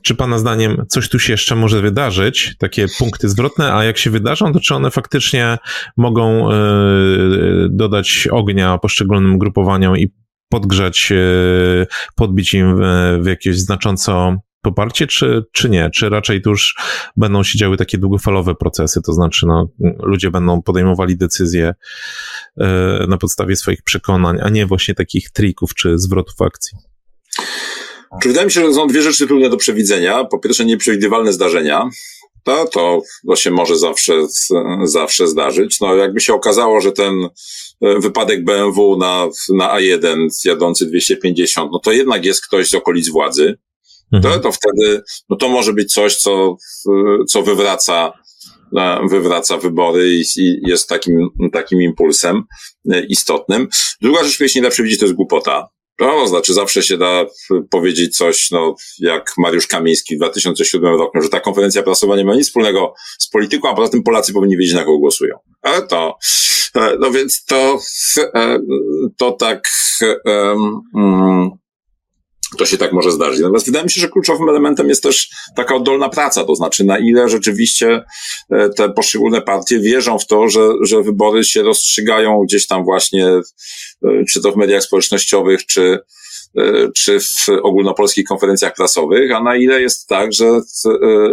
Czy 0.05 0.15
Pana 0.15 0.37
zdaniem 0.37 0.85
coś 0.89 1.09
tu 1.09 1.19
się 1.19 1.33
jeszcze 1.33 1.55
może 1.55 1.81
wydarzyć, 1.81 2.55
takie 2.59 2.85
punkty 2.99 3.29
zwrotne, 3.29 3.73
a 3.73 3.83
jak 3.83 3.97
się 3.97 4.09
wydarzą, 4.09 4.53
to 4.53 4.59
czy 4.59 4.75
one 4.75 4.91
faktycznie 4.91 5.57
mogą 5.97 6.51
e, 6.51 6.55
dodać 7.69 8.27
ognia 8.31 8.77
poszczególnym 8.77 9.37
grupowaniom 9.37 9.97
i 9.97 10.13
podgrzać, 10.49 11.11
e, 11.11 11.15
podbić 12.15 12.53
im 12.53 12.81
w 13.21 13.25
jakieś 13.25 13.59
znacząco 13.59 14.37
poparcie, 14.61 15.07
czy, 15.07 15.43
czy 15.51 15.69
nie? 15.69 15.89
Czy 15.89 16.09
raczej 16.09 16.41
tu 16.41 16.49
już 16.49 16.75
będą 17.17 17.43
się 17.43 17.57
działy 17.57 17.77
takie 17.77 17.97
długofalowe 17.97 18.55
procesy, 18.55 19.01
to 19.01 19.13
znaczy 19.13 19.45
no, 19.45 19.69
ludzie 20.03 20.31
będą 20.31 20.61
podejmowali 20.61 21.17
decyzje 21.17 21.73
e, 22.57 23.05
na 23.07 23.17
podstawie 23.17 23.55
swoich 23.55 23.83
przekonań, 23.83 24.37
a 24.43 24.49
nie 24.49 24.65
właśnie 24.65 24.95
takich 24.95 25.31
trików 25.31 25.73
czy 25.73 25.99
zwrotów 25.99 26.41
akcji? 26.41 26.77
Czy 28.21 28.27
wydaje 28.27 28.45
mi 28.45 28.51
się, 28.51 28.61
że 28.61 28.73
są 28.73 28.87
dwie 28.87 29.01
rzeczy 29.01 29.27
trudne 29.27 29.49
do 29.49 29.57
przewidzenia. 29.57 30.23
Po 30.23 30.39
pierwsze, 30.39 30.65
nieprzewidywalne 30.65 31.33
zdarzenia. 31.33 31.89
To, 32.45 32.65
to, 32.65 33.01
to 33.27 33.35
się 33.35 33.51
może 33.51 33.77
zawsze, 33.77 34.13
zawsze 34.83 35.27
zdarzyć. 35.27 35.79
No, 35.81 35.95
jakby 35.95 36.21
się 36.21 36.33
okazało, 36.33 36.81
że 36.81 36.91
ten 36.91 37.13
e, 37.81 37.99
wypadek 37.99 38.43
BMW 38.43 38.97
na, 38.97 39.27
na 39.53 39.77
A1 39.77 40.27
jadący 40.45 40.85
250, 40.85 41.71
no 41.71 41.79
to 41.79 41.91
jednak 41.91 42.25
jest 42.25 42.45
ktoś 42.47 42.69
z 42.69 42.73
okolic 42.73 43.09
władzy. 43.09 43.57
Mhm. 44.13 44.33
To, 44.33 44.39
to 44.39 44.51
wtedy, 44.51 45.03
no 45.29 45.35
to 45.35 45.49
może 45.49 45.73
być 45.73 45.93
coś, 45.93 46.15
co, 46.15 46.57
co 47.29 47.41
wywraca, 47.41 48.13
e, 48.77 48.99
wywraca 49.09 49.57
wybory 49.57 50.15
i, 50.15 50.23
i 50.37 50.61
jest 50.67 50.89
takim, 50.89 51.29
takim 51.53 51.81
impulsem 51.81 52.43
e, 52.91 53.05
istotnym. 53.05 53.67
Druga 54.01 54.23
rzecz, 54.23 54.35
której 54.35 54.49
się 54.49 54.59
nie 54.59 54.63
da 54.63 54.69
przewidzieć, 54.69 54.99
to 54.99 55.05
jest 55.05 55.15
głupota. 55.15 55.69
No, 55.99 56.27
znaczy 56.27 56.53
zawsze 56.53 56.83
się 56.83 56.97
da 56.97 57.25
powiedzieć 57.69 58.17
coś, 58.17 58.51
no, 58.51 58.75
jak 58.99 59.33
Mariusz 59.37 59.67
Kamiński 59.67 60.15
w 60.15 60.19
2007 60.19 60.95
roku, 60.95 61.21
że 61.21 61.29
ta 61.29 61.39
konferencja 61.39 61.83
prasowa 61.83 62.15
nie 62.15 62.25
ma 62.25 62.35
nic 62.35 62.47
wspólnego 62.47 62.93
z 63.19 63.29
polityką, 63.29 63.69
a 63.69 63.75
poza 63.75 63.91
tym 63.91 64.03
Polacy 64.03 64.33
powinni 64.33 64.57
wiedzieć, 64.57 64.73
na 64.73 64.83
kogo 64.83 64.97
głosują. 64.97 65.37
Ale 65.61 65.87
to, 65.87 66.17
e, 66.75 66.97
no 66.99 67.11
więc 67.11 67.45
to, 67.45 67.79
e, 68.35 68.59
to 69.17 69.31
tak, 69.31 69.69
um, 70.25 71.51
to 72.55 72.65
się 72.65 72.77
tak 72.77 72.93
może 72.93 73.11
zdarzyć. 73.11 73.39
Natomiast 73.39 73.65
wydaje 73.65 73.85
mi 73.85 73.91
się, 73.91 74.01
że 74.01 74.09
kluczowym 74.09 74.49
elementem 74.49 74.89
jest 74.89 75.03
też 75.03 75.29
taka 75.55 75.75
oddolna 75.75 76.09
praca, 76.09 76.43
to 76.43 76.55
znaczy 76.55 76.83
na 76.83 76.97
ile 76.97 77.29
rzeczywiście 77.29 78.03
e, 78.51 78.69
te 78.69 78.89
poszczególne 78.89 79.41
partie 79.41 79.79
wierzą 79.79 80.19
w 80.19 80.27
to, 80.27 80.49
że, 80.49 80.69
że 80.81 81.03
wybory 81.03 81.43
się 81.43 81.63
rozstrzygają 81.63 82.41
gdzieś 82.47 82.67
tam 82.67 82.83
właśnie, 82.83 83.27
e, 83.27 83.41
czy 84.29 84.41
to 84.41 84.51
w 84.51 84.55
mediach 84.55 84.83
społecznościowych, 84.83 85.65
czy, 85.65 85.99
e, 86.57 86.91
czy 86.95 87.19
w 87.19 87.49
ogólnopolskich 87.63 88.25
konferencjach 88.25 88.75
prasowych, 88.75 89.31
a 89.35 89.43
na 89.43 89.55
ile 89.55 89.81
jest 89.81 90.07
tak, 90.07 90.33
że, 90.33 90.61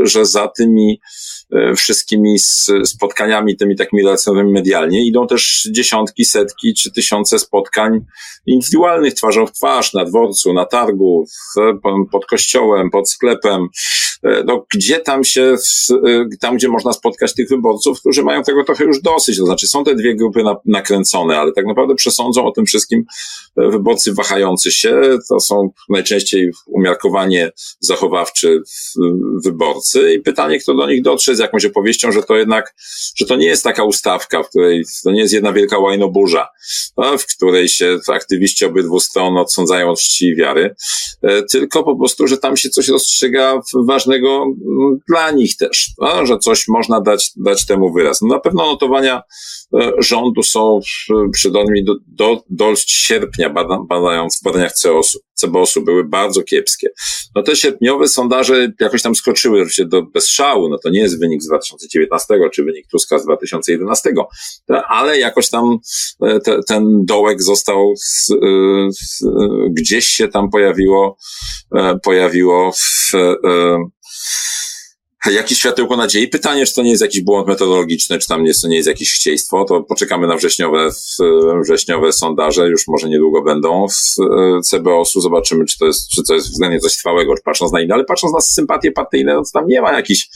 że 0.03 0.27
za 0.27 0.49
tymi 0.49 1.01
wszystkimi 1.77 2.39
spotkaniami, 2.85 3.57
tymi 3.57 3.77
takimi 3.77 4.03
relacjonowanymi 4.03 4.53
medialnie, 4.53 5.07
idą 5.07 5.27
też 5.27 5.69
dziesiątki, 5.71 6.25
setki 6.25 6.75
czy 6.75 6.93
tysiące 6.93 7.39
spotkań 7.39 8.01
indywidualnych 8.47 9.15
twarzą 9.15 9.47
w 9.47 9.53
twarz, 9.53 9.95
na 9.95 10.05
dworcu, 10.05 10.53
na 10.53 10.65
targu, 10.65 11.25
pod 12.13 12.27
kościołem, 12.27 12.91
pod 12.91 13.11
sklepem, 13.11 13.67
e, 14.23 14.45
no, 14.45 14.67
gdzie 14.75 14.99
tam 14.99 15.25
się, 15.25 15.55
e, 16.07 16.25
tam 16.41 16.57
gdzie 16.57 16.69
można 16.69 16.93
spotkać 16.93 17.35
tych 17.35 17.49
wyborców, 17.49 18.01
którzy 18.01 18.23
mają 18.23 18.43
tego 18.43 18.65
trochę 18.65 18.85
już 18.85 19.03
dosyć, 19.03 19.39
to 19.39 19.47
znaczy 19.47 19.67
są 19.67 19.85
te 19.85 19.95
dwie 19.95 20.17
grupy 20.17 20.43
nakręcone, 20.67 21.39
ale 21.39 21.53
tak 21.53 21.67
naprawdę 21.67 21.95
przesądzą 21.95 22.47
o 22.47 22.53
tym 22.53 22.67
wszystkim 22.67 23.05
wyborcy 23.57 24.15
wahający 24.15 24.73
się, 24.73 25.01
to 25.29 25.41
są 25.41 25.71
najczęściej 25.89 26.51
umiarkowanie 26.67 27.51
zachowawczy 27.81 28.63
wyborcy. 29.45 30.13
I 30.13 30.21
pytanie, 30.21 30.59
kto 30.59 30.75
do 30.75 30.87
nich 30.87 31.03
dotrze, 31.03 31.37
jakąś 31.43 31.65
opowieścią, 31.65 32.13
że 32.13 32.23
to 32.23 32.37
jednak, 32.37 32.75
że 33.17 33.27
to 33.27 33.37
nie 33.37 33.47
jest 33.47 33.65
taka 33.65 33.85
ustawka, 33.85 34.43
w 34.43 34.49
której 34.49 34.85
to 35.05 35.11
nie 35.11 35.21
jest 35.21 35.35
jedna 35.35 35.53
wielka 35.53 35.79
łajnoburza, 35.79 36.49
w 37.19 37.37
której 37.37 37.69
się 37.69 37.99
aktywiści 38.13 38.65
obydwu 38.65 39.01
stron 39.01 39.37
odsądzają 39.37 39.91
od 39.91 40.01
czci 40.01 40.27
i 40.27 40.37
wiary, 40.37 40.75
e, 41.23 41.43
tylko 41.43 41.85
po 41.85 41.97
prostu, 41.97 42.27
że 42.27 42.39
tam 42.39 42.57
się 42.57 42.71
coś 42.71 42.89
rozstrzyga 42.89 43.61
ważnego 43.87 44.47
dla 45.09 45.31
nich 45.31 45.57
też, 45.57 45.91
że 46.23 46.39
coś 46.39 46.69
można 46.69 47.01
dać, 47.01 47.31
dać 47.37 47.67
temu 47.67 47.93
wyraz. 47.93 48.23
No 48.23 48.29
na 48.29 48.41
pewno 48.41 48.67
notowania 48.67 49.23
e, 49.75 49.93
rządu 49.99 50.43
są 50.43 50.81
przydatne 51.33 51.83
do, 51.83 51.95
do, 52.07 52.43
do 52.51 52.73
sierpnia, 52.77 53.55
badając 53.89 54.39
w 54.41 54.43
badaniach. 54.45 54.73
CBOS-u 55.35 55.85
były 55.85 56.05
bardzo 56.05 56.43
kiepskie. 56.43 56.89
No 57.35 57.43
te 57.43 57.57
sierpniowe 57.57 58.09
sondaże 58.09 58.73
jakoś 58.81 59.03
tam 59.03 59.15
skoczyły 59.15 59.59
oczywiście 59.59 59.85
do, 59.85 60.03
bez 60.03 60.29
szału, 60.29 60.69
no 60.69 60.79
to 60.79 60.91
nie 60.91 61.01
jest 61.01 61.21
wynik 61.23 61.43
z 61.43 61.47
2019 61.47 62.35
czy 62.53 62.65
wynik 62.65 62.87
Tuska 62.91 63.19
z 63.19 63.25
2011, 63.25 64.15
ale 64.89 65.19
jakoś 65.19 65.51
tam 65.51 65.79
e, 66.23 66.41
te, 66.41 66.61
ten 66.69 67.05
dołek 67.05 67.43
został 67.43 67.93
z, 67.97 68.31
e, 68.31 68.37
z, 68.91 69.25
gdzieś 69.71 70.07
się 70.07 70.29
tam 70.29 70.51
pojawiło, 70.51 71.17
e, 71.77 71.99
pojawiło 72.03 72.73
w, 72.73 73.13
jakieś 75.31 75.59
światełko 75.59 75.97
nadziei. 75.97 76.29
Pytanie, 76.29 76.67
czy 76.67 76.75
to 76.75 76.83
nie 76.83 76.91
jest 76.91 77.03
jakiś 77.03 77.23
błąd 77.23 77.49
metodologiczny, 77.49 78.19
czy 78.19 78.29
tam 78.29 78.45
nie, 78.45 78.53
to 78.63 78.69
nie 78.69 78.77
jest 78.77 78.89
jakieś 78.89 79.15
chcieństwo, 79.15 79.65
to 79.65 79.83
poczekamy 79.83 80.27
na 80.27 80.37
wrześniowe, 80.37 80.91
wrześniowe 81.63 82.13
sondaże, 82.13 82.69
już 82.69 82.89
może 82.89 83.09
niedługo 83.09 83.43
będą 83.43 83.87
z 83.89 84.17
e, 84.21 84.61
CBOS-u, 84.61 85.21
zobaczymy, 85.21 85.65
czy 85.65 85.79
to 85.79 85.87
jest, 85.87 86.09
czy 86.09 86.23
to 86.23 86.35
jest 86.35 86.51
względnie 86.51 86.81
coś 86.81 86.97
trwałego, 86.97 87.35
patrząc 87.45 87.73
na 87.73 87.81
inne, 87.81 87.95
ale 87.95 88.05
patrząc 88.05 88.35
na 88.35 88.41
sympatie 88.41 88.93
partyjne, 88.93 89.35
no 89.35 89.43
to 89.43 89.51
tam 89.53 89.67
nie 89.67 89.83
ma 89.83 89.93
jakichś 89.93 90.29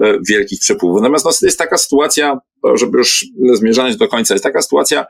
e, 0.00 0.18
wielkich 0.28 0.60
przepływów. 0.60 1.00
Natomiast 1.00 1.24
no, 1.24 1.30
jest 1.42 1.58
taka 1.58 1.78
sytuacja, 1.78 2.38
żeby 2.74 2.98
już 2.98 3.26
zmierzać 3.52 3.96
do 3.96 4.08
końca, 4.08 4.34
jest 4.34 4.44
taka 4.44 4.62
sytuacja, 4.62 5.06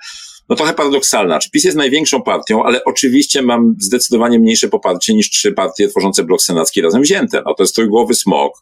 no 0.49 0.57
trochę 0.57 0.75
paradoksalna. 0.75 1.39
Czy 1.39 1.51
PiS 1.51 1.65
jest 1.65 1.77
największą 1.77 2.23
partią, 2.23 2.65
ale 2.65 2.85
oczywiście 2.85 3.43
mam 3.43 3.75
zdecydowanie 3.81 4.39
mniejsze 4.39 4.69
poparcie 4.69 5.15
niż 5.15 5.31
trzy 5.31 5.53
partie 5.53 5.89
tworzące 5.89 6.25
blok 6.25 6.43
senacki 6.43 6.81
razem 6.81 7.03
wzięte. 7.03 7.43
No 7.47 7.55
to 7.55 7.63
jest 7.63 7.75
trójgłowy 7.75 8.15
smok. 8.15 8.53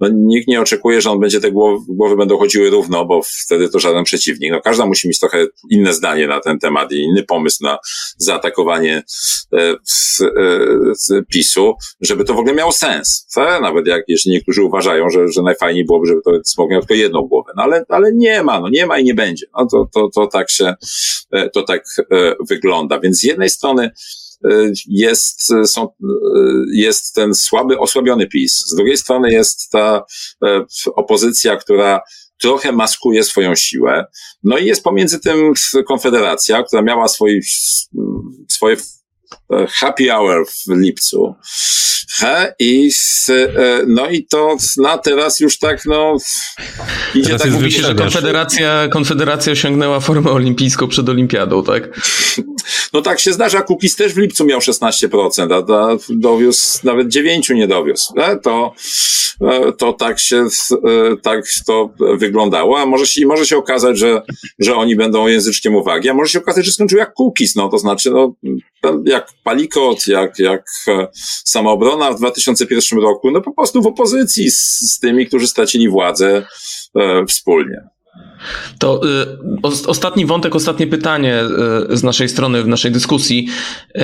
No, 0.00 0.08
nikt 0.12 0.48
nie 0.48 0.60
oczekuje, 0.60 1.00
że 1.00 1.10
on 1.10 1.20
będzie 1.20 1.40
te 1.40 1.50
głowy, 1.52 1.84
głowy 1.88 2.16
będą 2.16 2.38
chodziły 2.38 2.70
równo, 2.70 3.04
bo 3.04 3.20
wtedy 3.44 3.68
to 3.68 3.78
żaden 3.78 4.04
przeciwnik. 4.04 4.52
No 4.52 4.60
każda 4.60 4.86
musi 4.86 5.08
mieć 5.08 5.20
trochę 5.20 5.46
inne 5.70 5.94
zdanie 5.94 6.26
na 6.26 6.40
ten 6.40 6.58
temat 6.58 6.92
i 6.92 6.96
inny 6.96 7.22
pomysł 7.22 7.64
na 7.64 7.78
zaatakowanie 8.18 9.02
e, 9.52 9.74
z, 9.84 10.20
e, 10.20 10.26
z 10.94 11.26
PiSu, 11.28 11.74
żeby 12.00 12.24
to 12.24 12.34
w 12.34 12.38
ogóle 12.38 12.54
miało 12.54 12.72
sens. 12.72 13.26
Co? 13.28 13.60
Nawet 13.60 13.86
jak, 13.86 14.02
jeśli 14.08 14.32
niektórzy 14.32 14.62
uważają, 14.62 15.10
że, 15.10 15.28
że 15.28 15.42
najfajniej 15.42 15.84
byłoby, 15.84 16.06
żeby 16.06 16.20
to 16.24 16.30
smok 16.44 16.70
miał 16.70 16.80
tylko 16.80 16.94
jedną 16.94 17.22
głowę. 17.22 17.52
No 17.56 17.62
ale, 17.62 17.84
ale 17.88 18.12
nie 18.14 18.42
ma, 18.42 18.60
no 18.60 18.68
nie 18.68 18.86
ma 18.86 18.98
i 18.98 19.04
nie 19.04 19.14
będzie. 19.14 19.46
No 19.58 19.66
to, 19.66 19.88
to, 19.94 20.08
to 20.14 20.26
tak 20.26 20.50
się, 20.50 20.74
to 21.52 21.62
tak 21.62 21.84
e, 22.12 22.34
wygląda. 22.48 23.00
Więc 23.00 23.20
z 23.20 23.22
jednej 23.22 23.50
strony 23.50 23.90
e, 24.44 24.48
jest, 24.86 25.52
są, 25.66 25.88
jest 26.72 27.14
ten 27.14 27.34
słaby, 27.34 27.78
osłabiony 27.78 28.26
PiS. 28.26 28.64
Z 28.66 28.74
drugiej 28.74 28.96
strony 28.96 29.32
jest 29.32 29.70
ta 29.70 30.04
opozycja, 30.94 31.56
która 31.56 32.00
trochę 32.40 32.72
maskuje 32.72 33.24
swoją 33.24 33.54
siłę. 33.54 34.04
No 34.42 34.58
i 34.58 34.66
jest 34.66 34.84
pomiędzy 34.84 35.20
tym 35.20 35.52
Konfederacja, 35.86 36.62
która 36.62 36.82
miała 36.82 37.08
swój, 37.08 37.40
swoje 38.48 38.76
happy 39.50 40.10
hour 40.10 40.46
w 40.46 40.76
lipcu. 40.76 41.34
He, 42.16 42.54
I 42.58 42.90
z, 42.92 43.30
e, 43.30 43.84
no 43.86 44.10
i 44.10 44.24
to 44.24 44.56
na 44.76 44.98
teraz 44.98 45.40
już 45.40 45.58
tak, 45.58 45.84
no, 45.86 46.16
idzie 47.14 47.26
teraz 47.26 47.42
tak 47.42 47.50
mówi 47.50 47.72
się, 47.72 47.82
że 47.82 47.94
Konfederacja, 47.94 48.88
Konfederacja 48.88 49.52
osiągnęła 49.52 50.00
formę 50.00 50.30
olimpijską 50.30 50.88
przed 50.88 51.08
olimpiadą, 51.08 51.64
tak? 51.64 51.82
No 52.92 53.02
tak 53.02 53.20
się 53.20 53.32
zdarza, 53.32 53.62
Kukiz 53.62 53.96
też 53.96 54.14
w 54.14 54.18
lipcu 54.18 54.44
miał 54.44 54.60
16%, 54.60 55.52
a, 55.52 55.74
a 55.74 55.96
dowiózł 56.10 56.78
nawet 56.84 57.08
9 57.08 57.48
nie 57.50 57.68
dowiózł. 57.68 58.14
E, 58.16 58.36
to, 58.36 58.74
e, 59.40 59.72
to 59.72 59.92
tak 59.92 60.20
się, 60.20 60.46
tak 61.22 61.44
to 61.66 61.90
wyglądało, 62.16 62.80
a 62.80 62.86
może 62.86 63.06
się, 63.06 63.26
może 63.26 63.46
się 63.46 63.56
okazać, 63.56 63.98
że, 63.98 64.22
że 64.58 64.76
oni 64.76 64.96
będą 64.96 65.26
języczkiem 65.26 65.74
uwagi, 65.74 66.08
a 66.08 66.14
może 66.14 66.32
się 66.32 66.38
okazać, 66.38 66.66
że 66.66 66.72
skończył 66.72 66.98
jak 66.98 67.14
Kukiz, 67.14 67.56
no 67.56 67.68
to 67.68 67.78
znaczy, 67.78 68.10
no, 68.10 68.34
jak 69.04 69.28
Palikot, 69.44 70.06
jak, 70.06 70.38
jak 70.38 70.64
samoobrona 71.44 72.12
w 72.12 72.18
2001 72.18 72.98
roku, 72.98 73.30
no 73.30 73.40
po 73.40 73.52
prostu 73.52 73.82
w 73.82 73.86
opozycji 73.86 74.50
z, 74.50 74.78
z 74.92 74.98
tymi, 74.98 75.26
którzy 75.26 75.46
stracili 75.46 75.88
władzę 75.88 76.46
e, 76.96 77.26
wspólnie. 77.26 77.94
To 78.78 79.00
y, 79.22 79.26
o, 79.62 79.72
ostatni 79.86 80.26
wątek, 80.26 80.56
ostatnie 80.56 80.86
pytanie 80.86 81.42
y, 81.92 81.96
z 81.96 82.02
naszej 82.02 82.28
strony 82.28 82.62
w 82.62 82.68
naszej 82.68 82.92
dyskusji. 82.92 83.48
Y, 83.96 84.02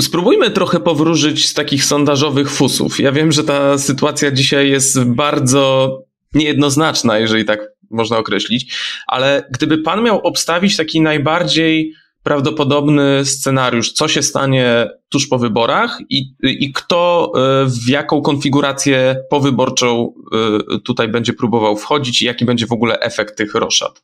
spróbujmy 0.00 0.50
trochę 0.50 0.80
powróżyć 0.80 1.48
z 1.48 1.54
takich 1.54 1.84
sondażowych 1.84 2.50
fusów. 2.50 3.00
Ja 3.00 3.12
wiem, 3.12 3.32
że 3.32 3.44
ta 3.44 3.78
sytuacja 3.78 4.30
dzisiaj 4.30 4.70
jest 4.70 5.04
bardzo 5.04 5.92
niejednoznaczna, 6.34 7.18
jeżeli 7.18 7.44
tak 7.44 7.60
można 7.90 8.18
określić, 8.18 8.76
ale 9.06 9.48
gdyby 9.50 9.78
pan 9.78 10.02
miał 10.02 10.18
obstawić 10.18 10.76
taki 10.76 11.00
najbardziej 11.00 11.92
prawdopodobny 12.28 13.24
scenariusz, 13.24 13.92
co 13.92 14.08
się 14.08 14.22
stanie 14.22 14.90
tuż 15.08 15.26
po 15.26 15.38
wyborach 15.38 15.98
i, 16.08 16.34
i 16.42 16.72
kto 16.72 17.32
e, 17.34 17.66
w 17.66 17.88
jaką 17.88 18.22
konfigurację 18.22 19.16
powyborczą 19.30 20.12
e, 20.74 20.78
tutaj 20.80 21.08
będzie 21.08 21.32
próbował 21.32 21.76
wchodzić 21.76 22.22
i 22.22 22.24
jaki 22.24 22.44
będzie 22.44 22.66
w 22.66 22.72
ogóle 22.72 23.00
efekt 23.00 23.36
tych 23.36 23.54
roszad. 23.54 24.02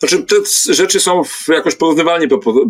Znaczy, 0.00 0.22
te 0.22 0.36
rzeczy 0.74 1.00
są 1.00 1.22
jakoś 1.48 1.74
porównywalnie 1.74 2.28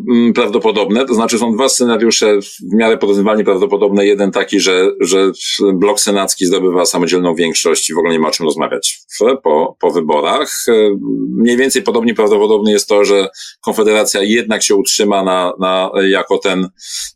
mm, 0.08 0.32
prawdopodobne, 0.32 1.06
to 1.06 1.14
znaczy 1.14 1.38
są 1.38 1.52
dwa 1.52 1.68
scenariusze 1.68 2.40
w 2.42 2.74
miarę 2.74 2.98
porównywalnie 2.98 3.44
prawdopodobne. 3.44 4.06
Jeden 4.06 4.30
taki, 4.30 4.60
że, 4.60 4.90
że 5.00 5.32
blok 5.74 6.00
senacki 6.00 6.46
zdobywa 6.46 6.86
samodzielną 6.86 7.34
większość 7.34 7.90
i 7.90 7.94
w 7.94 7.98
ogóle 7.98 8.12
nie 8.12 8.18
ma 8.18 8.28
o 8.28 8.30
czym 8.30 8.46
rozmawiać 8.46 9.00
po, 9.42 9.76
po 9.80 9.90
wyborach. 9.90 10.52
E, 10.68 10.72
mniej 11.36 11.56
więcej 11.56 11.82
podobnie 11.82 12.14
prawdopodobne 12.14 12.72
jest 12.72 12.88
to, 12.88 13.04
że 13.04 13.28
Konfederacja 13.60 14.22
jednak 14.22 14.62
się 14.62 14.74
utrzyma 14.74 15.24
na, 15.24 15.52
na, 15.60 15.90
jako 16.08 16.38
ten 16.38 16.68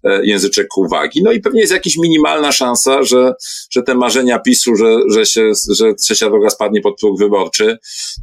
e, 0.04 0.26
języczek 0.26 0.76
uwagi. 0.76 1.22
No 1.22 1.32
i 1.32 1.40
pewnie 1.40 1.60
jest 1.60 1.72
jakaś 1.72 1.96
minimalna 1.96 2.52
szansa, 2.52 3.02
że, 3.02 3.32
że 3.70 3.82
te 3.82 3.94
marzenia 3.94 4.38
PiSu, 4.38 4.76
że, 4.76 4.98
że, 5.10 5.26
się, 5.26 5.52
że 5.70 5.94
trzecia 5.94 6.30
droga 6.30 6.50
spadnie 6.50 6.80
pod 6.80 7.00
próg 7.00 7.18
wyborczy, 7.18 7.78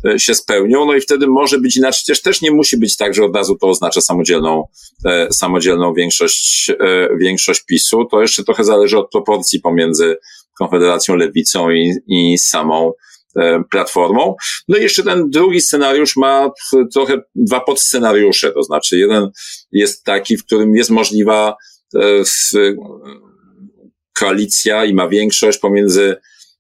e, 0.05 0.19
się 0.19 0.35
spełnią. 0.35 0.85
No 0.85 0.95
i 0.95 1.01
wtedy 1.01 1.27
może 1.27 1.57
być 1.57 1.80
inaczej. 1.81 2.03
Też, 2.07 2.21
też 2.21 2.41
nie 2.41 2.51
musi 2.51 2.77
być 2.77 2.97
tak, 2.97 3.13
że 3.13 3.23
od 3.23 3.35
razu 3.35 3.55
to 3.55 3.67
oznacza 3.67 4.01
samodzielną, 4.01 4.63
e, 5.05 5.27
samodzielną 5.31 5.93
większość, 5.93 6.69
e, 6.69 7.09
większość 7.17 7.61
PiSu. 7.65 8.05
To 8.05 8.21
jeszcze 8.21 8.43
trochę 8.43 8.63
zależy 8.63 8.97
od 8.97 9.11
proporcji 9.11 9.59
pomiędzy 9.59 10.17
Konfederacją 10.57 11.15
Lewicą 11.15 11.71
i, 11.71 11.93
i 12.07 12.37
samą 12.37 12.91
e, 13.35 13.63
platformą. 13.71 14.35
No 14.67 14.77
i 14.77 14.81
jeszcze 14.81 15.03
ten 15.03 15.29
drugi 15.29 15.61
scenariusz 15.61 16.15
ma 16.15 16.51
trochę 16.93 17.17
dwa 17.35 17.59
podscenariusze, 17.59 18.51
to 18.51 18.63
znaczy 18.63 18.97
jeden 18.97 19.29
jest 19.71 20.03
taki, 20.03 20.37
w 20.37 20.45
którym 20.45 20.75
jest 20.75 20.89
możliwa 20.89 21.55
e, 21.95 21.99
koalicja 24.21 24.85
i 24.85 24.93
ma 24.93 25.07
większość 25.07 25.57
pomiędzy 25.57 26.15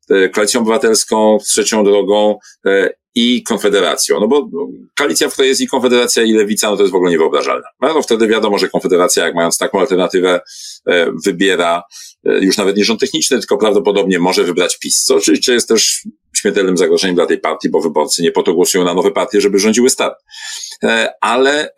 e, 0.09 0.29
Koalicją 0.29 0.61
Obywatelską, 0.61 1.37
Trzecią 1.43 1.83
Drogą 1.83 2.39
e, 2.65 2.89
i 3.15 3.43
Konfederacją. 3.43 4.19
No 4.19 4.27
bo 4.27 4.49
koalicja, 4.97 5.29
w 5.29 5.33
której 5.33 5.49
jest 5.49 5.61
i 5.61 5.67
Konfederacja, 5.67 6.23
i 6.23 6.31
Lewica, 6.31 6.69
no 6.69 6.77
to 6.77 6.83
jest 6.83 6.91
w 6.91 6.95
ogóle 6.95 7.11
niewyobrażalne. 7.11 7.67
No, 7.81 7.93
no 7.93 8.01
wtedy 8.01 8.27
wiadomo, 8.27 8.57
że 8.57 8.69
Konfederacja, 8.69 9.25
jak 9.25 9.35
mając 9.35 9.57
taką 9.57 9.79
alternatywę, 9.79 10.41
e, 10.87 11.11
wybiera 11.25 11.83
e, 12.25 12.39
już 12.39 12.57
nawet 12.57 12.77
nie 12.77 12.85
rząd 12.85 12.99
techniczny, 12.99 13.39
tylko 13.39 13.57
prawdopodobnie 13.57 14.19
może 14.19 14.43
wybrać 14.43 14.79
PiS, 14.79 15.03
co 15.03 15.15
oczywiście 15.15 15.53
jest 15.53 15.67
też 15.67 16.01
śmiertelnym 16.35 16.77
zagrożeniem 16.77 17.15
dla 17.15 17.25
tej 17.25 17.39
partii, 17.39 17.69
bo 17.69 17.81
wyborcy 17.81 18.23
nie 18.23 18.31
po 18.31 18.43
to 18.43 18.53
głosują 18.53 18.83
na 18.83 18.93
nowe 18.93 19.11
partie, 19.11 19.41
żeby 19.41 19.59
rządziły 19.59 19.89
start. 19.89 20.15
E, 20.83 21.09
ale, 21.21 21.69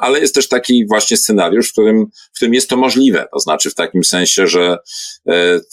ale 0.00 0.20
jest 0.20 0.34
też 0.34 0.48
taki 0.48 0.86
właśnie 0.86 1.16
scenariusz, 1.16 1.68
w 1.68 1.72
którym, 1.72 2.06
w 2.32 2.36
którym 2.36 2.54
jest 2.54 2.68
to 2.68 2.76
możliwe. 2.76 3.28
To 3.32 3.40
znaczy 3.40 3.70
w 3.70 3.74
takim 3.74 4.04
sensie, 4.04 4.46
że 4.46 4.78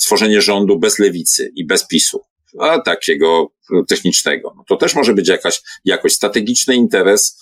tworzenie 0.05 0.41
rządu 0.41 0.79
bez 0.79 0.99
lewicy 0.99 1.51
i 1.55 1.65
bez 1.65 1.87
PiSu 1.87 2.21
a 2.59 2.79
takiego 2.79 3.51
technicznego. 3.87 4.53
No 4.57 4.63
to 4.67 4.75
też 4.75 4.95
może 4.95 5.13
być 5.13 5.27
jakaś, 5.27 5.61
jakoś 5.85 6.13
strategiczny 6.13 6.75
interes 6.75 7.41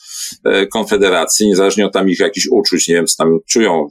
Konfederacji, 0.71 1.47
niezależnie 1.47 1.85
od 1.85 1.93
tam 1.93 2.09
ich 2.09 2.19
jakichś 2.19 2.47
uczuć, 2.51 2.87
nie 2.87 2.95
wiem, 2.95 3.07
co 3.07 3.23
tam 3.23 3.39
czują 3.47 3.87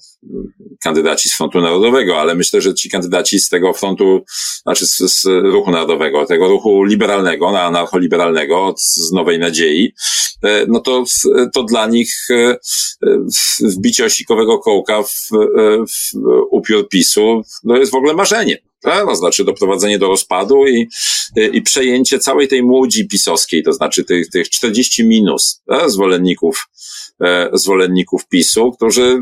kandydaci 0.82 1.28
z 1.28 1.36
Frontu 1.36 1.60
Narodowego, 1.60 2.20
ale 2.20 2.34
myślę, 2.34 2.60
że 2.60 2.74
ci 2.74 2.90
kandydaci 2.90 3.38
z 3.38 3.48
tego 3.48 3.72
frontu, 3.72 4.24
znaczy 4.62 4.86
z, 4.86 4.96
z 4.96 5.24
ruchu 5.24 5.70
narodowego, 5.70 6.26
tego 6.26 6.48
ruchu 6.48 6.84
liberalnego, 6.84 7.48
anarcho-liberalnego, 7.48 8.74
z 8.76 9.12
Nowej 9.12 9.38
Nadziei, 9.38 9.92
no 10.68 10.80
to, 10.80 11.04
to 11.54 11.62
dla 11.62 11.86
nich 11.86 12.26
wbicie 13.60 14.04
osikowego 14.04 14.58
kołka 14.58 15.02
w, 15.02 15.28
w 15.88 16.16
upiór 16.50 16.88
PiSu, 16.88 17.42
no 17.64 17.76
jest 17.76 17.92
w 17.92 17.96
ogóle 17.96 18.14
To 18.82 19.16
znaczy 19.16 19.44
doprowadzenie 19.44 19.98
do 19.98 20.08
rozpadu 20.08 20.66
i, 20.66 20.88
i 21.52 21.62
przejęcie 21.62 22.18
całej 22.18 22.48
tej 22.48 22.62
młodzi 22.62 23.08
pisowskiej, 23.08 23.62
to 23.62 23.72
znaczy 23.72 24.04
tych, 24.04 24.30
tych 24.30 24.50
40 24.50 25.04
minus 25.04 25.62
tak? 25.66 25.90
zwolenników, 25.90 26.68
e, 27.24 27.50
zwolenników 27.52 28.28
PiSu, 28.28 28.72
którzy, 28.72 29.20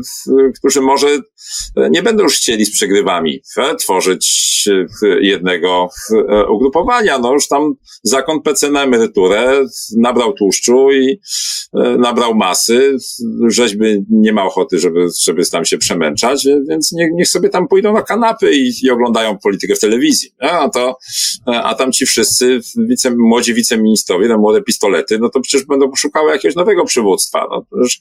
którzy 0.59 0.81
może 0.81 1.07
nie 1.89 2.03
będą 2.03 2.23
już 2.23 2.37
chcieli 2.37 2.65
z 2.65 2.73
przegrywami 2.73 3.41
tak? 3.55 3.79
tworzyć 3.79 4.47
jednego 5.21 5.89
e, 6.29 6.47
ugrupowania. 6.47 7.19
No 7.19 7.33
już 7.33 7.47
tam 7.47 7.73
zakon 8.03 8.41
PC 8.41 8.71
na 8.71 8.83
emeryturę 8.83 9.65
nabrał 9.97 10.33
tłuszczu 10.33 10.91
i 10.91 11.19
e, 11.73 11.97
nabrał 11.97 12.35
masy. 12.35 12.97
Rzeźby 13.47 14.05
nie 14.09 14.33
ma 14.33 14.43
ochoty, 14.43 14.79
żeby, 14.79 15.07
żeby 15.25 15.45
tam 15.45 15.65
się 15.65 15.77
przemęczać, 15.77 16.47
więc 16.69 16.91
niech, 16.91 17.09
niech 17.13 17.27
sobie 17.27 17.49
tam 17.49 17.67
pójdą 17.67 17.93
na 17.93 18.01
kanapy 18.01 18.51
i, 18.51 18.71
i 18.83 18.89
oglądają 18.89 19.37
politykę 19.47 19.75
w 19.75 19.79
telewizji. 19.79 20.29
A, 20.39 20.69
to, 20.69 20.97
a 21.45 21.75
tam 21.75 21.91
ci 21.91 22.05
wszyscy 22.05 22.59
wice, 22.77 23.11
młodzi 23.17 23.53
wiceministrowie, 23.53 24.27
te 24.27 24.37
młode 24.37 24.61
pistolety, 24.61 25.19
no 25.19 25.29
to 25.29 25.39
przecież 25.41 25.67
będą 25.67 25.89
poszukały 25.89 26.31
jakiegoś 26.31 26.55
nowego 26.55 26.85
przywództwa. 26.85 27.47
No, 27.51 27.65
przecież 27.71 27.99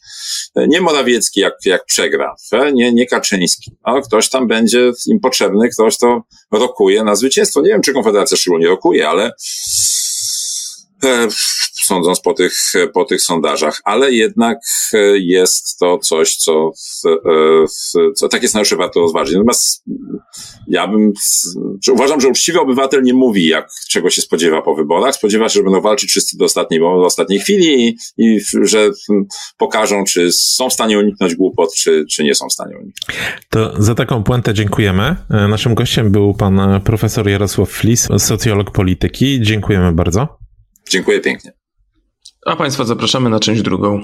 nie 0.57 0.81
Morawiecki 0.81 1.41
jak, 1.41 1.55
jak 1.65 1.85
przegra, 1.85 2.35
nie, 2.73 2.93
nie 2.93 3.07
Kaczyński. 3.07 3.73
A 3.83 4.01
ktoś 4.01 4.29
tam 4.29 4.47
będzie 4.47 4.93
im 5.07 5.21
potrzebny, 5.21 5.69
ktoś 5.69 5.99
to 5.99 6.23
rokuje 6.53 7.05
na 7.05 7.17
zwycięstwo. 7.17 7.61
Nie 7.61 7.69
wiem, 7.69 7.83
czy 7.83 7.93
Konfederacja 7.93 8.37
szczególnie 8.37 8.67
rokuje, 8.67 9.09
ale 9.09 9.33
e, 11.05 11.29
sądząc 11.87 12.21
po 12.21 12.35
tych, 12.35 12.53
po 12.95 13.05
tych 13.05 13.23
sondażach, 13.23 13.81
ale 13.85 14.13
jednak 14.13 14.59
e, 14.93 14.99
jest 15.19 15.79
to 15.79 15.99
coś, 15.99 16.37
co, 16.37 16.73
e, 17.07 18.13
co 18.15 18.29
takie 18.29 18.49
scenariusze 18.49 18.77
warto 18.77 19.01
rozważyć. 19.01 19.35
Natomiast 19.35 19.85
ja 20.69 20.89
bym, 20.89 21.13
uważam, 21.93 22.21
że 22.21 22.29
uczciwy 22.29 22.61
obywatel 22.61 23.03
nie 23.03 23.15
mówi, 23.15 23.49
jak 23.49 23.69
czego 23.91 24.11
się 24.11 24.23
spodziewa 24.23 24.63
po 24.63 24.75
wyborach. 24.75 25.15
Spodziewa 25.15 25.49
się, 25.49 25.55
że 25.55 25.63
będą 25.63 25.81
walczyć 25.81 26.11
wszyscy 26.11 26.39
do 26.39 26.45
ostatniej, 26.45 26.81
do 26.81 27.05
ostatniej 27.05 27.41
chwili 27.41 27.89
i, 27.89 27.97
i 28.19 28.41
że 28.63 28.91
pokażą, 29.59 30.05
czy 30.05 30.33
są 30.33 30.69
w 30.69 30.73
stanie 30.73 30.99
uniknąć 30.99 31.35
głupot, 31.35 31.75
czy, 31.75 32.05
czy 32.11 32.25
nie 32.25 32.35
są 32.35 32.49
w 32.49 32.53
stanie 32.53 32.75
uniknąć. 32.75 33.21
To 33.51 33.83
za 33.83 33.95
taką 33.95 34.23
puentę 34.23 34.55
dziękujemy. 34.55 35.17
E, 35.31 35.49
naszym 35.49 35.75
gościem 35.75 36.11
był 36.11 36.35
pan 36.35 36.81
profesor 36.85 37.29
Jarosław 37.29 37.71
Flis, 37.71 38.09
socjolog 38.19 38.71
polityki. 38.71 39.41
Dziękujemy 39.41 39.93
bardzo. 39.93 40.39
Dziękuję 40.91 41.21
pięknie. 41.21 41.56
A 42.47 42.57
Państwa 42.57 42.85
zapraszamy 42.85 43.31
na 43.31 43.41
część 43.41 43.63
drugą. 43.63 44.03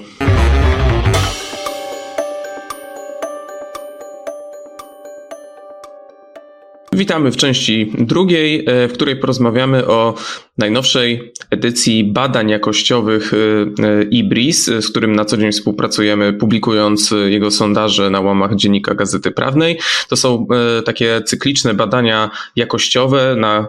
Witamy 6.93 7.31
w 7.31 7.37
części 7.37 7.91
drugiej, 7.99 8.65
e, 8.67 8.87
w 8.87 8.93
której 8.93 9.15
porozmawiamy 9.15 9.87
o 9.87 10.13
najnowszej 10.57 11.33
edycji 11.49 12.03
badań 12.03 12.49
jakościowych 12.49 13.33
e, 13.33 13.37
e, 13.83 14.03
IBRIS, 14.03 14.65
z 14.65 14.89
którym 14.89 15.15
na 15.15 15.25
co 15.25 15.37
dzień 15.37 15.51
współpracujemy, 15.51 16.33
publikując 16.33 17.13
jego 17.25 17.51
sondaże 17.51 18.09
na 18.09 18.21
łamach 18.21 18.55
Dziennika 18.55 18.95
Gazety 18.95 19.31
Prawnej. 19.31 19.79
To 20.09 20.15
są 20.15 20.47
takie 20.85 21.21
cykliczne 21.25 21.73
badania 21.73 22.29
jakościowe 22.55 23.35
na 23.37 23.67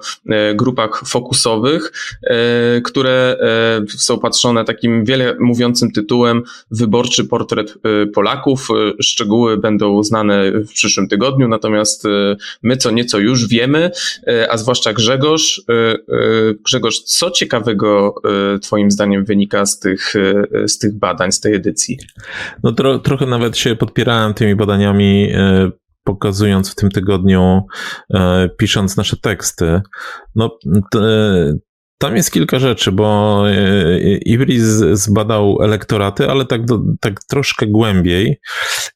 grupach 0.54 1.02
fokusowych, 1.06 1.92
które 2.84 3.36
są 3.88 4.18
patrzone 4.18 4.64
takim 4.64 5.04
wiele 5.04 5.36
mówiącym 5.40 5.92
tytułem 5.92 6.42
Wyborczy 6.70 7.24
portret 7.24 7.74
Polaków. 8.14 8.68
Szczegóły 9.00 9.58
będą 9.58 10.02
znane 10.02 10.52
w 10.52 10.72
przyszłym 10.72 11.08
tygodniu, 11.08 11.48
natomiast 11.48 12.04
my 12.62 12.76
co 12.76 12.90
nieco 12.90 13.14
co 13.14 13.18
już 13.18 13.48
wiemy, 13.48 13.90
a 14.50 14.56
zwłaszcza 14.56 14.92
Grzegorz. 14.92 15.62
E, 15.70 16.54
Grzegorz, 16.74 17.00
co 17.00 17.30
ciekawego 17.30 18.14
Twoim 18.62 18.90
zdaniem 18.90 19.24
wynika 19.24 19.66
z 19.66 19.78
tych, 19.78 20.14
z 20.66 20.78
tych 20.78 20.98
badań, 20.98 21.32
z 21.32 21.40
tej 21.40 21.54
edycji? 21.54 21.98
No 22.62 22.72
tro, 22.72 22.98
trochę 22.98 23.26
nawet 23.26 23.56
się 23.56 23.76
podpierałem 23.76 24.34
tymi 24.34 24.56
badaniami 24.56 25.32
pokazując 26.04 26.72
w 26.72 26.74
tym 26.74 26.90
tygodniu, 26.90 27.66
pisząc 28.58 28.96
nasze 28.96 29.16
teksty. 29.16 29.80
No, 30.34 30.58
tam 31.98 32.16
jest 32.16 32.30
kilka 32.32 32.58
rzeczy, 32.58 32.92
bo 32.92 33.42
Ibris 34.26 34.62
zbadał 34.92 35.62
elektoraty, 35.62 36.30
ale 36.30 36.44
tak, 36.44 36.64
do, 36.64 36.80
tak 37.00 37.20
troszkę 37.28 37.66
głębiej 37.66 38.40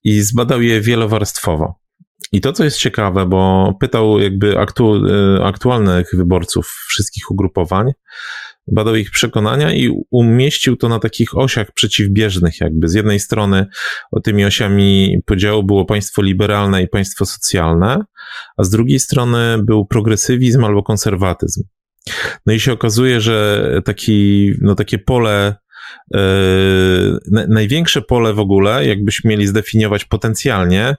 i 0.05 0.21
zbadał 0.21 0.63
je 0.63 0.81
wielowarstwowo. 0.81 1.75
I 2.33 2.41
to, 2.41 2.53
co 2.53 2.65
jest 2.65 2.79
ciekawe, 2.79 3.27
bo 3.27 3.73
pytał 3.81 4.21
jakby 4.21 4.59
aktu, 4.59 5.07
e, 5.07 5.45
aktualnych 5.45 6.11
wyborców 6.13 6.67
wszystkich 6.89 7.31
ugrupowań, 7.31 7.93
badał 8.73 8.97
ich 8.97 9.11
przekonania 9.11 9.73
i 9.75 9.91
umieścił 10.11 10.77
to 10.77 10.89
na 10.89 10.99
takich 10.99 11.37
osiach 11.37 11.73
przeciwbieżnych, 11.73 12.61
jakby. 12.61 12.89
Z 12.89 12.95
jednej 12.95 13.21
strony 13.21 13.67
tymi 14.23 14.45
osiami 14.45 15.19
podziału 15.27 15.63
było 15.63 15.85
państwo 15.85 16.23
liberalne 16.23 16.83
i 16.83 16.89
państwo 16.89 17.27
socjalne, 17.27 18.05
a 18.57 18.65
z 18.65 18.71
drugiej 18.71 18.99
strony 18.99 19.59
był 19.63 19.87
progresywizm 19.87 20.65
albo 20.65 20.83
konserwatyzm. 20.83 21.63
No 22.47 22.53
i 22.53 22.61
się 22.61 22.73
okazuje, 22.73 23.21
że 23.21 23.65
taki, 23.85 24.53
no 24.61 24.75
takie 24.75 24.99
pole 24.99 25.55
Yy, 26.15 27.47
największe 27.49 28.03
pole 28.03 28.33
w 28.33 28.39
ogóle, 28.39 28.87
jakbyśmy 28.87 29.31
mieli 29.31 29.47
zdefiniować 29.47 30.05
potencjalnie, 30.05 30.95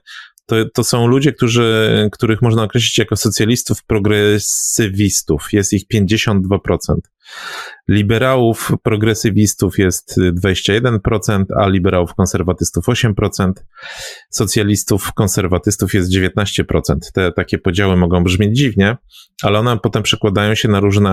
to, 0.50 0.56
to 0.74 0.84
są 0.84 1.06
ludzie, 1.06 1.32
którzy, 1.32 2.08
których 2.12 2.42
można 2.42 2.62
określić 2.62 2.98
jako 2.98 3.16
socjalistów 3.16 3.84
progresywistów. 3.84 5.52
Jest 5.52 5.72
ich 5.72 5.86
52%. 5.94 6.68
Liberałów, 7.88 8.72
progresywistów 8.82 9.78
jest 9.78 10.20
21%, 10.44 11.44
a 11.56 11.68
liberałów 11.68 12.14
konserwatystów 12.14 12.84
8%, 12.86 13.52
socjalistów 14.30 15.12
konserwatystów 15.12 15.94
jest 15.94 16.12
19%. 16.12 16.62
Te 17.14 17.32
takie 17.32 17.58
podziały 17.58 17.96
mogą 17.96 18.24
brzmieć 18.24 18.56
dziwnie, 18.56 18.96
ale 19.42 19.58
one 19.58 19.78
potem 19.78 20.02
przekładają 20.02 20.54
się 20.54 20.68
na 20.68 20.80
różne 20.80 21.10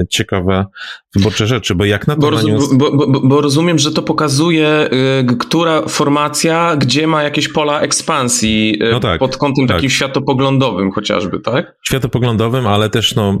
e, 0.00 0.06
ciekawe 0.10 0.66
wyborcze 1.14 1.46
rzeczy, 1.46 1.74
bo 1.74 1.84
jak 1.84 2.06
na 2.06 2.14
to... 2.14 2.20
Bo, 2.20 2.30
roz, 2.30 2.74
bo, 2.74 2.96
bo, 2.96 3.20
bo 3.20 3.40
rozumiem, 3.40 3.78
że 3.78 3.92
to 3.92 4.02
pokazuje, 4.02 4.88
y, 5.30 5.36
która 5.36 5.82
formacja, 5.82 6.76
gdzie 6.76 7.06
ma 7.06 7.22
jakieś 7.22 7.48
pola 7.48 7.80
ekspansji 7.80 8.82
y, 8.82 8.92
no 8.92 9.00
tak, 9.00 9.18
pod 9.18 9.36
kątem 9.36 9.66
tak. 9.66 9.76
takim 9.76 9.90
światopoglądowym 9.90 10.92
chociażby, 10.92 11.40
tak? 11.40 11.76
Światopoglądowym, 11.82 12.66
ale 12.66 12.90
też 12.90 13.14
no, 13.14 13.38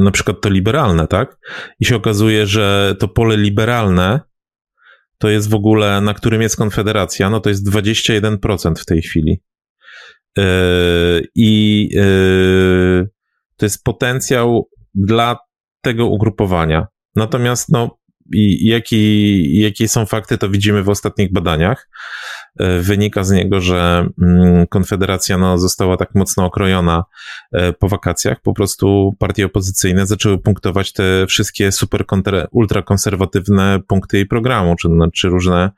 na 0.00 0.10
przykład 0.10 0.40
to 0.40 0.48
liberalne, 0.48 1.06
tak? 1.12 1.38
I 1.80 1.84
się 1.84 1.96
okazuje, 1.96 2.46
że 2.46 2.96
to 2.98 3.08
pole 3.08 3.36
liberalne 3.36 4.20
to 5.18 5.28
jest 5.28 5.50
w 5.50 5.54
ogóle, 5.54 6.00
na 6.00 6.14
którym 6.14 6.42
jest 6.42 6.56
Konfederacja, 6.56 7.30
no 7.30 7.40
to 7.40 7.48
jest 7.50 7.68
21% 7.68 8.74
w 8.74 8.84
tej 8.84 9.02
chwili. 9.02 9.42
Yy, 10.36 10.44
I 11.34 11.88
yy, 11.92 13.08
to 13.56 13.66
jest 13.66 13.84
potencjał 13.84 14.68
dla 14.94 15.38
tego 15.80 16.06
ugrupowania. 16.06 16.86
Natomiast, 17.16 17.68
no, 17.68 17.98
i 18.34 18.68
jaki, 18.68 19.60
jakie 19.60 19.88
są 19.88 20.06
fakty, 20.06 20.38
to 20.38 20.48
widzimy 20.48 20.82
w 20.82 20.88
ostatnich 20.88 21.32
badaniach. 21.32 21.88
E, 22.58 22.80
wynika 22.80 23.24
z 23.24 23.30
niego, 23.30 23.60
że 23.60 24.08
mm, 24.22 24.66
Konfederacja 24.66 25.38
no, 25.38 25.58
została 25.58 25.96
tak 25.96 26.14
mocno 26.14 26.44
okrojona 26.44 27.04
e, 27.52 27.72
po 27.72 27.88
wakacjach. 27.88 28.40
Po 28.40 28.54
prostu 28.54 29.16
partie 29.18 29.46
opozycyjne 29.46 30.06
zaczęły 30.06 30.38
punktować 30.38 30.92
te 30.92 31.26
wszystkie 31.26 31.72
super 31.72 32.04
ultrakonserwatywne 32.50 33.80
punkty 33.88 34.16
jej 34.16 34.26
programu, 34.26 34.76
czy, 34.76 34.88
no, 34.88 35.10
czy 35.10 35.28
różne 35.28 35.70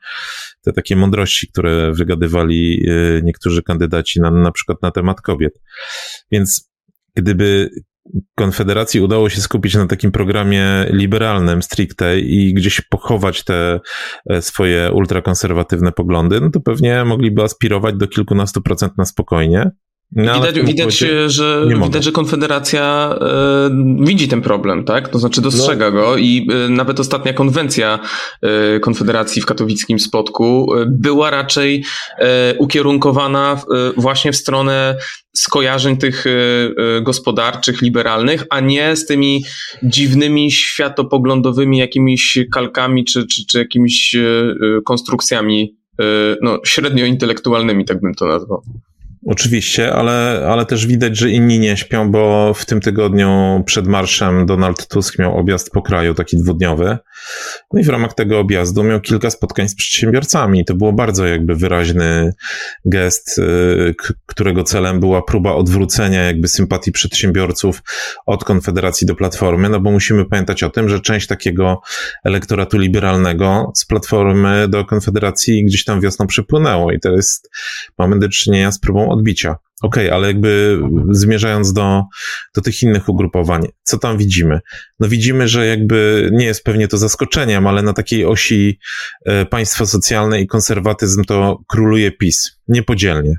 te 0.61 0.73
takie 0.73 0.95
mądrości, 0.95 1.47
które 1.47 1.91
wygadywali 1.91 2.85
e, 2.89 3.21
niektórzy 3.21 3.63
kandydaci 3.63 4.21
na, 4.21 4.31
na 4.31 4.51
przykład 4.51 4.81
na 4.81 4.91
temat 4.91 5.21
kobiet. 5.21 5.61
Więc 6.31 6.71
gdyby 7.15 7.69
Konfederacji 8.35 9.01
udało 9.01 9.29
się 9.29 9.41
skupić 9.41 9.75
na 9.75 9.87
takim 9.87 10.11
programie 10.11 10.65
liberalnym 10.89 11.63
stricte 11.63 12.19
i 12.19 12.53
gdzieś 12.53 12.81
pochować 12.81 13.43
te 13.43 13.79
e, 14.29 14.41
swoje 14.41 14.91
ultrakonserwatywne 14.91 15.91
poglądy, 15.91 16.41
no 16.41 16.49
to 16.49 16.59
pewnie 16.59 17.05
mogliby 17.05 17.43
aspirować 17.43 17.95
do 17.95 18.07
kilkunastu 18.07 18.61
procent 18.61 18.97
na 18.97 19.05
spokojnie. 19.05 19.71
No, 20.11 20.33
widać, 20.33 20.59
widać 20.59 20.97
że, 21.27 21.67
widać, 21.83 22.03
że 22.03 22.11
Konfederacja 22.11 23.15
y, 24.01 24.05
widzi 24.05 24.27
ten 24.27 24.41
problem, 24.41 24.83
tak? 24.83 25.09
To 25.09 25.19
znaczy 25.19 25.41
dostrzega 25.41 25.85
no. 25.85 25.91
go 25.91 26.17
i 26.17 26.47
y, 26.65 26.69
nawet 26.69 26.99
ostatnia 26.99 27.33
konwencja 27.33 27.99
y, 28.75 28.79
Konfederacji 28.79 29.41
w 29.41 29.45
katowickim 29.45 29.99
spotku 29.99 30.71
była 30.87 31.29
raczej 31.29 31.83
ukierunkowana 32.57 33.61
właśnie 33.97 34.31
w 34.31 34.35
stronę 34.35 34.97
skojarzeń 35.35 35.97
tych 35.97 36.25
gospodarczych, 37.01 37.81
liberalnych, 37.81 38.43
a 38.49 38.59
nie 38.59 38.95
z 38.95 39.05
tymi 39.05 39.43
dziwnymi 39.83 40.51
światopoglądowymi 40.51 41.77
jakimiś 41.77 42.39
kalkami 42.53 43.05
czy, 43.05 43.27
czy, 43.27 43.45
czy 43.45 43.59
jakimiś 43.59 44.15
konstrukcjami 44.85 45.75
no, 46.41 46.59
średnio 46.65 47.05
intelektualnymi, 47.05 47.85
tak 47.85 48.01
bym 48.01 48.13
to 48.13 48.25
nazwał. 48.25 48.61
Oczywiście, 49.27 49.93
ale, 49.93 50.45
ale 50.49 50.65
też 50.65 50.87
widać, 50.87 51.17
że 51.17 51.29
inni 51.29 51.59
nie 51.59 51.77
śpią, 51.77 52.11
bo 52.11 52.53
w 52.53 52.65
tym 52.65 52.81
tygodniu 52.81 53.63
przed 53.65 53.87
marszem 53.87 54.45
Donald 54.45 54.87
Tusk 54.87 55.19
miał 55.19 55.37
objazd 55.37 55.71
po 55.71 55.81
kraju, 55.81 56.13
taki 56.13 56.37
dwudniowy. 56.37 56.97
No 57.73 57.79
i 57.79 57.83
w 57.83 57.89
ramach 57.89 58.13
tego 58.13 58.39
objazdu 58.39 58.83
miał 58.83 59.01
kilka 59.01 59.29
spotkań 59.29 59.69
z 59.69 59.75
przedsiębiorcami. 59.75 60.65
To 60.65 60.73
było 60.73 60.93
bardzo 60.93 61.25
jakby 61.25 61.55
wyraźny 61.55 62.33
gest, 62.85 63.37
y, 63.37 63.95
którego 64.25 64.63
celem 64.63 64.99
była 64.99 65.21
próba 65.21 65.53
odwrócenia 65.53 66.23
jakby 66.23 66.47
sympatii 66.47 66.91
przedsiębiorców 66.91 67.83
od 68.25 68.43
Konfederacji 68.43 69.07
do 69.07 69.15
Platformy, 69.15 69.69
no 69.69 69.79
bo 69.79 69.91
musimy 69.91 70.25
pamiętać 70.25 70.63
o 70.63 70.69
tym, 70.69 70.89
że 70.89 70.99
część 70.99 71.27
takiego 71.27 71.81
elektoratu 72.23 72.77
liberalnego 72.77 73.71
z 73.75 73.85
Platformy 73.85 74.67
do 74.67 74.85
Konfederacji 74.85 75.65
gdzieś 75.65 75.83
tam 75.83 76.01
wiosną 76.01 76.27
przypłynęło 76.27 76.91
i 76.91 76.99
jest, 77.15 77.49
mamy 77.97 78.19
do 78.19 78.29
czynienia 78.29 78.71
z 78.71 78.79
próbą 78.79 79.14
odbicia. 79.15 79.55
Okej, 79.81 80.05
okay, 80.07 80.15
ale 80.15 80.27
jakby 80.27 80.79
zmierzając 81.09 81.73
do, 81.73 82.03
do 82.55 82.61
tych 82.61 82.83
innych 82.83 83.09
ugrupowań, 83.09 83.67
co 83.83 83.97
tam 83.97 84.17
widzimy? 84.17 84.59
No 84.99 85.07
widzimy, 85.07 85.47
że 85.47 85.67
jakby 85.67 86.29
nie 86.33 86.45
jest 86.45 86.63
pewnie 86.63 86.87
to 86.87 86.97
zaskoczeniem, 86.97 87.67
ale 87.67 87.81
na 87.81 87.93
takiej 87.93 88.25
osi 88.25 88.79
e, 89.25 89.45
państwo 89.45 89.85
socjalne 89.85 90.41
i 90.41 90.47
konserwatyzm 90.47 91.23
to 91.23 91.63
króluje 91.67 92.11
PiS. 92.11 92.51
Niepodzielnie. 92.67 93.35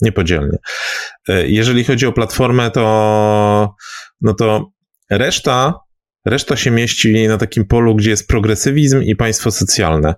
Niepodzielnie. 0.00 0.58
E, 1.28 1.48
jeżeli 1.48 1.84
chodzi 1.84 2.06
o 2.06 2.12
platformę, 2.12 2.70
to, 2.70 3.74
no 4.20 4.34
to 4.34 4.70
reszta 5.10 5.74
Reszta 6.28 6.56
się 6.56 6.70
mieści 6.70 7.28
na 7.28 7.38
takim 7.38 7.64
polu, 7.64 7.94
gdzie 7.94 8.10
jest 8.10 8.28
progresywizm 8.28 9.02
i 9.02 9.16
państwo 9.16 9.50
socjalne. 9.50 10.14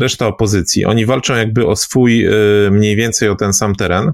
Reszta 0.00 0.26
opozycji. 0.26 0.84
Oni 0.84 1.06
walczą 1.06 1.34
jakby 1.34 1.66
o 1.66 1.76
swój, 1.76 2.24
e, 2.26 2.30
mniej 2.70 2.96
więcej 2.96 3.28
o 3.28 3.34
ten 3.34 3.52
sam 3.52 3.74
teren. 3.74 4.12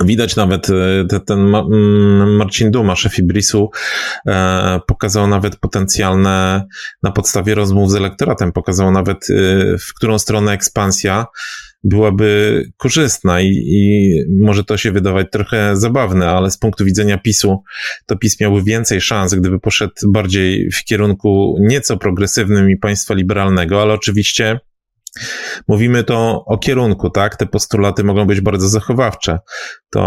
Widać 0.00 0.36
nawet 0.36 0.70
e, 0.70 1.20
ten 1.26 1.54
mm, 1.54 2.36
Marcin 2.36 2.70
Duma, 2.70 2.96
szef 2.96 3.18
Ibrisu, 3.18 3.70
e, 4.26 4.80
pokazał 4.86 5.26
nawet 5.26 5.56
potencjalne, 5.56 6.64
na 7.02 7.12
podstawie 7.12 7.54
rozmów 7.54 7.90
z 7.90 7.94
elektoratem, 7.94 8.52
pokazał 8.52 8.92
nawet 8.92 9.30
e, 9.30 9.34
w 9.78 9.94
którą 9.94 10.18
stronę 10.18 10.52
ekspansja 10.52 11.26
byłaby 11.84 12.62
korzystna 12.76 13.40
i, 13.40 13.48
i 13.48 14.14
może 14.28 14.64
to 14.64 14.76
się 14.76 14.92
wydawać 14.92 15.26
trochę 15.32 15.76
zabawne, 15.76 16.30
ale 16.30 16.50
z 16.50 16.58
punktu 16.58 16.84
widzenia 16.84 17.18
PiSu 17.18 17.62
to 18.06 18.16
PiS 18.16 18.40
miałby 18.40 18.62
więcej 18.62 19.00
szans, 19.00 19.34
gdyby 19.34 19.60
poszedł 19.60 19.92
bardziej 20.08 20.70
w 20.70 20.84
kierunku 20.84 21.56
nieco 21.60 21.96
progresywnym 21.96 22.70
i 22.70 22.76
państwa 22.76 23.14
liberalnego, 23.14 23.82
ale 23.82 23.94
oczywiście 23.94 24.60
Mówimy 25.68 26.04
to 26.04 26.44
o 26.44 26.58
kierunku, 26.58 27.10
tak? 27.10 27.36
Te 27.36 27.46
postulaty 27.46 28.04
mogą 28.04 28.26
być 28.26 28.40
bardzo 28.40 28.68
zachowawcze. 28.68 29.38
To 29.90 30.00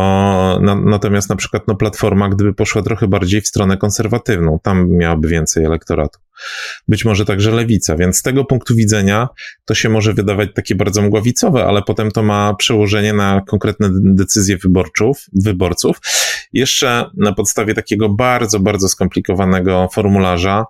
na, 0.61 0.75
natomiast 0.75 1.29
na 1.29 1.35
przykład 1.35 1.63
no, 1.67 1.75
Platforma, 1.75 2.29
gdyby 2.29 2.53
poszła 2.53 2.81
trochę 2.81 3.07
bardziej 3.07 3.41
w 3.41 3.47
stronę 3.47 3.77
konserwatywną, 3.77 4.59
tam 4.63 4.89
miałaby 4.89 5.27
więcej 5.27 5.65
elektoratu. 5.65 6.19
Być 6.87 7.05
może 7.05 7.25
także 7.25 7.51
lewica, 7.51 7.95
więc 7.95 8.17
z 8.17 8.21
tego 8.21 8.45
punktu 8.45 8.75
widzenia 8.75 9.29
to 9.65 9.75
się 9.75 9.89
może 9.89 10.13
wydawać 10.13 10.49
takie 10.55 10.75
bardzo 10.75 11.01
mgławicowe, 11.01 11.65
ale 11.65 11.81
potem 11.81 12.11
to 12.11 12.23
ma 12.23 12.53
przełożenie 12.53 13.13
na 13.13 13.41
konkretne 13.47 13.89
decyzje 13.93 14.57
wyborców, 14.57 15.25
wyborców. 15.33 15.97
Jeszcze 16.53 17.09
na 17.17 17.33
podstawie 17.33 17.73
takiego 17.73 18.09
bardzo, 18.09 18.59
bardzo 18.59 18.89
skomplikowanego 18.89 19.89
formularza 19.93 20.65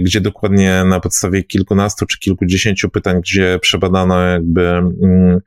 gdzie 0.00 0.20
dokładnie 0.20 0.84
na 0.84 1.00
podstawie 1.00 1.44
kilkunastu 1.44 2.06
czy 2.06 2.18
kilkudziesięciu 2.18 2.90
pytań, 2.90 3.20
gdzie 3.20 3.58
przebadano 3.62 4.20
jakby 4.20 4.68
mm, 4.68 5.40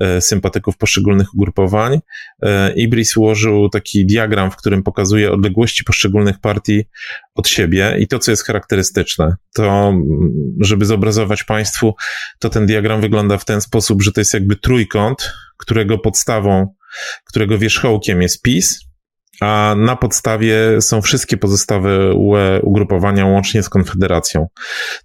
e, 0.00 0.20
sympatyków 0.20 0.76
poszczególnych 0.76 1.34
ugrupowań, 1.34 1.98
e, 2.42 2.72
Ibris 2.74 3.16
ułożył 3.16 3.68
taki 3.68 4.06
diagram, 4.06 4.50
w 4.50 4.56
którym 4.56 4.82
pokazuje 4.82 5.32
odległości 5.32 5.84
poszczególnych 5.84 6.40
partii 6.40 6.84
od 7.34 7.48
siebie 7.48 7.96
i 7.98 8.08
to, 8.08 8.18
co 8.18 8.30
jest 8.30 8.44
charakterystyczne. 8.44 9.36
To, 9.54 9.88
mm, 9.88 10.02
żeby 10.60 10.84
zobrazować 10.84 11.44
Państwu, 11.44 11.94
to 12.38 12.50
ten 12.50 12.66
diagram 12.66 13.00
wygląda 13.00 13.38
w 13.38 13.44
ten 13.44 13.60
sposób, 13.60 14.02
że 14.02 14.12
to 14.12 14.20
jest 14.20 14.34
jakby 14.34 14.56
trójkąt, 14.56 15.32
którego 15.56 15.98
podstawą, 15.98 16.74
którego 17.24 17.58
wierzchołkiem 17.58 18.22
jest 18.22 18.42
PiS, 18.42 18.93
a 19.40 19.74
na 19.78 19.96
podstawie 19.96 20.80
są 20.80 21.02
wszystkie 21.02 21.36
pozostałe 21.36 22.14
ugrupowania 22.62 23.26
łącznie 23.26 23.62
z 23.62 23.68
Konfederacją. 23.68 24.48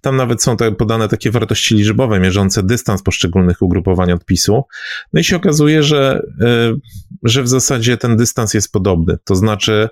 Tam 0.00 0.16
nawet 0.16 0.42
są 0.42 0.56
te 0.56 0.72
podane 0.72 1.08
takie 1.08 1.30
wartości 1.30 1.74
liczbowe 1.74 2.20
mierzące 2.20 2.62
dystans 2.62 3.02
poszczególnych 3.02 3.62
ugrupowań 3.62 4.12
od 4.12 4.24
PiSu. 4.24 4.62
No 5.12 5.20
i 5.20 5.24
się 5.24 5.36
okazuje, 5.36 5.82
że, 5.82 6.22
e, 6.40 6.72
że 7.22 7.42
w 7.42 7.48
zasadzie 7.48 7.96
ten 7.96 8.16
dystans 8.16 8.54
jest 8.54 8.72
podobny. 8.72 9.16
To 9.24 9.36
znaczy, 9.36 9.88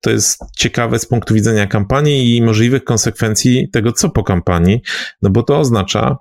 to 0.00 0.10
jest 0.10 0.40
ciekawe 0.56 0.98
z 0.98 1.06
punktu 1.06 1.34
widzenia 1.34 1.66
kampanii 1.66 2.36
i 2.36 2.42
możliwych 2.42 2.84
konsekwencji 2.84 3.68
tego, 3.72 3.92
co 3.92 4.10
po 4.10 4.24
kampanii, 4.24 4.82
no 5.22 5.30
bo 5.30 5.42
to 5.42 5.58
oznacza, 5.58 6.16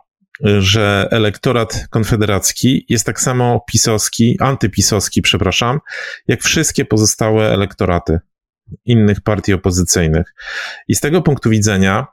że 0.60 1.08
elektorat 1.12 1.88
konfederacki 1.90 2.86
jest 2.90 3.06
tak 3.06 3.22
samo 3.22 3.66
pisowski, 3.68 4.38
antypisowski, 4.40 5.22
przepraszam, 5.22 5.80
jak 6.28 6.44
wszystkie 6.44 6.86
pozostałe 6.86 7.54
elektoraty 7.54 8.20
innych 8.86 9.22
partii 9.22 9.54
opozycyjnych. 9.54 10.34
I 10.88 10.96
z 10.96 11.00
tego 11.00 11.22
punktu 11.22 11.50
widzenia 11.50 12.08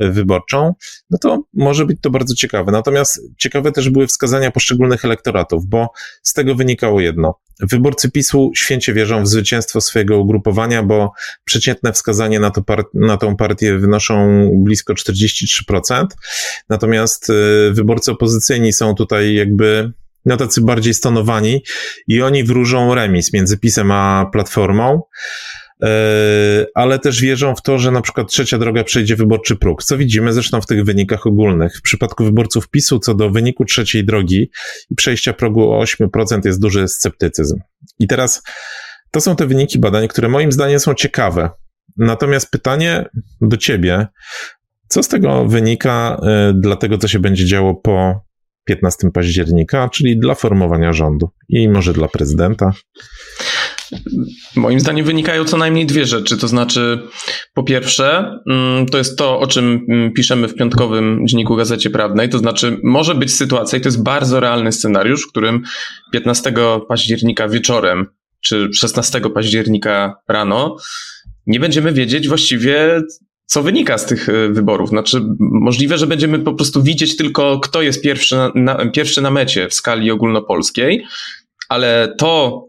wyborczą, 0.00 0.74
no 1.10 1.18
to 1.18 1.42
może 1.54 1.86
być 1.86 1.98
to 2.00 2.10
bardzo 2.10 2.34
ciekawe. 2.34 2.72
Natomiast 2.72 3.20
ciekawe 3.38 3.72
też 3.72 3.90
były 3.90 4.06
wskazania 4.06 4.50
poszczególnych 4.50 5.04
elektoratów, 5.04 5.66
bo 5.66 5.90
z 6.22 6.32
tego 6.32 6.54
wynikało 6.54 7.00
jedno. 7.00 7.34
Wyborcy 7.60 8.10
PiSu 8.10 8.50
święcie 8.56 8.94
wierzą 8.94 9.22
w 9.22 9.28
zwycięstwo 9.28 9.80
swojego 9.80 10.18
ugrupowania, 10.18 10.82
bo 10.82 11.12
przeciętne 11.44 11.92
wskazanie 11.92 12.40
na, 12.40 12.50
to 12.50 12.62
par- 12.62 12.84
na 12.94 13.16
tą 13.16 13.36
partię 13.36 13.78
wynoszą 13.78 14.48
blisko 14.54 14.94
43%. 14.94 16.06
Natomiast 16.68 17.30
y, 17.30 17.72
wyborcy 17.72 18.12
opozycyjni 18.12 18.72
są 18.72 18.94
tutaj 18.94 19.34
jakby 19.34 19.92
no 20.24 20.36
tacy 20.36 20.60
bardziej 20.60 20.94
stonowani 20.94 21.62
i 22.08 22.22
oni 22.22 22.44
wróżą 22.44 22.94
remis 22.94 23.32
między 23.32 23.58
PiSem 23.58 23.90
a 23.90 24.26
Platformą. 24.32 25.02
E, 25.82 26.66
ale 26.74 26.98
też 26.98 27.20
wierzą 27.20 27.54
w 27.54 27.62
to, 27.62 27.78
że 27.78 27.90
na 27.90 28.00
przykład 28.00 28.28
trzecia 28.28 28.58
droga 28.58 28.84
przejdzie 28.84 29.16
wyborczy 29.16 29.56
próg, 29.56 29.82
co 29.82 29.98
widzimy 29.98 30.32
zresztą 30.32 30.60
w 30.60 30.66
tych 30.66 30.84
wynikach 30.84 31.26
ogólnych. 31.26 31.78
W 31.78 31.82
przypadku 31.82 32.24
wyborców 32.24 32.68
PiSu 32.68 32.98
co 32.98 33.14
do 33.14 33.30
wyniku 33.30 33.64
trzeciej 33.64 34.04
drogi 34.04 34.50
i 34.90 34.94
przejścia 34.94 35.32
progu 35.32 35.72
o 35.72 35.84
8% 35.84 36.40
jest 36.44 36.60
duży 36.60 36.88
sceptycyzm. 36.88 37.58
I 37.98 38.06
teraz 38.06 38.42
to 39.10 39.20
są 39.20 39.36
te 39.36 39.46
wyniki 39.46 39.78
badań, 39.78 40.08
które 40.08 40.28
moim 40.28 40.52
zdaniem 40.52 40.80
są 40.80 40.94
ciekawe. 40.94 41.50
Natomiast 41.96 42.50
pytanie 42.50 43.04
do 43.40 43.56
ciebie, 43.56 44.06
co 44.88 45.02
z 45.02 45.08
tego 45.08 45.44
wynika 45.44 46.20
e, 46.22 46.52
dla 46.54 46.76
tego, 46.76 46.98
co 46.98 47.08
się 47.08 47.18
będzie 47.18 47.46
działo 47.46 47.74
po 47.74 48.28
15 48.64 49.10
października, 49.10 49.88
czyli 49.88 50.18
dla 50.18 50.34
formowania 50.34 50.92
rządu 50.92 51.30
i 51.48 51.68
może 51.68 51.92
dla 51.92 52.08
prezydenta? 52.08 52.72
Moim 54.56 54.80
zdaniem 54.80 55.06
wynikają 55.06 55.44
co 55.44 55.56
najmniej 55.56 55.86
dwie 55.86 56.06
rzeczy. 56.06 56.36
To 56.36 56.48
znaczy, 56.48 56.98
po 57.54 57.62
pierwsze, 57.62 58.38
mm, 58.50 58.86
to 58.86 58.98
jest 58.98 59.18
to, 59.18 59.40
o 59.40 59.46
czym 59.46 59.86
mm, 59.88 60.12
piszemy 60.12 60.48
w 60.48 60.54
piątkowym 60.54 61.26
dzienniku 61.26 61.56
Gazecie 61.56 61.90
Prawnej. 61.90 62.28
To 62.28 62.38
znaczy, 62.38 62.80
może 62.82 63.14
być 63.14 63.34
sytuacja, 63.34 63.78
i 63.78 63.80
to 63.80 63.88
jest 63.88 64.02
bardzo 64.02 64.40
realny 64.40 64.72
scenariusz, 64.72 65.22
w 65.22 65.30
którym 65.30 65.62
15 66.12 66.52
października 66.88 67.48
wieczorem 67.48 68.06
czy 68.40 68.68
16 68.74 69.20
października 69.20 70.14
rano 70.28 70.76
nie 71.46 71.60
będziemy 71.60 71.92
wiedzieć 71.92 72.28
właściwie, 72.28 73.02
co 73.46 73.62
wynika 73.62 73.98
z 73.98 74.06
tych 74.06 74.28
e, 74.28 74.48
wyborów. 74.48 74.88
Znaczy, 74.88 75.20
możliwe, 75.38 75.98
że 75.98 76.06
będziemy 76.06 76.38
po 76.38 76.54
prostu 76.54 76.82
widzieć 76.82 77.16
tylko, 77.16 77.60
kto 77.60 77.82
jest 77.82 78.02
pierwszy 78.02 78.36
na, 78.36 78.52
na, 78.54 78.90
pierwszy 78.90 79.22
na 79.22 79.30
mecie 79.30 79.68
w 79.68 79.74
skali 79.74 80.10
ogólnopolskiej, 80.10 81.04
ale 81.68 82.14
to, 82.18 82.64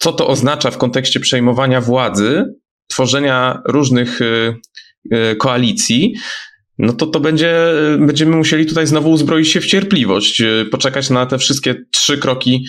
co 0.00 0.12
to 0.12 0.28
oznacza 0.28 0.70
w 0.70 0.78
kontekście 0.78 1.20
przejmowania 1.20 1.80
władzy, 1.80 2.54
tworzenia 2.86 3.62
różnych 3.66 4.20
y, 4.20 4.54
y, 5.14 5.36
koalicji, 5.36 6.14
no 6.78 6.92
to 6.92 7.06
to 7.06 7.20
będzie, 7.20 7.56
będziemy 7.98 8.36
musieli 8.36 8.66
tutaj 8.66 8.86
znowu 8.86 9.10
uzbroić 9.10 9.48
się 9.48 9.60
w 9.60 9.66
cierpliwość, 9.66 10.40
y, 10.40 10.66
poczekać 10.70 11.10
na 11.10 11.26
te 11.26 11.38
wszystkie 11.38 11.74
trzy 11.90 12.18
kroki, 12.18 12.66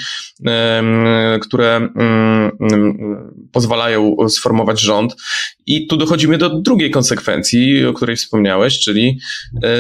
które 1.42 1.76
mm, 1.76 2.52
pozwalają 3.52 4.16
sformować 4.30 4.82
rząd. 4.82 5.16
I 5.66 5.88
tu 5.88 5.98
dochodzimy 5.98 6.38
do 6.38 6.62
drugiej 6.62 6.92
konsekwencji, 6.92 7.86
o 7.86 7.94
której 7.94 8.16
wspomniałeś, 8.16 8.80
czyli 8.80 9.20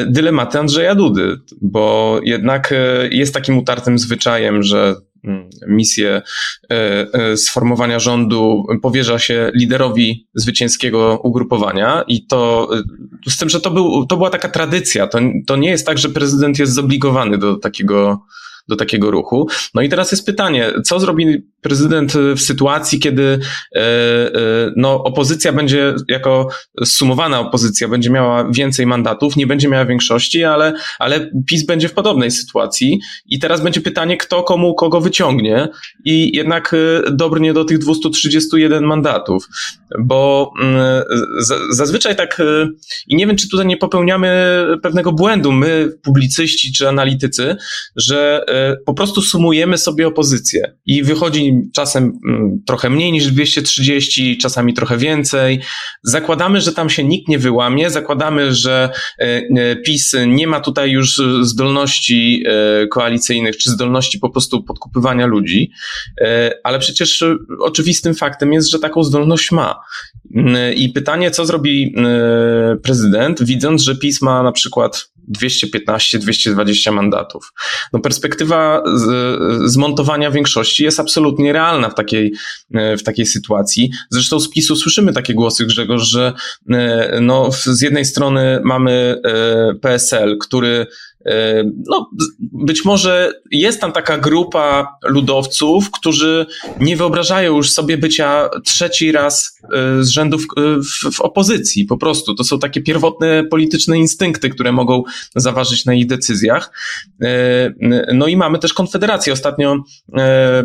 dylematy 0.08 0.60
Andrzeja 0.60 0.96
Dudy, 0.96 1.38
bo 1.62 2.20
jednak 2.24 2.74
jest 3.12 3.34
takim 3.34 3.58
utartym 3.58 4.00
zwyczajem, 4.00 4.64
że 4.64 4.96
Mm, 4.96 5.11
misję 5.68 6.22
e, 6.72 7.08
e, 7.14 7.38
sformowania 7.38 8.00
rządu 8.00 8.66
powierza 8.82 9.20
się 9.20 9.52
liderowi 9.56 10.28
zwycięskiego 10.36 11.20
ugrupowania 11.24 12.04
i 12.08 12.26
to 12.26 12.70
z 13.28 13.38
tym, 13.38 13.50
że 13.50 13.62
to, 13.62 13.72
był, 13.72 14.06
to 14.06 14.18
była 14.18 14.30
taka 14.30 14.50
tradycja. 14.50 15.08
To, 15.08 15.20
to 15.48 15.56
nie 15.56 15.70
jest 15.70 15.86
tak, 15.86 15.98
że 15.98 16.10
prezydent 16.10 16.60
jest 16.60 16.74
zobligowany 16.74 17.38
do 17.38 17.56
takiego 17.56 18.26
do 18.72 18.76
takiego 18.76 19.12
ruchu. 19.12 19.48
No 19.76 19.82
i 19.82 19.90
teraz 19.90 20.12
jest 20.12 20.26
pytanie, 20.26 20.72
co 20.86 21.00
zrobi 21.00 21.44
prezydent 21.62 22.14
w 22.14 22.40
sytuacji, 22.40 23.00
kiedy 23.00 23.40
e, 23.76 23.80
e, 23.80 24.32
no, 24.76 25.04
opozycja 25.04 25.54
będzie, 25.54 25.94
jako 26.08 26.48
sumowana 26.86 27.40
opozycja, 27.40 27.88
będzie 27.88 28.10
miała 28.10 28.52
więcej 28.52 28.86
mandatów, 28.86 29.36
nie 29.36 29.48
będzie 29.48 29.68
miała 29.68 29.86
większości, 29.86 30.44
ale, 30.44 30.74
ale 31.00 31.32
PiS 31.48 31.66
będzie 31.66 31.90
w 31.90 31.94
podobnej 31.94 32.32
sytuacji. 32.32 33.00
I 33.26 33.40
teraz 33.40 33.62
będzie 33.62 33.82
pytanie, 33.82 34.18
kto 34.18 34.44
komu 34.44 34.76
kogo 34.76 35.02
wyciągnie 35.02 35.68
i 36.06 36.36
jednak 36.36 36.74
e, 36.74 37.12
dobrnie 37.12 37.54
do 37.54 37.66
tych 37.66 37.78
231 37.78 38.84
mandatów. 38.84 39.48
Bo 40.00 40.52
mm, 40.62 41.04
zazwyczaj 41.70 42.16
tak, 42.16 42.42
i 43.08 43.16
nie 43.16 43.28
wiem, 43.28 43.36
czy 43.36 43.50
tutaj 43.50 43.66
nie 43.68 43.78
popełniamy 43.78 44.32
pewnego 44.84 45.12
błędu, 45.12 45.52
my, 45.52 45.94
publicyści 46.04 46.74
czy 46.74 46.90
analitycy, 46.90 47.56
że 47.96 48.46
po 48.86 48.94
prostu 48.94 49.22
sumujemy 49.22 49.78
sobie 49.78 50.08
opozycję 50.08 50.76
i 50.86 51.04
wychodzi 51.04 51.54
czasem 51.74 52.20
mm, 52.28 52.62
trochę 52.66 52.90
mniej 52.90 53.12
niż 53.12 53.28
230, 53.28 54.38
czasami 54.38 54.74
trochę 54.74 54.98
więcej. 54.98 55.60
Zakładamy, 56.04 56.62
że 56.62 56.74
tam 56.74 56.90
się 56.90 57.04
nikt 57.04 57.28
nie 57.28 57.40
wyłamie, 57.40 57.90
zakładamy, 57.90 58.54
że 58.56 58.90
e, 59.20 59.24
e, 59.24 59.76
PiS 59.76 60.16
nie 60.28 60.48
ma 60.48 60.60
tutaj 60.60 60.92
już 60.92 61.22
zdolności 61.42 62.44
e, 62.48 62.88
koalicyjnych, 62.88 63.58
czy 63.58 63.72
zdolności 63.72 64.20
po 64.20 64.30
prostu 64.30 64.64
podkupywania 64.64 65.26
ludzi, 65.26 65.72
ale 66.64 66.80
przecież 66.80 67.24
oczywistym 67.60 68.16
faktem 68.16 68.54
jest, 68.54 68.70
że 68.70 68.80
taką 68.80 69.04
zdolność 69.04 69.52
ma. 69.52 69.80
Mm, 70.36 70.74
I 70.76 70.90
pytanie, 70.90 71.32
co 71.32 71.46
zrobi 71.46 71.96
prezydent, 72.84 73.44
widząc, 73.44 73.82
że 73.82 73.96
PiS 73.96 74.22
ma 74.22 74.44
na 74.44 74.52
przykład 74.52 75.11
215-220 75.32 76.92
mandatów. 76.92 77.54
No 77.94 78.00
perspektywa 78.00 78.84
zmontowania 79.66 80.32
większości 80.32 80.84
jest 80.84 81.00
absolutnie 81.00 81.54
realna 81.54 81.90
w 81.90 81.96
takiej, 81.96 82.34
e, 82.74 82.98
w 82.98 83.04
takiej 83.04 83.26
sytuacji. 83.26 83.92
Zresztą 84.10 84.40
z 84.40 84.50
PiSu 84.50 84.76
słyszymy 84.76 85.14
takie 85.14 85.34
głosy, 85.34 85.66
Grzegorz, 85.66 86.10
że 86.10 86.34
e, 86.70 87.20
no, 87.22 87.50
z 87.52 87.82
jednej 87.82 88.06
strony 88.06 88.62
mamy 88.64 89.22
e, 89.26 89.74
PSL, 89.76 90.38
który 90.38 90.88
no, 91.90 92.10
być 92.40 92.86
może 92.86 93.34
jest 93.52 93.82
tam 93.82 93.92
taka 93.92 94.18
grupa 94.18 94.98
ludowców, 95.04 95.92
którzy 95.92 96.46
nie 96.80 96.98
wyobrażają 96.98 97.56
już 97.56 97.72
sobie 97.72 97.98
bycia 97.98 98.50
trzeci 98.66 99.12
raz 99.12 99.60
e, 99.64 100.04
z 100.04 100.10
rzędu 100.10 100.38
w, 100.38 100.46
w, 100.58 101.16
w, 101.16 101.22
opozycji. 101.22 101.86
Po 101.86 101.98
prostu 101.98 102.36
to 102.36 102.44
są 102.44 102.60
takie 102.60 102.82
pierwotne 102.82 103.44
polityczne 103.44 103.98
instynkty, 103.98 104.50
które 104.50 104.72
mogą 104.72 105.04
zaważyć 105.36 105.86
na 105.86 105.94
ich 105.94 106.08
decyzjach. 106.08 106.72
E, 107.22 107.74
no 108.14 108.28
i 108.28 108.38
mamy 108.38 108.60
też 108.60 108.74
Konfederację. 108.74 109.34
Ostatnio 109.34 109.84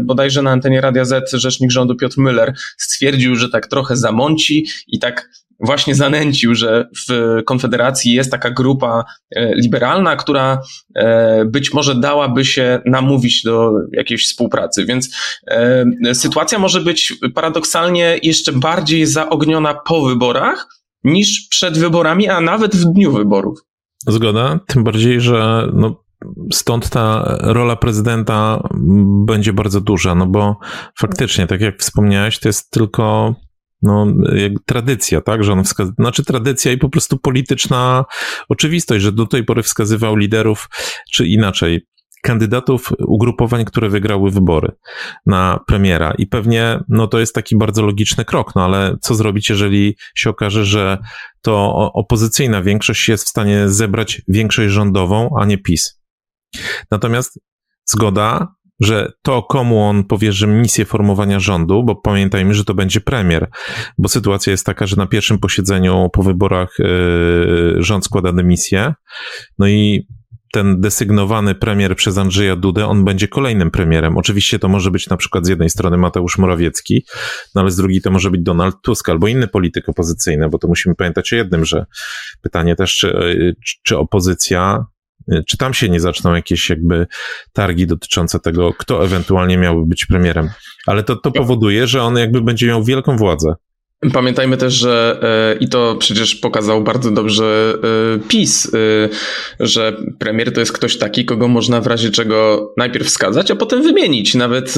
bodajże 0.01 0.43
na 0.43 0.51
antenie 0.51 0.81
Radia 0.81 1.05
Z 1.05 1.33
rzecznik 1.33 1.71
rządu 1.71 1.97
Piotr 1.97 2.17
Müller 2.17 2.53
stwierdził, 2.77 3.37
że 3.37 3.49
tak 3.49 3.67
trochę 3.67 3.97
zamąci 3.97 4.67
i 4.89 4.99
tak 4.99 5.31
właśnie 5.61 5.95
zanęcił, 5.95 6.55
że 6.55 6.89
w 7.09 7.43
Konfederacji 7.45 8.13
jest 8.13 8.31
taka 8.31 8.51
grupa 8.51 9.05
e, 9.37 9.55
liberalna, 9.55 10.17
która 10.17 10.61
e, 10.95 11.45
być 11.45 11.75
może 11.75 11.95
dałaby 11.95 12.45
się 12.45 12.81
namówić 12.85 13.43
do 13.43 13.73
jakiejś 13.93 14.25
współpracy. 14.25 14.85
Więc 14.85 15.17
e, 15.47 16.15
sytuacja 16.15 16.59
może 16.59 16.81
być 16.81 17.15
paradoksalnie 17.35 18.19
jeszcze 18.23 18.53
bardziej 18.53 19.07
zaogniona 19.07 19.75
po 19.75 20.07
wyborach 20.07 20.69
niż 21.05 21.47
przed 21.51 21.79
wyborami, 21.79 22.29
a 22.29 22.41
nawet 22.41 22.77
w 22.77 22.85
dniu 22.85 23.13
wyborów. 23.13 23.59
Zgoda, 24.07 24.61
tym 24.67 24.85
bardziej, 24.85 25.21
że 25.21 25.69
no, 25.75 26.05
stąd 26.53 26.91
ta 26.91 27.37
rola 27.41 27.77
prezydenta 27.77 28.69
będzie 29.27 29.53
bardzo 29.53 29.81
duża, 29.81 30.15
no 30.15 30.27
bo 30.27 30.59
faktycznie, 30.99 31.47
tak 31.47 31.61
jak 31.61 31.79
wspomniałeś, 31.79 32.39
to 32.39 32.49
jest 32.49 32.71
tylko 32.71 33.35
no, 33.87 34.07
tradycja, 34.67 35.21
tak, 35.21 35.45
że 35.45 35.53
on 35.53 35.65
wskazuje, 35.65 35.95
znaczy 35.99 36.25
tradycja 36.25 36.73
i 36.73 36.79
po 36.79 36.89
prostu 36.89 37.19
polityczna 37.19 38.05
oczywistość, 38.49 39.05
że 39.05 39.13
do 39.13 39.27
tej 39.27 39.45
pory 39.45 39.63
wskazywał 39.63 40.17
liderów, 40.17 40.69
czy 41.13 41.27
inaczej, 41.27 41.87
kandydatów 42.23 42.93
ugrupowań, 42.99 43.65
które 43.65 43.89
wygrały 43.89 44.31
wybory 44.31 44.73
na 45.27 45.61
premiera. 45.67 46.15
I 46.19 46.27
pewnie, 46.27 46.81
no 46.89 47.07
to 47.07 47.19
jest 47.19 47.35
taki 47.35 47.57
bardzo 47.57 47.83
logiczny 47.83 48.25
krok, 48.25 48.55
no 48.57 48.65
ale 48.65 48.97
co 49.01 49.15
zrobić, 49.15 49.49
jeżeli 49.51 49.97
się 50.15 50.31
okaże, 50.31 50.65
że 50.65 50.99
to 51.43 51.73
opozycyjna 51.93 52.63
większość 52.63 53.09
jest 53.09 53.25
w 53.25 53.29
stanie 53.29 53.69
zebrać 53.69 54.23
większość 54.29 54.73
rządową, 54.73 55.37
a 55.39 55.45
nie 55.45 55.59
PiS. 55.59 56.01
Natomiast 56.91 57.41
zgoda, 57.85 58.55
że 58.81 59.13
to, 59.23 59.43
komu 59.43 59.83
on 59.83 60.05
powierzy 60.05 60.47
misję 60.47 60.85
formowania 60.85 61.41
rządu, 61.41 61.85
bo 61.85 61.97
pamiętajmy, 61.97 62.55
że 62.55 62.65
to 62.65 62.75
będzie 62.75 63.01
premier, 63.01 63.51
bo 63.99 64.09
sytuacja 64.09 64.51
jest 64.51 64.67
taka, 64.67 64.87
że 64.87 64.97
na 64.97 65.07
pierwszym 65.07 65.39
posiedzeniu 65.39 66.09
po 66.13 66.23
wyborach 66.23 66.77
yy, 66.79 67.77
rząd 67.79 68.05
składa 68.05 68.33
dymisję, 68.33 68.95
no 69.59 69.69
i 69.69 70.07
ten 70.53 70.81
desygnowany 70.81 71.55
premier 71.55 71.97
przez 71.97 72.19
Andrzeja 72.19 72.57
Dudę, 72.57 72.87
on 72.87 73.05
będzie 73.05 73.29
kolejnym 73.29 73.71
premierem. 73.71 74.17
Oczywiście 74.17 74.59
to 74.59 74.69
może 74.69 74.91
być 74.91 75.09
na 75.09 75.17
przykład 75.17 75.47
z 75.47 75.49
jednej 75.49 75.71
strony 75.71 75.97
Mateusz 75.97 76.39
Morawiecki, 76.39 77.05
no 77.55 77.61
ale 77.61 77.71
z 77.71 77.77
drugiej 77.77 78.01
to 78.01 78.11
może 78.11 78.31
być 78.31 78.43
Donald 78.43 78.77
Tusk 78.83 79.09
albo 79.09 79.29
inny 79.29 79.49
polityk 79.49 79.89
opozycyjny, 79.89 80.49
bo 80.49 80.59
to 80.59 80.69
musimy 80.69 80.95
pamiętać 80.95 81.33
o 81.33 81.37
jednym, 81.37 81.65
że 81.65 81.87
pytanie 82.43 82.77
też, 82.77 82.97
czy, 82.97 83.55
czy 83.85 83.99
opozycja 83.99 84.85
czy 85.47 85.57
tam 85.57 85.75
się 85.75 85.89
nie 85.89 86.01
zaczną 86.01 86.35
jakieś 86.35 86.71
jakby 86.71 87.07
targi 87.53 87.87
dotyczące 87.87 88.41
tego, 88.41 88.73
kto 88.79 89.05
ewentualnie 89.05 89.59
miałby 89.59 89.87
być 89.87 90.07
premierem. 90.07 90.51
Ale 90.87 91.03
to, 91.03 91.17
to 91.17 91.31
powoduje, 91.31 91.87
że 91.87 92.03
on 92.03 92.17
jakby 92.17 92.41
będzie 92.41 92.67
miał 92.67 92.85
wielką 92.85 93.17
władzę. 93.17 93.55
Pamiętajmy 94.13 94.57
też, 94.57 94.75
że 94.75 95.19
e, 95.23 95.59
i 95.59 95.69
to 95.69 95.97
przecież 95.99 96.35
pokazał 96.35 96.83
bardzo 96.83 97.11
dobrze 97.11 97.75
e, 98.15 98.19
PiS, 98.29 98.75
e, 98.75 99.09
że 99.61 99.97
premier 100.19 100.53
to 100.53 100.61
jest 100.61 100.73
ktoś 100.73 100.99
taki, 100.99 101.25
kogo 101.25 101.49
można 101.49 101.81
w 101.81 101.87
razie 101.87 102.11
czego 102.11 102.69
najpierw 102.77 103.07
wskazać, 103.07 103.51
a 103.51 103.57
potem 103.57 103.83
wymienić, 103.83 104.35
nawet 104.35 104.75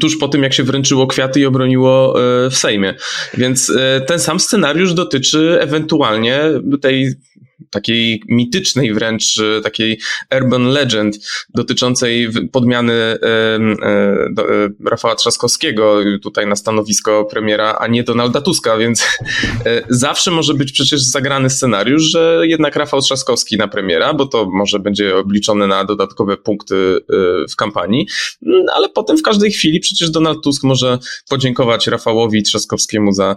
tuż 0.00 0.16
po 0.18 0.28
tym, 0.28 0.42
jak 0.42 0.52
się 0.52 0.62
wręczyło 0.62 1.06
kwiaty 1.06 1.40
i 1.40 1.46
obroniło 1.46 2.14
w 2.50 2.56
Sejmie. 2.56 2.94
Więc 3.34 3.72
ten 4.06 4.18
sam 4.20 4.40
scenariusz 4.40 4.94
dotyczy 4.94 5.58
ewentualnie 5.60 6.40
tej 6.82 7.14
takiej 7.70 8.22
mitycznej 8.28 8.94
wręcz, 8.94 9.40
e, 9.40 9.60
takiej 9.60 9.98
urban 10.36 10.68
legend 10.68 11.16
dotyczącej 11.54 12.28
podmiany 12.52 12.92
e, 12.92 13.16
e, 13.22 14.18
Rafała 14.86 15.14
Trzaskowskiego 15.14 15.96
tutaj 16.22 16.46
na 16.46 16.56
stanowisko 16.56 17.24
premiera, 17.24 17.76
a 17.80 17.86
nie 17.86 18.02
Donalda 18.02 18.40
Tuska, 18.40 18.76
więc 18.76 19.06
zawsze 19.88 20.30
może 20.30 20.54
być 20.54 20.72
przecież 20.72 21.00
zagrany 21.00 21.50
scenariusz, 21.50 22.02
że 22.02 22.42
jednak 22.42 22.76
Rafał 22.76 23.00
Trzaskowski 23.00 23.56
na 23.56 23.68
premiera, 23.68 24.14
bo 24.14 24.26
to 24.26 24.50
może 24.50 24.78
będzie 24.78 25.16
obliczone 25.16 25.66
na 25.66 25.84
dodatkowe 25.84 26.36
punkty 26.36 26.98
w 27.50 27.56
kampanii, 27.56 28.06
mm, 28.46 28.64
ale 28.74 28.88
potem 28.88 29.18
w 29.18 29.22
każdej 29.22 29.50
chwili 29.50 29.80
przecież 29.80 30.10
Donald 30.10 30.44
Tusk 30.44 30.64
może 30.64 30.98
podziękować 31.28 31.86
Rafałowi 31.86 32.42
Trzaskowskiemu 32.42 33.12
za 33.12 33.36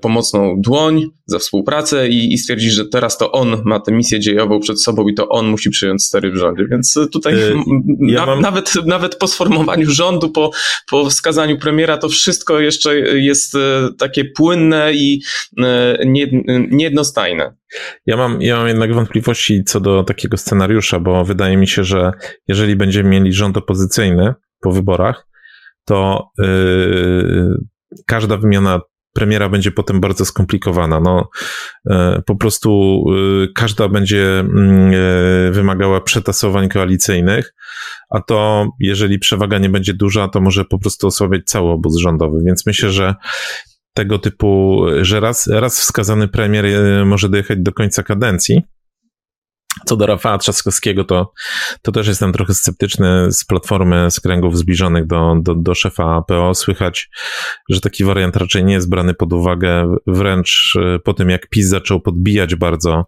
pomocną 0.00 0.60
dłoń, 0.60 1.10
za 1.26 1.38
współpracę 1.38 2.08
i, 2.08 2.32
i 2.32 2.38
stwierdzić, 2.38 2.72
że 2.72 2.84
teraz 2.84 3.18
to 3.18 3.32
on 3.32 3.59
ma 3.64 3.80
tę 3.80 3.92
misję 3.92 4.20
dziejową 4.20 4.60
przed 4.60 4.82
sobą 4.82 5.08
i 5.08 5.14
to 5.14 5.28
on 5.28 5.46
musi 5.46 5.70
przyjąć 5.70 6.04
stery 6.04 6.30
w 6.30 6.36
rządzie. 6.36 6.66
Więc 6.70 6.98
tutaj 7.12 7.34
yy, 7.34 7.54
ja 8.00 8.20
na, 8.20 8.26
mam... 8.26 8.40
nawet, 8.40 8.74
nawet 8.86 9.16
po 9.16 9.28
sformowaniu 9.28 9.90
rządu, 9.90 10.30
po, 10.30 10.50
po 10.90 11.10
wskazaniu 11.10 11.58
premiera, 11.58 11.98
to 11.98 12.08
wszystko 12.08 12.60
jeszcze 12.60 12.98
jest 12.98 13.54
e, 13.54 13.88
takie 13.98 14.24
płynne 14.24 14.92
i 14.92 15.22
e, 15.58 15.98
nie, 16.06 16.26
niejednostajne. 16.70 17.54
Ja 18.06 18.16
mam, 18.16 18.42
ja 18.42 18.56
mam 18.56 18.68
jednak 18.68 18.94
wątpliwości 18.94 19.64
co 19.64 19.80
do 19.80 20.04
takiego 20.04 20.36
scenariusza, 20.36 21.00
bo 21.00 21.24
wydaje 21.24 21.56
mi 21.56 21.68
się, 21.68 21.84
że 21.84 22.12
jeżeli 22.48 22.76
będziemy 22.76 23.08
mieli 23.08 23.32
rząd 23.32 23.56
opozycyjny 23.56 24.34
po 24.60 24.72
wyborach, 24.72 25.26
to 25.84 26.28
yy, 26.38 27.54
każda 28.06 28.36
wymiana 28.36 28.80
premiera 29.12 29.48
będzie 29.48 29.70
potem 29.70 30.00
bardzo 30.00 30.24
skomplikowana. 30.24 31.00
No, 31.00 31.28
e, 31.90 32.22
po 32.26 32.36
prostu 32.36 33.04
e, 33.44 33.48
każda 33.54 33.88
będzie 33.88 34.40
mm, 34.40 34.92
e, 34.94 35.50
wymagała 35.50 36.00
przetasowań 36.00 36.68
koalicyjnych, 36.68 37.54
a 38.10 38.20
to 38.20 38.68
jeżeli 38.80 39.18
przewaga 39.18 39.58
nie 39.58 39.68
będzie 39.68 39.94
duża, 39.94 40.28
to 40.28 40.40
może 40.40 40.64
po 40.64 40.78
prostu 40.78 41.06
osłabiać 41.06 41.42
cały 41.44 41.70
obóz 41.70 41.96
rządowy. 41.96 42.38
Więc 42.44 42.66
myślę, 42.66 42.90
że 42.90 43.14
tego 43.94 44.18
typu, 44.18 44.82
że 45.00 45.20
raz, 45.20 45.46
raz 45.46 45.80
wskazany 45.80 46.28
premier 46.28 46.66
może 47.06 47.28
dojechać 47.28 47.58
do 47.60 47.72
końca 47.72 48.02
kadencji, 48.02 48.62
co 49.86 49.96
do 49.96 50.06
Rafała 50.06 50.38
Trzaskowskiego, 50.38 51.04
to, 51.04 51.32
to 51.82 51.92
też 51.92 52.08
jestem 52.08 52.32
trochę 52.32 52.54
sceptyczny 52.54 53.32
z 53.32 53.44
platformy, 53.44 54.10
z 54.10 54.20
kręgów 54.20 54.58
zbliżonych 54.58 55.06
do, 55.06 55.34
do, 55.42 55.54
do 55.54 55.74
szefa 55.74 56.22
PO. 56.22 56.54
Słychać, 56.54 57.10
że 57.68 57.80
taki 57.80 58.04
wariant 58.04 58.36
raczej 58.36 58.64
nie 58.64 58.74
jest 58.74 58.90
brany 58.90 59.14
pod 59.14 59.32
uwagę, 59.32 59.96
wręcz 60.06 60.78
e, 60.80 60.98
po 60.98 61.14
tym 61.14 61.30
jak 61.30 61.48
PiS 61.48 61.66
zaczął 61.66 62.00
podbijać 62.00 62.54
bardzo 62.54 63.06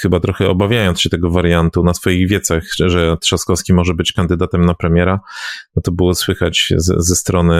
chyba 0.00 0.20
trochę 0.20 0.48
obawiając 0.48 1.00
się 1.00 1.10
tego 1.10 1.30
wariantu 1.30 1.84
na 1.84 1.94
swoich 1.94 2.28
wiecach, 2.28 2.62
że 2.78 3.16
Trzaskowski 3.20 3.72
może 3.72 3.94
być 3.94 4.12
kandydatem 4.12 4.64
na 4.64 4.74
premiera, 4.74 5.20
no 5.76 5.82
to 5.82 5.92
było 5.92 6.14
słychać 6.14 6.72
z, 6.76 7.06
ze 7.06 7.14
strony 7.14 7.56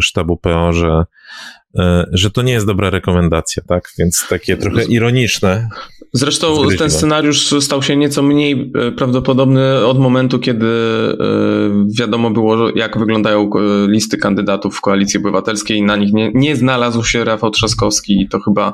sztabu 0.00 0.36
PO, 0.36 0.72
że, 0.72 1.04
że 2.12 2.30
to 2.30 2.42
nie 2.42 2.52
jest 2.52 2.66
dobra 2.66 2.90
rekomendacja, 2.90 3.62
tak? 3.68 3.92
Więc 3.98 4.26
takie 4.28 4.56
trochę 4.56 4.84
ironiczne 4.84 5.68
Zresztą 6.12 6.56
ten 6.78 6.90
scenariusz 6.90 7.54
stał 7.60 7.82
się 7.82 7.96
nieco 7.96 8.22
mniej 8.22 8.72
e, 8.74 8.92
prawdopodobny 8.92 9.86
od 9.86 9.98
momentu, 9.98 10.38
kiedy 10.38 10.66
e, 10.66 11.16
wiadomo 11.98 12.30
było, 12.30 12.70
jak 12.74 12.98
wyglądają 12.98 13.50
e, 13.50 13.88
listy 13.88 14.16
kandydatów 14.16 14.76
w 14.76 14.80
Koalicji 14.80 15.20
Obywatelskiej. 15.20 15.82
Na 15.82 15.96
nich 15.96 16.12
nie, 16.12 16.30
nie 16.34 16.56
znalazł 16.56 17.04
się 17.04 17.24
Rafał 17.24 17.50
Trzaskowski 17.50 18.20
i 18.20 18.28
to 18.28 18.40
chyba 18.40 18.72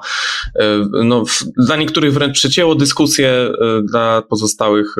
no, 1.04 1.24
dla 1.66 1.76
niektórych 1.76 2.12
wręcz 2.12 2.34
przecięło 2.34 2.74
dyskusję, 2.74 3.52
dla 3.84 4.22
pozostałych 4.22 4.96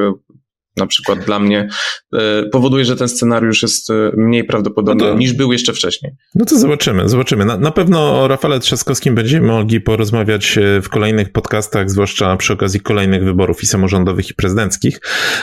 na 0.76 0.86
przykład 0.86 1.24
dla 1.24 1.38
mnie, 1.38 1.68
e, 2.12 2.48
powoduje, 2.52 2.84
że 2.84 2.96
ten 2.96 3.08
scenariusz 3.08 3.62
jest 3.62 3.90
e, 3.90 4.10
mniej 4.16 4.44
prawdopodobny 4.44 5.04
no 5.04 5.12
to, 5.12 5.18
niż 5.18 5.32
był 5.32 5.52
jeszcze 5.52 5.72
wcześniej. 5.72 6.12
No 6.34 6.44
to 6.44 6.58
zobaczymy, 6.58 7.08
zobaczymy. 7.08 7.44
Na, 7.44 7.56
na 7.56 7.70
pewno 7.70 8.20
o 8.20 8.28
Rafale 8.28 8.60
Trzaskowskim 8.60 9.14
będziemy 9.14 9.46
mogli 9.46 9.80
porozmawiać 9.80 10.58
e, 10.58 10.82
w 10.82 10.88
kolejnych 10.88 11.32
podcastach, 11.32 11.90
zwłaszcza 11.90 12.36
przy 12.36 12.52
okazji 12.52 12.80
kolejnych 12.80 13.24
wyborów 13.24 13.62
i 13.62 13.66
samorządowych, 13.66 14.30
i 14.30 14.34
prezydenckich. 14.34 15.00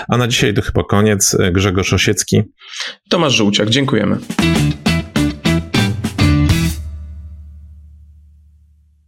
A 0.07 0.17
na 0.17 0.27
dzisiaj 0.27 0.53
to 0.53 0.61
chyba 0.61 0.83
koniec. 0.83 1.37
Grzegorz 1.51 1.93
Osiecki. 1.93 2.41
Tomasz 3.09 3.33
Żółciak, 3.33 3.69
dziękujemy. 3.69 4.17